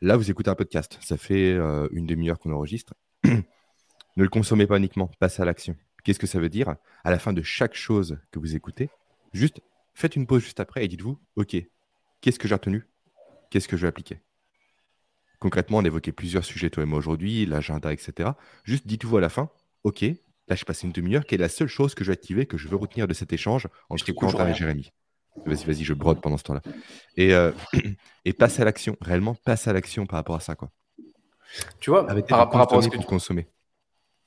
Là, 0.00 0.16
vous 0.16 0.30
écoutez 0.30 0.50
un 0.50 0.54
podcast. 0.54 0.98
Ça 1.00 1.16
fait 1.16 1.52
euh, 1.52 1.88
une 1.92 2.06
demi-heure 2.06 2.38
qu'on 2.38 2.52
enregistre. 2.52 2.94
ne 3.24 3.42
le 4.16 4.28
consommez 4.28 4.66
pas 4.66 4.78
uniquement. 4.78 5.10
Passez 5.18 5.42
à 5.42 5.44
l'action. 5.44 5.76
Qu'est-ce 6.04 6.18
que 6.18 6.26
ça 6.26 6.38
veut 6.38 6.48
dire? 6.48 6.76
À 7.04 7.10
la 7.10 7.18
fin 7.18 7.32
de 7.32 7.42
chaque 7.42 7.74
chose 7.74 8.18
que 8.30 8.38
vous 8.38 8.54
écoutez, 8.54 8.90
juste 9.32 9.60
faites 9.94 10.16
une 10.16 10.26
pause 10.26 10.42
juste 10.42 10.60
après 10.60 10.84
et 10.84 10.88
dites-vous 10.88 11.18
OK, 11.36 11.56
qu'est-ce 12.20 12.38
que 12.38 12.48
j'ai 12.48 12.54
retenu? 12.54 12.84
Qu'est-ce 13.50 13.68
que 13.68 13.76
je 13.76 13.82
vais 13.82 13.88
appliquer? 13.88 14.20
Concrètement, 15.40 15.78
on 15.78 15.84
évoquait 15.84 16.12
plusieurs 16.12 16.44
sujets, 16.44 16.70
toi 16.70 16.82
et 16.82 16.86
moi, 16.86 16.98
aujourd'hui, 16.98 17.46
l'agenda, 17.46 17.92
etc. 17.92 18.30
Juste 18.64 18.86
dites-vous 18.86 19.16
à 19.16 19.20
la 19.20 19.28
fin, 19.28 19.50
OK, 19.84 20.02
là, 20.02 20.56
je 20.56 20.64
passe 20.64 20.82
une 20.82 20.92
demi-heure, 20.92 21.24
quelle 21.24 21.40
est 21.40 21.44
la 21.44 21.48
seule 21.48 21.68
chose 21.68 21.94
que 21.94 22.04
je 22.04 22.10
vais 22.10 22.14
activer, 22.14 22.46
que 22.46 22.56
je 22.56 22.68
veux 22.68 22.76
retenir 22.76 23.06
de 23.06 23.14
cet 23.14 23.32
échange 23.32 23.68
entre 23.88 24.10
Quentin 24.12 24.48
et 24.48 24.54
Jérémy? 24.54 24.92
Vas-y, 25.46 25.64
vas-y, 25.64 25.84
je 25.84 25.94
brode 25.94 26.20
pendant 26.20 26.36
ce 26.36 26.44
temps-là. 26.44 26.62
Et, 27.16 27.34
euh, 27.34 27.52
et 28.24 28.32
passe 28.32 28.60
à 28.60 28.64
l'action, 28.64 28.96
réellement, 29.00 29.34
passe 29.44 29.68
à 29.68 29.72
l'action 29.72 30.06
par 30.06 30.18
rapport 30.18 30.36
à 30.36 30.40
ça. 30.40 30.54
Quoi. 30.54 30.70
Tu 31.80 31.90
vois, 31.90 32.06
par, 32.06 32.38
rapport 32.38 32.78
à 32.78 32.82
ce 32.82 32.88
que 32.88 32.96
tu 32.96 33.06
consommes. 33.06 33.42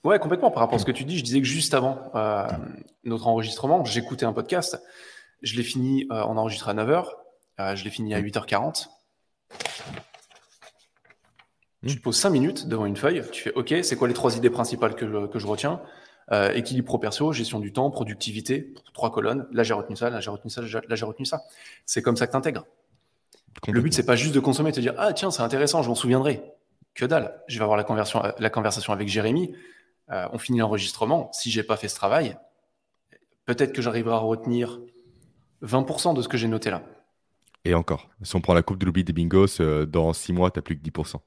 Ouais, 0.03 0.19
complètement. 0.19 0.51
Par 0.51 0.61
rapport 0.61 0.75
à 0.75 0.79
ce 0.79 0.85
que 0.85 0.91
tu 0.91 1.05
dis, 1.05 1.17
je 1.17 1.23
disais 1.23 1.39
que 1.39 1.47
juste 1.47 1.73
avant 1.73 2.11
euh, 2.15 2.47
notre 3.03 3.27
enregistrement, 3.27 3.85
j'écoutais 3.85 4.25
un 4.25 4.33
podcast. 4.33 4.81
Je 5.41 5.55
l'ai 5.55 5.63
fini, 5.63 6.07
euh, 6.11 6.23
on 6.27 6.37
enregistre 6.37 6.69
à 6.69 6.73
9h. 6.73 7.05
je 7.75 7.83
l'ai 7.83 7.89
fini 7.89 8.13
à 8.13 8.21
8h40. 8.21 8.87
Tu 11.87 11.95
te 11.95 12.01
poses 12.01 12.17
5 12.17 12.29
minutes 12.29 12.67
devant 12.67 12.85
une 12.85 12.95
feuille, 12.95 13.23
tu 13.31 13.41
fais 13.41 13.53
OK, 13.53 13.73
c'est 13.81 13.95
quoi 13.95 14.07
les 14.07 14.13
trois 14.13 14.37
idées 14.37 14.51
principales 14.51 14.93
que 14.93 15.07
je, 15.07 15.25
que 15.25 15.39
je 15.39 15.47
retiens? 15.47 15.81
Euh, 16.31 16.51
Équilibre 16.53 16.85
pro-perso, 16.87 17.31
gestion 17.33 17.59
du 17.59 17.73
temps, 17.73 17.89
productivité, 17.89 18.73
trois 18.93 19.11
colonnes. 19.11 19.47
Là, 19.51 19.63
j'ai 19.63 19.73
retenu 19.73 19.95
ça, 19.95 20.09
là, 20.09 20.19
j'ai 20.19 20.29
retenu 20.29 20.49
ça, 20.49 20.61
là, 20.61 20.95
j'ai 20.95 21.05
retenu 21.05 21.25
ça. 21.25 21.41
C'est 21.85 22.01
comme 22.01 22.15
ça 22.15 22.27
que 22.27 22.31
tu 22.31 22.37
intègres. 22.37 22.65
Le 23.67 23.81
but, 23.81 23.93
c'est 23.93 24.05
pas 24.05 24.15
juste 24.15 24.33
de 24.33 24.39
consommer 24.39 24.69
et 24.69 24.73
te 24.73 24.79
dire 24.79 24.93
Ah, 24.97 25.13
tiens, 25.13 25.31
c'est 25.31 25.41
intéressant, 25.41 25.83
je 25.83 25.89
m'en 25.89 25.95
souviendrai. 25.95 26.41
Que 26.93 27.05
dalle. 27.05 27.41
Je 27.47 27.57
vais 27.57 27.63
avoir 27.63 27.77
la 27.77 28.49
conversation 28.49 28.93
avec 28.93 29.07
Jérémy. 29.07 29.55
Euh, 30.11 30.27
on 30.33 30.37
finit 30.37 30.59
l'enregistrement. 30.59 31.29
Si 31.33 31.51
j'ai 31.51 31.63
pas 31.63 31.77
fait 31.77 31.87
ce 31.87 31.95
travail, 31.95 32.37
peut-être 33.45 33.73
que 33.73 33.81
j'arriverai 33.81 34.15
à 34.15 34.19
retenir 34.19 34.79
20% 35.63 36.15
de 36.15 36.21
ce 36.21 36.27
que 36.27 36.37
j'ai 36.37 36.47
noté 36.47 36.69
là. 36.69 36.83
Et 37.63 37.75
encore, 37.75 38.09
si 38.23 38.35
on 38.35 38.41
prend 38.41 38.53
la 38.53 38.63
coupe 38.63 38.79
de 38.79 38.85
l'oubli 38.85 39.03
des 39.03 39.13
bingos, 39.13 39.61
euh, 39.61 39.85
dans 39.85 40.13
6 40.13 40.33
mois, 40.33 40.49
tu 40.51 40.57
n'as 40.57 40.63
plus 40.63 40.77
que 40.77 40.83
10%. 40.83 41.21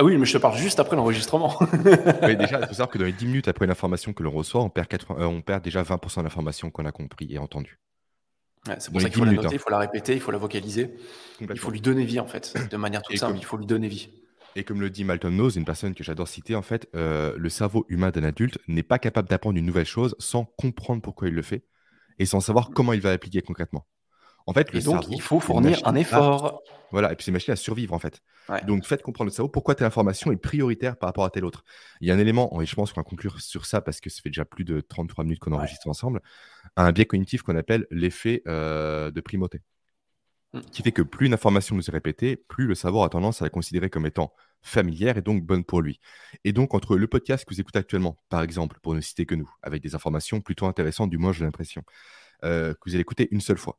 Ah 0.00 0.04
oui, 0.04 0.16
mais 0.16 0.26
je 0.26 0.32
te 0.32 0.38
parle 0.38 0.56
juste 0.56 0.78
après 0.78 0.94
l'enregistrement. 0.94 1.58
déjà, 2.22 2.60
il 2.60 2.66
faut 2.68 2.74
savoir 2.74 2.88
que 2.88 2.98
dans 2.98 3.04
les 3.04 3.12
10 3.12 3.26
minutes 3.26 3.48
après 3.48 3.66
l'information 3.66 4.12
que 4.12 4.22
l'on 4.22 4.30
reçoit, 4.30 4.62
on 4.62 4.70
perd, 4.70 4.86
euh, 5.10 5.24
on 5.24 5.42
perd 5.42 5.64
déjà 5.64 5.82
20% 5.82 6.18
de 6.18 6.22
l'information 6.22 6.70
qu'on 6.70 6.84
a 6.86 6.92
compris 6.92 7.26
et 7.34 7.38
entendue. 7.38 7.80
c'est 8.78 8.92
pour 8.92 9.00
ça 9.00 9.10
qu'il 9.10 9.18
faut 9.18 9.24
la 9.24 9.32
noter, 9.32 9.48
hein. 9.48 9.50
il 9.54 9.58
faut 9.58 9.70
la 9.70 9.78
répéter, 9.78 10.14
il 10.14 10.20
faut 10.20 10.30
la 10.30 10.38
vocaliser. 10.38 10.94
Il 11.40 11.58
faut 11.58 11.72
lui 11.72 11.80
donner 11.80 12.04
vie, 12.04 12.20
en 12.20 12.28
fait, 12.28 12.54
de 12.70 12.76
manière 12.76 13.02
toute 13.02 13.16
simple. 13.16 13.38
Il 13.38 13.44
faut 13.44 13.56
lui 13.56 13.66
donner 13.66 13.88
vie. 13.88 14.08
Et 14.54 14.62
comme 14.62 14.80
le 14.80 14.88
dit 14.88 15.02
Malton 15.02 15.30
Knowles, 15.30 15.56
une 15.56 15.64
personne 15.64 15.94
que 15.94 16.04
j'adore 16.04 16.28
citer, 16.28 16.54
en 16.54 16.62
fait, 16.62 16.88
euh, 16.94 17.34
le 17.36 17.48
cerveau 17.48 17.84
humain 17.88 18.10
d'un 18.10 18.22
adulte 18.22 18.58
n'est 18.68 18.84
pas 18.84 19.00
capable 19.00 19.28
d'apprendre 19.28 19.58
une 19.58 19.66
nouvelle 19.66 19.84
chose 19.84 20.14
sans 20.20 20.44
comprendre 20.44 21.02
pourquoi 21.02 21.26
il 21.26 21.34
le 21.34 21.42
fait 21.42 21.64
et 22.20 22.24
sans 22.24 22.38
savoir 22.38 22.70
comment 22.70 22.92
il 22.92 23.00
va 23.00 23.10
l'appliquer 23.10 23.42
concrètement. 23.42 23.84
En 24.48 24.54
fait, 24.54 24.72
le 24.72 24.80
donc, 24.80 25.06
il 25.10 25.20
faut 25.20 25.40
fournir 25.40 25.78
un 25.84 25.94
effort. 25.94 26.62
voilà, 26.90 27.12
et 27.12 27.16
puis 27.16 27.24
c'est 27.24 27.30
une 27.30 27.34
machine 27.34 27.52
à 27.52 27.56
survivre, 27.56 27.92
en 27.92 27.98
fait. 27.98 28.22
Donc, 28.66 28.86
faites 28.86 29.02
comprendre 29.02 29.28
le 29.28 29.34
cerveau 29.34 29.50
pourquoi 29.50 29.74
telle 29.74 29.86
information 29.86 30.32
est 30.32 30.38
prioritaire 30.38 30.96
par 30.96 31.08
rapport 31.10 31.26
à 31.26 31.30
telle 31.30 31.44
autre. 31.44 31.64
Il 32.00 32.08
y 32.08 32.10
a 32.10 32.14
un 32.14 32.18
élément, 32.18 32.58
et 32.62 32.64
je 32.64 32.74
pense 32.74 32.94
qu'on 32.94 33.02
va 33.02 33.04
conclure 33.04 33.42
sur 33.42 33.66
ça 33.66 33.82
parce 33.82 34.00
que 34.00 34.08
ça 34.08 34.22
fait 34.22 34.30
déjà 34.30 34.46
plus 34.46 34.64
de 34.64 34.80
33 34.80 35.24
minutes 35.24 35.38
qu'on 35.38 35.52
enregistre 35.52 35.86
ensemble, 35.86 36.22
un 36.76 36.90
biais 36.92 37.04
cognitif 37.04 37.42
qu'on 37.42 37.56
appelle 37.56 37.86
l'effet 37.90 38.42
euh, 38.48 39.10
de 39.10 39.20
primauté. 39.20 39.60
Mmh. 40.54 40.60
Qui 40.72 40.82
fait 40.82 40.92
que 40.92 41.02
plus 41.02 41.26
une 41.26 41.34
information 41.34 41.76
nous 41.76 41.86
est 41.86 41.92
répétée, 41.92 42.36
plus 42.36 42.66
le 42.66 42.74
cerveau 42.74 43.02
a 43.02 43.10
tendance 43.10 43.42
à 43.42 43.44
la 43.44 43.50
considérer 43.50 43.90
comme 43.90 44.06
étant 44.06 44.32
familière 44.62 45.18
et 45.18 45.22
donc 45.22 45.44
bonne 45.44 45.62
pour 45.62 45.82
lui. 45.82 46.00
Et 46.44 46.54
donc, 46.54 46.72
entre 46.72 46.96
le 46.96 47.06
podcast 47.06 47.44
que 47.44 47.52
vous 47.52 47.60
écoutez 47.60 47.80
actuellement, 47.80 48.16
par 48.30 48.40
exemple, 48.40 48.78
pour 48.82 48.94
ne 48.94 49.02
citer 49.02 49.26
que 49.26 49.34
nous, 49.34 49.50
avec 49.62 49.82
des 49.82 49.94
informations 49.94 50.40
plutôt 50.40 50.64
intéressantes, 50.64 51.10
du 51.10 51.18
moins 51.18 51.34
j'ai 51.34 51.44
l'impression, 51.44 51.82
euh, 52.44 52.72
que 52.72 52.78
vous 52.86 52.94
allez 52.94 53.02
écouter 53.02 53.28
une 53.30 53.42
seule 53.42 53.58
fois, 53.58 53.78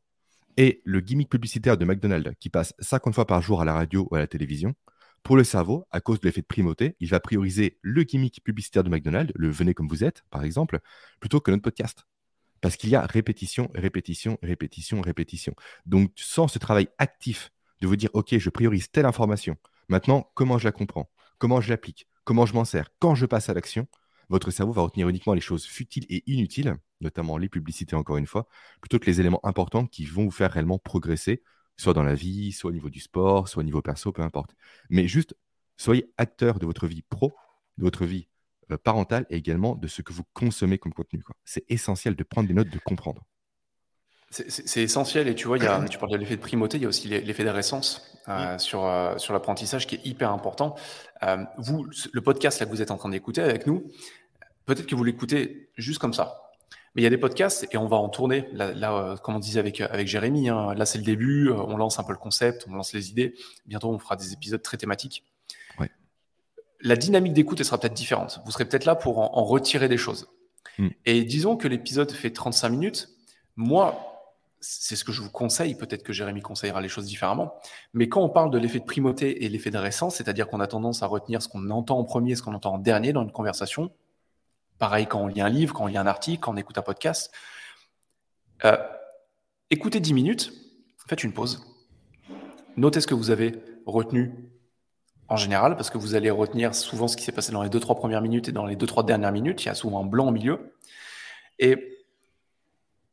et 0.56 0.82
le 0.84 1.00
gimmick 1.00 1.28
publicitaire 1.28 1.76
de 1.76 1.84
McDonald's 1.84 2.32
qui 2.38 2.50
passe 2.50 2.74
50 2.78 3.14
fois 3.14 3.26
par 3.26 3.42
jour 3.42 3.60
à 3.60 3.64
la 3.64 3.74
radio 3.74 4.08
ou 4.10 4.16
à 4.16 4.18
la 4.18 4.26
télévision, 4.26 4.74
pour 5.22 5.36
le 5.36 5.44
cerveau, 5.44 5.86
à 5.90 6.00
cause 6.00 6.20
de 6.20 6.26
l'effet 6.26 6.40
de 6.40 6.46
primauté, 6.46 6.96
il 6.98 7.08
va 7.08 7.20
prioriser 7.20 7.78
le 7.82 8.02
gimmick 8.04 8.42
publicitaire 8.42 8.84
de 8.84 8.88
McDonald's, 8.88 9.32
le 9.36 9.50
venez 9.50 9.74
comme 9.74 9.88
vous 9.88 10.02
êtes, 10.02 10.24
par 10.30 10.44
exemple, 10.44 10.80
plutôt 11.20 11.40
que 11.40 11.50
notre 11.50 11.62
podcast. 11.62 12.06
Parce 12.60 12.76
qu'il 12.76 12.90
y 12.90 12.94
a 12.94 13.02
répétition, 13.02 13.70
répétition, 13.74 14.38
répétition, 14.42 15.00
répétition. 15.00 15.54
Donc, 15.86 16.12
sans 16.16 16.48
ce 16.48 16.58
travail 16.58 16.88
actif 16.98 17.50
de 17.80 17.86
vous 17.86 17.96
dire, 17.96 18.10
OK, 18.14 18.36
je 18.36 18.50
priorise 18.50 18.90
telle 18.90 19.06
information. 19.06 19.56
Maintenant, 19.88 20.30
comment 20.34 20.58
je 20.58 20.64
la 20.64 20.72
comprends 20.72 21.10
Comment 21.38 21.60
je 21.60 21.70
l'applique 21.70 22.06
Comment 22.24 22.46
je 22.46 22.54
m'en 22.54 22.64
sers 22.64 22.90
Quand 22.98 23.14
je 23.14 23.26
passe 23.26 23.48
à 23.48 23.54
l'action 23.54 23.86
votre 24.30 24.50
cerveau 24.50 24.72
va 24.72 24.82
retenir 24.82 25.08
uniquement 25.08 25.34
les 25.34 25.40
choses 25.40 25.66
futiles 25.66 26.06
et 26.08 26.22
inutiles, 26.26 26.76
notamment 27.00 27.36
les 27.36 27.48
publicités 27.48 27.96
encore 27.96 28.16
une 28.16 28.26
fois, 28.26 28.48
plutôt 28.80 28.98
que 28.98 29.06
les 29.06 29.20
éléments 29.20 29.44
importants 29.44 29.86
qui 29.86 30.06
vont 30.06 30.24
vous 30.24 30.30
faire 30.30 30.52
réellement 30.52 30.78
progresser, 30.78 31.42
soit 31.76 31.94
dans 31.94 32.04
la 32.04 32.14
vie, 32.14 32.52
soit 32.52 32.70
au 32.70 32.72
niveau 32.72 32.90
du 32.90 33.00
sport, 33.00 33.48
soit 33.48 33.60
au 33.60 33.64
niveau 33.64 33.82
perso, 33.82 34.12
peu 34.12 34.22
importe. 34.22 34.54
Mais 34.88 35.08
juste, 35.08 35.34
soyez 35.76 36.12
acteur 36.16 36.58
de 36.58 36.66
votre 36.66 36.86
vie 36.86 37.02
pro, 37.02 37.32
de 37.78 37.84
votre 37.84 38.04
vie 38.04 38.28
euh, 38.70 38.78
parentale 38.78 39.26
et 39.30 39.36
également 39.36 39.74
de 39.74 39.88
ce 39.88 40.02
que 40.02 40.12
vous 40.12 40.24
consommez 40.32 40.78
comme 40.78 40.92
contenu. 40.92 41.22
C'est 41.44 41.64
essentiel 41.68 42.14
de 42.14 42.22
prendre 42.22 42.48
des 42.48 42.54
notes, 42.54 42.70
de 42.70 42.78
comprendre. 42.78 43.24
C'est 44.30 44.80
essentiel 44.80 45.26
et 45.26 45.34
tu 45.34 45.48
vois, 45.48 45.58
il 45.58 45.64
y 45.64 45.66
a, 45.66 45.84
tu 45.88 45.98
parles 45.98 46.12
de 46.12 46.16
l'effet 46.16 46.36
de 46.36 46.40
primauté, 46.40 46.76
il 46.76 46.82
y 46.82 46.86
a 46.86 46.88
aussi 46.88 47.08
l'effet 47.08 47.42
de 47.42 47.48
récence 47.48 48.16
euh, 48.28 48.58
sur, 48.58 48.84
euh, 48.84 49.18
sur 49.18 49.32
l'apprentissage 49.32 49.88
qui 49.88 49.96
est 49.96 50.06
hyper 50.06 50.30
important. 50.30 50.76
vous, 51.58 51.84
le 52.12 52.20
podcast 52.20 52.60
là 52.60 52.66
que 52.66 52.70
vous 52.70 52.80
êtes 52.80 52.92
en 52.92 52.96
train 52.96 53.08
d'écouter 53.08 53.40
avec 53.40 53.66
nous, 53.66 53.90
Peut-être 54.70 54.86
que 54.86 54.94
vous 54.94 55.02
l'écoutez 55.02 55.68
juste 55.76 55.98
comme 55.98 56.14
ça. 56.14 56.52
Mais 56.94 57.02
il 57.02 57.04
y 57.04 57.06
a 57.08 57.10
des 57.10 57.18
podcasts 57.18 57.66
et 57.72 57.76
on 57.76 57.88
va 57.88 57.96
en 57.96 58.08
tourner. 58.08 58.46
Là, 58.52 58.72
euh, 58.94 59.16
comme 59.16 59.34
on 59.34 59.40
disait 59.40 59.58
avec, 59.58 59.80
avec 59.80 60.06
Jérémy, 60.06 60.48
hein, 60.48 60.74
là 60.74 60.86
c'est 60.86 60.98
le 60.98 61.02
début, 61.02 61.48
euh, 61.48 61.54
on 61.56 61.76
lance 61.76 61.98
un 61.98 62.04
peu 62.04 62.12
le 62.12 62.18
concept, 62.18 62.66
on 62.68 62.74
lance 62.74 62.92
les 62.92 63.10
idées. 63.10 63.34
Bientôt 63.66 63.90
on 63.90 63.98
fera 63.98 64.14
des 64.14 64.32
épisodes 64.32 64.62
très 64.62 64.76
thématiques. 64.76 65.24
La 66.82 66.94
dynamique 66.94 67.32
d'écoute, 67.32 67.58
elle 67.58 67.66
sera 67.66 67.78
peut-être 67.78 67.94
différente. 67.94 68.40
Vous 68.44 68.52
serez 68.52 68.64
peut-être 68.64 68.84
là 68.84 68.94
pour 68.94 69.18
en, 69.18 69.44
retirer 69.44 69.88
des 69.88 69.98
choses. 69.98 70.28
Mm. 70.78 70.88
Et 71.04 71.24
disons 71.24 71.56
que 71.56 71.66
l'épisode 71.66 72.12
fait 72.12 72.30
35 72.30 72.68
minutes. 72.68 73.08
Moi, 73.56 73.98
c'est 74.60 74.94
ce 74.94 75.04
que 75.04 75.10
je 75.10 75.20
vous 75.20 75.30
conseille. 75.30 75.74
Peut-être 75.74 76.04
que 76.04 76.12
Jérémy 76.12 76.42
conseillera 76.42 76.80
les 76.80 76.88
choses 76.88 77.06
différemment. 77.06 77.54
Mais 77.92 78.08
quand 78.08 78.22
on 78.22 78.30
parle 78.30 78.52
de 78.52 78.56
l'effet 78.56 78.78
de 78.78 78.84
primauté 78.84 79.44
et 79.44 79.48
l'effet 79.48 79.72
de 79.72 79.78
récence, 79.78 80.14
c'est-à-dire 80.14 80.48
qu'on 80.48 80.60
a 80.60 80.68
tendance 80.68 81.02
à 81.02 81.06
retenir 81.06 81.42
ce 81.42 81.48
qu'on 81.48 81.68
entend 81.70 81.98
en 81.98 82.04
premier, 82.04 82.36
ce 82.36 82.42
qu'on 82.42 82.54
entend 82.54 82.74
en 82.74 82.78
dernier 82.78 83.12
dans 83.12 83.22
une 83.22 83.32
conversation. 83.32 83.90
Pareil 84.80 85.06
quand 85.06 85.20
on 85.20 85.26
lit 85.26 85.42
un 85.42 85.50
livre, 85.50 85.74
quand 85.74 85.84
on 85.84 85.88
lit 85.88 85.98
un 85.98 86.06
article, 86.06 86.40
quand 86.40 86.54
on 86.54 86.56
écoute 86.56 86.78
un 86.78 86.82
podcast. 86.82 87.30
Euh, 88.64 88.78
écoutez 89.68 90.00
10 90.00 90.14
minutes, 90.14 90.54
faites 91.06 91.22
une 91.22 91.34
pause. 91.34 91.62
Notez 92.78 93.02
ce 93.02 93.06
que 93.06 93.12
vous 93.12 93.30
avez 93.30 93.62
retenu 93.84 94.32
en 95.28 95.36
général, 95.36 95.76
parce 95.76 95.90
que 95.90 95.98
vous 95.98 96.14
allez 96.14 96.30
retenir 96.30 96.74
souvent 96.74 97.08
ce 97.08 97.18
qui 97.18 97.24
s'est 97.24 97.30
passé 97.30 97.52
dans 97.52 97.62
les 97.62 97.68
2-3 97.68 97.94
premières 97.94 98.22
minutes 98.22 98.48
et 98.48 98.52
dans 98.52 98.64
les 98.64 98.74
2-3 98.74 99.04
dernières 99.04 99.32
minutes. 99.32 99.62
Il 99.64 99.66
y 99.66 99.68
a 99.68 99.74
souvent 99.74 100.00
un 100.00 100.06
blanc 100.06 100.28
au 100.28 100.30
milieu. 100.30 100.74
Et 101.58 101.98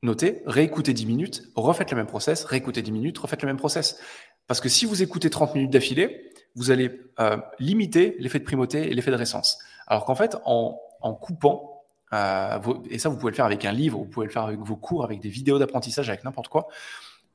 notez, 0.04 0.44
réécoutez 0.46 0.94
10 0.94 1.06
minutes, 1.06 1.52
refaites 1.54 1.92
le 1.92 1.98
même 1.98 2.08
process, 2.08 2.46
réécoutez 2.46 2.82
10 2.82 2.94
minutes, 2.94 3.18
refaites 3.18 3.42
le 3.42 3.48
même 3.48 3.58
process. 3.58 4.00
Parce 4.48 4.62
que 4.62 4.70
si 4.70 4.86
vous 4.86 5.04
écoutez 5.04 5.30
30 5.30 5.54
minutes 5.54 5.72
d'affilée, 5.72 6.32
vous 6.56 6.72
allez 6.72 7.02
euh, 7.20 7.38
limiter 7.60 8.16
l'effet 8.20 8.40
de 8.40 8.46
primauté 8.46 8.90
et 8.90 8.94
l'effet 8.94 9.12
de 9.12 9.18
récence. 9.18 9.60
Alors 9.86 10.06
qu'en 10.06 10.16
fait, 10.16 10.38
en, 10.46 10.80
coupant, 11.14 11.84
euh, 12.14 12.60
et 12.90 13.00
ça 13.00 13.10
vous 13.10 13.18
pouvez 13.18 13.32
le 13.32 13.36
faire 13.36 13.46
avec 13.46 13.66
un 13.66 13.72
livre, 13.72 13.98
vous 13.98 14.06
pouvez 14.06 14.26
le 14.26 14.32
faire 14.32 14.44
avec 14.44 14.60
vos 14.60 14.76
cours, 14.76 15.04
avec 15.04 15.20
des 15.20 15.30
vidéos 15.30 15.60
d'apprentissage, 15.60 16.10
avec 16.10 16.24
n'importe 16.24 16.48
quoi, 16.48 16.68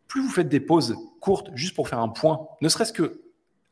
plus 0.08 0.22
vous 0.22 0.30
faites 0.30 0.48
des 0.48 0.60
pauses 0.60 0.96
courtes 1.20 1.50
juste 1.54 1.74
pour 1.74 1.88
faire 1.88 1.98
un 1.98 2.08
point, 2.08 2.46
ne 2.60 2.68
serait-ce 2.68 2.92
que 2.92 3.22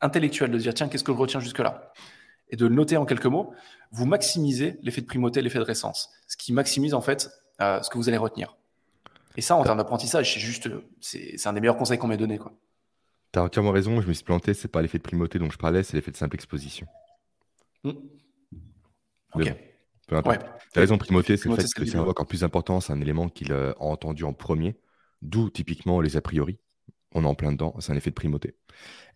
intellectuel, 0.01 0.51
de 0.51 0.57
dire 0.57 0.73
tiens, 0.73 0.87
qu'est-ce 0.89 1.03
que 1.03 1.13
je 1.13 1.17
retiens 1.17 1.39
jusque-là? 1.39 1.91
Et 2.49 2.55
de 2.55 2.65
le 2.65 2.73
noter 2.73 2.97
en 2.97 3.05
quelques 3.05 3.27
mots, 3.27 3.53
vous 3.91 4.05
maximisez 4.05 4.77
l'effet 4.81 5.01
de 5.01 5.05
primauté, 5.05 5.41
l'effet 5.41 5.59
de 5.59 5.63
récence, 5.63 6.09
ce 6.27 6.35
qui 6.37 6.51
maximise 6.51 6.93
en 6.93 7.01
fait 7.01 7.29
euh, 7.61 7.81
ce 7.81 7.89
que 7.89 7.97
vous 7.97 8.09
allez 8.09 8.17
retenir. 8.17 8.57
Et 9.37 9.41
ça, 9.41 9.55
en 9.55 9.63
termes 9.63 9.77
d'apprentissage, 9.77 10.33
c'est 10.33 10.39
juste, 10.39 10.69
c'est 10.99 11.47
un 11.47 11.53
des 11.53 11.61
meilleurs 11.61 11.77
conseils 11.77 11.97
qu'on 11.97 12.07
m'ait 12.07 12.17
donné. 12.17 12.39
Tu 13.31 13.39
as 13.39 13.43
entièrement 13.43 13.71
raison, 13.71 14.01
je 14.01 14.07
me 14.07 14.13
suis 14.13 14.25
planté, 14.25 14.53
c'est 14.53 14.67
pas 14.67 14.81
l'effet 14.81 14.97
de 14.97 15.03
primauté 15.03 15.39
dont 15.39 15.49
je 15.49 15.57
parlais, 15.57 15.83
c'est 15.83 15.95
l'effet 15.95 16.11
de 16.11 16.17
simple 16.17 16.35
exposition. 16.35 16.87
Hmm. 17.83 17.93
Ok. 19.35 19.55
Peu 20.11 20.17
importe. 20.17 20.45
Tu 20.73 20.79
as 20.79 20.81
raison, 20.81 20.97
primauté, 20.97 21.37
c'est 21.37 21.49
le 21.49 21.55
fait 21.55 21.65
que 21.73 21.81
le 21.81 21.87
cerveau 21.87 22.11
encore 22.11 22.27
plus 22.27 22.43
important, 22.43 22.81
c'est 22.81 22.91
un 22.91 23.01
élément 23.01 23.29
qu'il 23.29 23.53
a 23.53 23.73
entendu 23.79 24.25
en 24.25 24.33
premier, 24.33 24.75
d'où 25.21 25.49
typiquement 25.49 26.01
les 26.01 26.17
a 26.17 26.21
priori. 26.21 26.59
On 27.13 27.23
est 27.23 27.27
en 27.27 27.35
plein 27.35 27.51
dedans, 27.51 27.75
c'est 27.79 27.91
un 27.91 27.95
effet 27.95 28.09
de 28.09 28.15
primauté. 28.15 28.55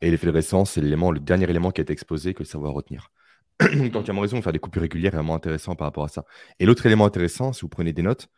Et 0.02 0.10
l'effet 0.10 0.28
de 0.28 0.32
récence, 0.32 0.72
c'est 0.72 0.82
l'élément, 0.82 1.12
le 1.12 1.20
dernier 1.20 1.50
élément 1.50 1.72
qui 1.72 1.82
a 1.82 1.84
été 1.84 1.94
exposé 1.94 2.34
que 2.34 2.44
le 2.44 2.50
a 2.66 2.70
retenir. 2.70 3.12
Donc, 3.60 3.92
tu 3.92 3.98
as 3.98 4.00
entièrement 4.00 4.22
raison, 4.22 4.42
faire 4.42 4.54
des 4.54 4.60
coupures 4.60 4.82
régulières 4.82 5.14
est 5.14 5.18
vraiment 5.18 5.36
intéressant 5.36 5.76
par 5.76 5.88
rapport 5.88 6.06
à 6.06 6.10
ça. 6.10 6.24
Et 6.60 6.66
l'autre 6.66 6.86
élément 6.86 7.06
intéressant, 7.06 7.52
si 7.54 7.62
vous 7.62 7.70
prenez 7.70 7.94
des 7.94 8.02
notes, 8.02 8.30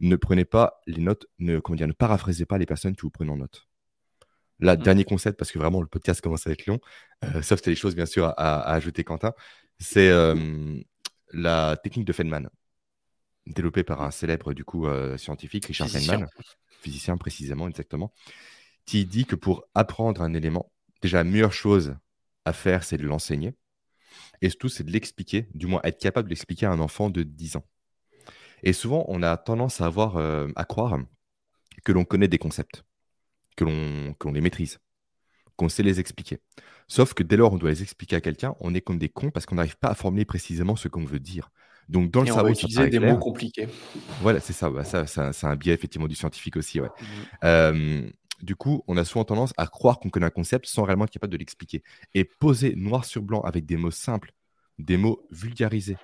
ne 0.00 0.16
prenez 0.16 0.44
pas 0.44 0.80
les 0.86 1.00
notes, 1.00 1.26
ne, 1.38 1.60
comment 1.60 1.76
dire, 1.76 1.86
ne 1.86 1.92
paraphrasez 1.92 2.46
pas 2.46 2.58
les 2.58 2.66
personnes 2.66 2.96
que 2.96 3.02
vous 3.02 3.10
prenez 3.10 3.30
en 3.30 3.38
note. 3.38 3.68
Là, 4.60 4.74
mmh. 4.74 4.82
dernier 4.82 5.04
concept, 5.04 5.38
parce 5.38 5.50
que 5.50 5.58
vraiment 5.58 5.82
le 5.82 5.86
podcast 5.86 6.22
commence 6.22 6.46
à 6.46 6.50
être 6.50 6.66
long, 6.66 6.78
euh, 7.24 7.42
sauf 7.42 7.58
si 7.58 7.64
tu 7.64 7.68
as 7.70 7.72
des 7.72 7.76
choses 7.76 7.94
bien 7.94 8.06
sûr 8.06 8.32
à, 8.36 8.72
ajouter, 8.72 9.04
Quentin, 9.04 9.32
c'est 9.78 10.08
euh, 10.08 10.34
la 11.32 11.76
technique 11.76 12.06
de 12.06 12.12
Feynman, 12.12 12.48
développée 13.46 13.84
par 13.84 14.02
un 14.02 14.10
célèbre 14.10 14.52
du 14.52 14.64
coup 14.64 14.86
euh, 14.86 15.16
scientifique, 15.16 15.66
Richard 15.66 15.88
Feynman, 15.88 16.26
physicien 16.80 17.16
précisément, 17.16 17.68
exactement, 17.68 18.12
qui 18.84 19.04
dit 19.06 19.26
que 19.26 19.36
pour 19.36 19.64
apprendre 19.74 20.22
un 20.22 20.34
élément, 20.34 20.72
déjà 21.02 21.18
la 21.18 21.24
meilleure 21.24 21.52
chose 21.52 21.96
à 22.44 22.52
faire, 22.52 22.84
c'est 22.84 22.96
de 22.96 23.06
l'enseigner. 23.06 23.54
Et 24.40 24.50
surtout, 24.50 24.68
c'est 24.68 24.84
de 24.84 24.90
l'expliquer, 24.90 25.48
du 25.54 25.66
moins 25.66 25.80
être 25.84 25.98
capable 25.98 26.28
de 26.28 26.30
l'expliquer 26.30 26.66
à 26.66 26.70
un 26.70 26.80
enfant 26.80 27.10
de 27.10 27.22
10 27.22 27.56
ans. 27.56 27.64
Et 28.62 28.72
souvent, 28.72 29.04
on 29.08 29.22
a 29.22 29.36
tendance 29.36 29.80
à 29.80 29.86
avoir, 29.86 30.16
euh, 30.16 30.48
à 30.56 30.64
croire 30.64 30.98
que 31.84 31.92
l'on 31.92 32.04
connaît 32.04 32.28
des 32.28 32.38
concepts, 32.38 32.84
que 33.56 33.64
l'on 33.64 34.32
les 34.32 34.40
maîtrise, 34.40 34.78
qu'on 35.56 35.68
sait 35.68 35.82
les 35.82 36.00
expliquer. 36.00 36.38
Sauf 36.88 37.14
que 37.14 37.22
dès 37.22 37.36
lors 37.36 37.52
on 37.52 37.56
doit 37.56 37.70
les 37.70 37.82
expliquer 37.82 38.16
à 38.16 38.20
quelqu'un, 38.20 38.54
on 38.60 38.74
est 38.74 38.80
comme 38.80 38.98
des 38.98 39.08
cons 39.08 39.30
parce 39.30 39.46
qu'on 39.46 39.56
n'arrive 39.56 39.76
pas 39.76 39.88
à 39.88 39.94
formuler 39.94 40.24
précisément 40.24 40.76
ce 40.76 40.88
qu'on 40.88 41.04
veut 41.04 41.20
dire. 41.20 41.50
Donc 41.88 42.10
dans 42.10 42.20
le 42.20 42.26
cerveau, 42.26 42.42
on 42.42 42.44
va 42.44 42.50
utiliser 42.50 42.88
des 42.88 42.98
mots 42.98 43.18
compliqués. 43.18 43.68
Voilà, 44.20 44.40
c'est 44.40 44.52
ça, 44.52 44.70
ça, 44.84 45.06
C'est 45.06 45.46
un 45.46 45.56
biais 45.56 45.74
effectivement 45.74 46.08
du 46.08 46.14
scientifique 46.14 46.56
aussi. 46.56 46.80
Ouais. 46.80 46.88
Mmh. 46.88 47.04
Euh, 47.44 48.10
du 48.42 48.56
coup, 48.56 48.82
on 48.86 48.96
a 48.96 49.04
souvent 49.04 49.24
tendance 49.24 49.54
à 49.56 49.66
croire 49.66 49.98
qu'on 49.98 50.10
connaît 50.10 50.26
un 50.26 50.30
concept 50.30 50.66
sans 50.66 50.82
réellement 50.82 51.04
être 51.04 51.10
capable 51.10 51.32
de 51.32 51.38
l'expliquer. 51.38 51.82
Et 52.14 52.24
poser 52.24 52.74
noir 52.76 53.04
sur 53.04 53.22
blanc 53.22 53.40
avec 53.42 53.66
des 53.66 53.76
mots 53.76 53.90
simples, 53.90 54.32
des 54.78 54.96
mots 54.96 55.26
vulgarisés, 55.30 55.96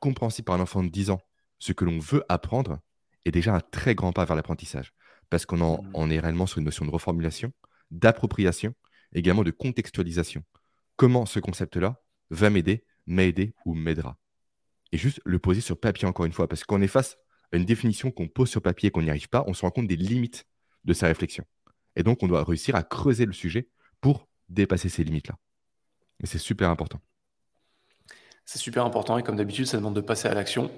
compréhensibles 0.00 0.46
par 0.46 0.54
un 0.54 0.60
enfant 0.60 0.82
de 0.82 0.88
10 0.88 1.10
ans, 1.10 1.20
ce 1.58 1.72
que 1.72 1.84
l'on 1.84 1.98
veut 1.98 2.24
apprendre 2.28 2.78
est 3.24 3.30
déjà 3.30 3.54
un 3.54 3.60
très 3.60 3.94
grand 3.94 4.12
pas 4.12 4.24
vers 4.24 4.36
l'apprentissage. 4.36 4.92
Parce 5.30 5.46
qu'on 5.46 5.82
mmh. 5.82 6.12
est 6.12 6.20
réellement 6.20 6.46
sur 6.46 6.58
une 6.58 6.64
notion 6.64 6.84
de 6.84 6.90
reformulation, 6.90 7.52
d'appropriation, 7.90 8.72
également 9.14 9.44
de 9.44 9.50
contextualisation. 9.50 10.42
Comment 10.96 11.26
ce 11.26 11.40
concept-là 11.40 12.00
va 12.30 12.50
m'aider, 12.50 12.84
m'aider 13.06 13.54
ou 13.64 13.74
m'aidera? 13.74 14.18
Et 14.92 14.98
juste 14.98 15.20
le 15.24 15.38
poser 15.38 15.60
sur 15.60 15.78
papier 15.78 16.06
encore 16.06 16.24
une 16.24 16.32
fois, 16.32 16.48
parce 16.48 16.64
qu'on 16.64 16.82
est 16.82 16.88
face 16.88 17.16
à 17.52 17.56
une 17.56 17.64
définition 17.64 18.10
qu'on 18.10 18.28
pose 18.28 18.48
sur 18.48 18.62
papier 18.62 18.88
et 18.88 18.90
qu'on 18.90 19.02
n'y 19.02 19.10
arrive 19.10 19.28
pas, 19.28 19.44
on 19.46 19.54
se 19.54 19.62
rend 19.62 19.70
compte 19.70 19.88
des 19.88 19.96
limites 19.96 20.46
de 20.84 20.92
sa 20.92 21.06
réflexion. 21.06 21.44
Et 21.96 22.02
donc, 22.02 22.22
on 22.22 22.28
doit 22.28 22.44
réussir 22.44 22.76
à 22.76 22.82
creuser 22.82 23.26
le 23.26 23.32
sujet 23.32 23.68
pour 24.00 24.28
dépasser 24.48 24.88
ces 24.88 25.04
limites-là. 25.04 25.36
Et 26.22 26.26
c'est 26.26 26.38
super 26.38 26.70
important. 26.70 27.00
C'est 28.44 28.58
super 28.58 28.84
important 28.84 29.16
et 29.18 29.22
comme 29.22 29.36
d'habitude, 29.36 29.66
ça 29.66 29.78
demande 29.78 29.94
de 29.94 30.00
passer 30.00 30.28
à 30.28 30.34
l'action 30.34 30.70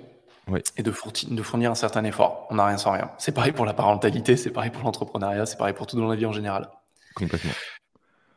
et 0.76 0.82
de, 0.82 0.92
fournir 0.92 1.70
un 1.72 1.74
certain 1.74 2.04
effort. 2.04 2.46
On 2.50 2.54
n'a 2.54 2.66
rien 2.66 2.78
sans 2.78 2.92
rien. 2.92 3.10
C'est 3.18 3.32
pareil 3.32 3.52
pour 3.52 3.64
la 3.64 3.74
parentalité, 3.74 4.36
c'est 4.36 4.50
pareil 4.50 4.70
pour 4.70 4.82
l'entrepreneuriat, 4.82 5.46
c'est 5.46 5.56
pareil 5.56 5.74
pour 5.74 5.86
tout 5.86 5.96
dans 5.96 6.06
la 6.06 6.14
vie 6.14 6.26
en 6.26 6.32
général. 6.32 6.70
Complètement. 7.14 7.52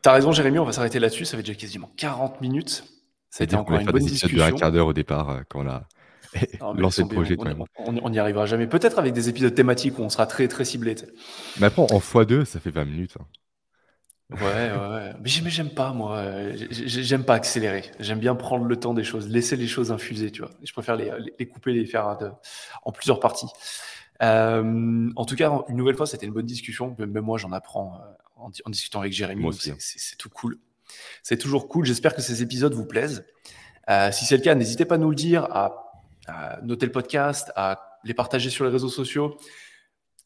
T'as 0.02 0.12
raison, 0.12 0.32
Jérémy, 0.32 0.58
on 0.58 0.64
va 0.64 0.72
s'arrêter 0.72 0.98
là-dessus. 0.98 1.24
Ça 1.24 1.36
fait 1.36 1.42
déjà 1.42 1.58
quasiment 1.58 1.90
40 1.96 2.40
minutes. 2.40 2.84
Ça 3.28 3.42
a 3.42 3.44
été 3.44 3.56
encore 3.56 3.78
une 3.78 3.86
bonne 3.90 4.02
discussion. 4.02 4.36
de 4.36 4.42
un 4.42 4.52
quart 4.52 4.72
d'heure 4.72 4.88
au 4.88 4.92
départ 4.92 5.30
euh, 5.30 5.40
quand 5.48 5.64
on 5.64 5.68
a 5.68 5.86
lancé 6.74 7.02
le 7.02 7.08
projet. 7.08 7.36
On 7.78 8.10
n'y 8.10 8.18
arrivera 8.18 8.46
jamais. 8.46 8.66
Peut-être 8.66 8.98
avec 8.98 9.12
des 9.12 9.28
épisodes 9.28 9.54
thématiques 9.54 9.98
où 9.98 10.02
on 10.02 10.08
sera 10.08 10.26
très 10.26 10.48
très 10.48 10.64
ciblé. 10.64 10.96
Mais 11.60 11.66
après, 11.66 11.82
en 11.82 11.86
x2, 11.86 12.44
ça 12.44 12.60
fait 12.60 12.70
20 12.70 12.84
minutes. 12.86 13.16
Hein. 13.20 13.26
Ouais, 14.30 14.70
ouais, 14.70 15.12
Mais 15.20 15.28
j'aime 15.28 15.70
pas, 15.70 15.92
moi. 15.92 16.22
J'aime 16.70 17.24
pas 17.24 17.34
accélérer. 17.34 17.82
J'aime 17.98 18.20
bien 18.20 18.36
prendre 18.36 18.64
le 18.64 18.76
temps 18.76 18.94
des 18.94 19.02
choses, 19.02 19.28
laisser 19.28 19.56
les 19.56 19.66
choses 19.66 19.90
infuser, 19.90 20.30
tu 20.30 20.42
vois. 20.42 20.52
Je 20.62 20.72
préfère 20.72 20.94
les, 20.94 21.10
les 21.38 21.48
couper, 21.48 21.72
les 21.72 21.84
faire 21.84 22.16
en 22.84 22.92
plusieurs 22.92 23.18
parties. 23.18 23.48
Euh, 24.22 25.10
en 25.16 25.24
tout 25.24 25.34
cas, 25.34 25.50
une 25.68 25.76
nouvelle 25.76 25.96
fois, 25.96 26.06
c'était 26.06 26.26
une 26.26 26.32
bonne 26.32 26.46
discussion. 26.46 26.94
Même 26.98 27.24
moi, 27.24 27.38
j'en 27.38 27.52
apprends 27.52 28.00
euh, 28.40 28.62
en, 28.64 28.70
discutant 28.70 29.00
avec 29.00 29.12
Jérémy. 29.12 29.46
Hein. 29.46 29.74
C'est 29.78 30.16
tout 30.16 30.30
cool. 30.30 30.58
C'est 31.22 31.38
toujours 31.38 31.68
cool. 31.68 31.84
J'espère 31.84 32.14
que 32.14 32.22
ces 32.22 32.42
épisodes 32.42 32.74
vous 32.74 32.86
plaisent. 32.86 33.24
Euh, 33.88 34.10
si 34.12 34.24
c'est 34.24 34.36
le 34.36 34.42
cas, 34.42 34.54
n'hésitez 34.54 34.84
pas 34.84 34.96
à 34.96 34.98
nous 34.98 35.10
le 35.10 35.16
dire, 35.16 35.44
à, 35.44 35.92
à, 36.26 36.60
noter 36.62 36.86
le 36.86 36.92
podcast, 36.92 37.52
à 37.56 37.98
les 38.04 38.14
partager 38.14 38.50
sur 38.50 38.64
les 38.64 38.70
réseaux 38.70 38.88
sociaux. 38.88 39.36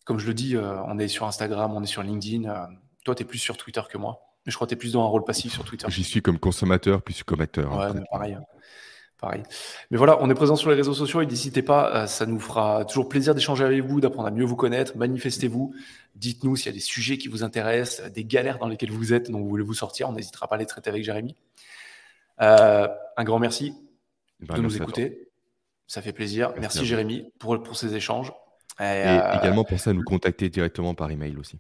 Comme 0.04 0.18
je 0.18 0.26
le 0.26 0.34
dis, 0.34 0.56
on 0.56 0.98
est 0.98 1.08
sur 1.08 1.26
Instagram, 1.26 1.72
on 1.74 1.82
est 1.82 1.86
sur 1.86 2.02
LinkedIn 2.02 2.68
toi, 3.04 3.14
tu 3.14 3.22
es 3.22 3.26
plus 3.26 3.38
sur 3.38 3.56
Twitter 3.56 3.82
que 3.88 3.98
moi. 3.98 4.20
Mais 4.44 4.50
je 4.50 4.56
crois 4.56 4.66
que 4.66 4.70
tu 4.70 4.74
es 4.74 4.78
plus 4.78 4.92
dans 4.92 5.04
un 5.04 5.08
rôle 5.08 5.24
passif 5.24 5.52
sur 5.52 5.64
Twitter. 5.64 5.86
J'y 5.88 6.04
suis 6.04 6.20
comme 6.20 6.38
consommateur, 6.38 7.02
puis 7.02 7.22
comme 7.24 7.40
acteur. 7.40 7.76
Ouais, 7.76 7.92
mais 7.94 8.02
pareil. 8.10 8.34
Hein. 8.34 8.42
Pareil. 9.24 9.42
Mais 9.90 9.96
voilà, 9.96 10.18
on 10.20 10.28
est 10.28 10.34
présent 10.34 10.56
sur 10.56 10.70
les 10.70 10.76
réseaux 10.76 10.94
sociaux 10.94 11.22
et 11.22 11.26
n'hésitez 11.26 11.62
pas, 11.62 11.94
euh, 11.94 12.06
ça 12.06 12.26
nous 12.26 12.38
fera 12.38 12.84
toujours 12.84 13.08
plaisir 13.08 13.34
d'échanger 13.34 13.64
avec 13.64 13.82
vous, 13.82 14.00
d'apprendre 14.00 14.28
à 14.28 14.30
mieux 14.30 14.44
vous 14.44 14.56
connaître. 14.56 14.96
Manifestez-vous. 14.96 15.74
Dites-nous 16.14 16.56
s'il 16.56 16.66
y 16.66 16.68
a 16.68 16.72
des 16.72 16.80
sujets 16.80 17.16
qui 17.16 17.28
vous 17.28 17.42
intéressent, 17.42 18.10
des 18.12 18.24
galères 18.24 18.58
dans 18.58 18.68
lesquelles 18.68 18.90
vous 18.90 19.12
êtes, 19.14 19.30
dont 19.30 19.40
vous 19.40 19.48
voulez 19.48 19.64
vous 19.64 19.74
sortir. 19.74 20.08
On 20.08 20.12
n'hésitera 20.12 20.46
pas 20.46 20.56
à 20.56 20.58
les 20.58 20.66
traiter 20.66 20.90
avec 20.90 21.02
Jérémy. 21.02 21.34
Euh, 22.42 22.86
un 23.16 23.24
grand 23.24 23.38
merci 23.38 23.74
ben, 24.40 24.56
de 24.56 24.60
nous 24.60 24.76
écouter. 24.76 25.28
Ça 25.86 26.02
fait 26.02 26.12
plaisir. 26.12 26.52
Merci, 26.60 26.84
Jérémy 26.84 27.32
pour, 27.38 27.62
pour 27.62 27.76
ces 27.76 27.94
échanges. 27.94 28.32
Et, 28.80 28.82
euh, 28.82 29.38
également 29.40 29.64
pensez 29.64 29.90
à 29.90 29.92
nous 29.92 30.02
contacter 30.02 30.50
directement 30.50 30.94
par 30.94 31.10
email 31.10 31.36
aussi 31.36 31.58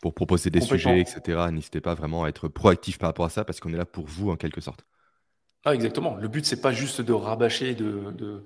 pour 0.00 0.14
proposer 0.14 0.48
des 0.50 0.62
sujets, 0.62 1.00
etc. 1.00 1.48
N'hésitez 1.52 1.80
pas 1.80 1.94
vraiment 1.94 2.24
à 2.24 2.28
être 2.28 2.48
proactif 2.48 2.98
par 2.98 3.10
rapport 3.10 3.26
à 3.26 3.30
ça 3.30 3.44
parce 3.44 3.60
qu'on 3.60 3.72
est 3.72 3.76
là 3.76 3.84
pour 3.84 4.06
vous 4.06 4.30
en 4.30 4.36
quelque 4.36 4.60
sorte. 4.60 4.84
Ah, 5.64 5.74
exactement. 5.74 6.16
Le 6.16 6.28
but, 6.28 6.46
c'est 6.46 6.60
pas 6.60 6.72
juste 6.72 7.00
de 7.00 7.12
rabâcher, 7.12 7.74
de, 7.74 8.10
de, 8.12 8.44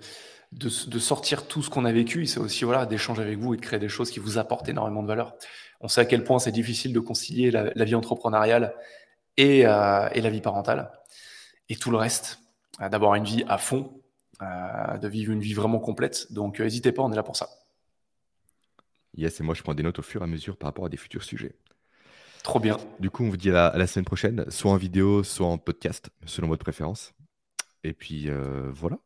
de, 0.53 0.99
sortir 0.99 1.47
tout 1.47 1.63
ce 1.63 1.71
qu'on 1.71 1.85
a 1.85 1.93
vécu, 1.93 2.27
c'est 2.27 2.41
aussi 2.41 2.65
voilà, 2.65 2.87
d'échanger 2.87 3.23
avec 3.23 3.39
vous 3.39 3.55
et 3.55 3.57
de 3.57 3.63
créer 3.63 3.79
des 3.79 3.89
choses 3.89 4.11
qui 4.11 4.19
vous 4.19 4.39
apportent 4.39 4.69
énormément 4.69 5.03
de 5.03 5.09
valeur. 5.09 5.35
On 5.81 5.89
sait 5.89 6.01
à 6.01 6.05
quel 6.05 6.25
point 6.25 6.39
c'est 6.39 6.53
difficile 6.53 6.93
de 6.93 7.01
concilier 7.01 7.51
la, 7.51 7.85
vie 7.85 7.95
entrepreneuriale 7.95 8.75
et, 9.37 9.67
euh, 9.67 10.09
et, 10.13 10.21
la 10.21 10.31
vie 10.31 10.41
parentale 10.41 10.91
et 11.69 11.77
tout 11.77 11.91
le 11.91 11.97
reste, 11.97 12.41
euh, 12.81 12.89
d'avoir 12.89 13.15
une 13.15 13.25
vie 13.25 13.45
à 13.49 13.59
fond, 13.59 14.01
euh, 14.43 14.99
de 14.99 15.09
vivre 15.09 15.33
une 15.33 15.41
vie 15.41 15.55
vraiment 15.55 15.79
complète. 15.79 16.33
Donc, 16.33 16.61
n'hésitez 16.61 16.93
pas, 16.93 17.03
on 17.03 17.13
est 17.13 17.17
là 17.17 17.23
pour 17.23 17.37
ça. 17.37 17.49
Yes, 19.17 19.39
et 19.39 19.45
moi 19.45 19.55
je 19.55 19.63
prends 19.63 19.75
des 19.75 19.85
notes 19.85 20.01
au 20.01 20.03
fur 20.03 20.23
et 20.23 20.25
à 20.25 20.27
mesure 20.27 20.57
par 20.57 20.69
rapport 20.69 20.87
à 20.87 20.89
des 20.89 20.97
futurs 20.97 21.23
sujets. 21.23 21.55
Trop 22.45 22.61
bien. 22.61 22.77
Du 23.01 23.11
coup, 23.11 23.25
on 23.25 23.31
vous 23.31 23.39
dit 23.39 23.51
à 23.51 23.73
la, 23.75 23.87
semaine 23.87 24.05
prochaine, 24.05 24.45
soit 24.51 24.71
en 24.71 24.77
vidéo, 24.77 25.25
soit 25.25 25.47
en 25.47 25.57
podcast, 25.57 26.11
selon 26.27 26.47
votre 26.47 26.63
préférence. 26.63 27.15
Et 27.83 27.95
puis 27.95 28.29
euh, 28.29 28.71
voilà. 28.71 28.99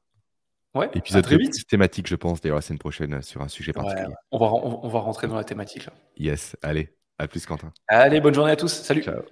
Ouais, 0.75 0.91
Épisode 0.93 1.25
très 1.25 1.37
vite. 1.39 1.67
thématique, 1.67 2.09
je 2.09 2.17
pense, 2.17 2.41
d'ailleurs, 2.41 2.59
la 2.59 2.63
semaine 2.63 2.79
prochaine 2.79 3.15
euh, 3.15 3.23
sur 3.23 3.41
un 3.41 3.49
sujet 3.49 3.73
particulier. 3.73 4.13
on, 4.33 4.39
va, 4.39 4.47
on 4.47 4.89
va 4.89 4.99
rentrer 4.99 5.29
dans 5.29 5.37
la 5.37 5.45
thématique. 5.45 5.87
Là. 5.87 5.93
Yes, 6.17 6.57
allez, 6.63 6.95
à 7.19 7.27
plus, 7.27 7.47
Quentin. 7.47 7.73
Allez, 7.87 8.21
bonne 8.21 8.35
journée 8.35 8.53
à 8.53 8.57
tous. 8.57 8.73
Salut. 8.73 9.03
Ciao. 9.03 9.23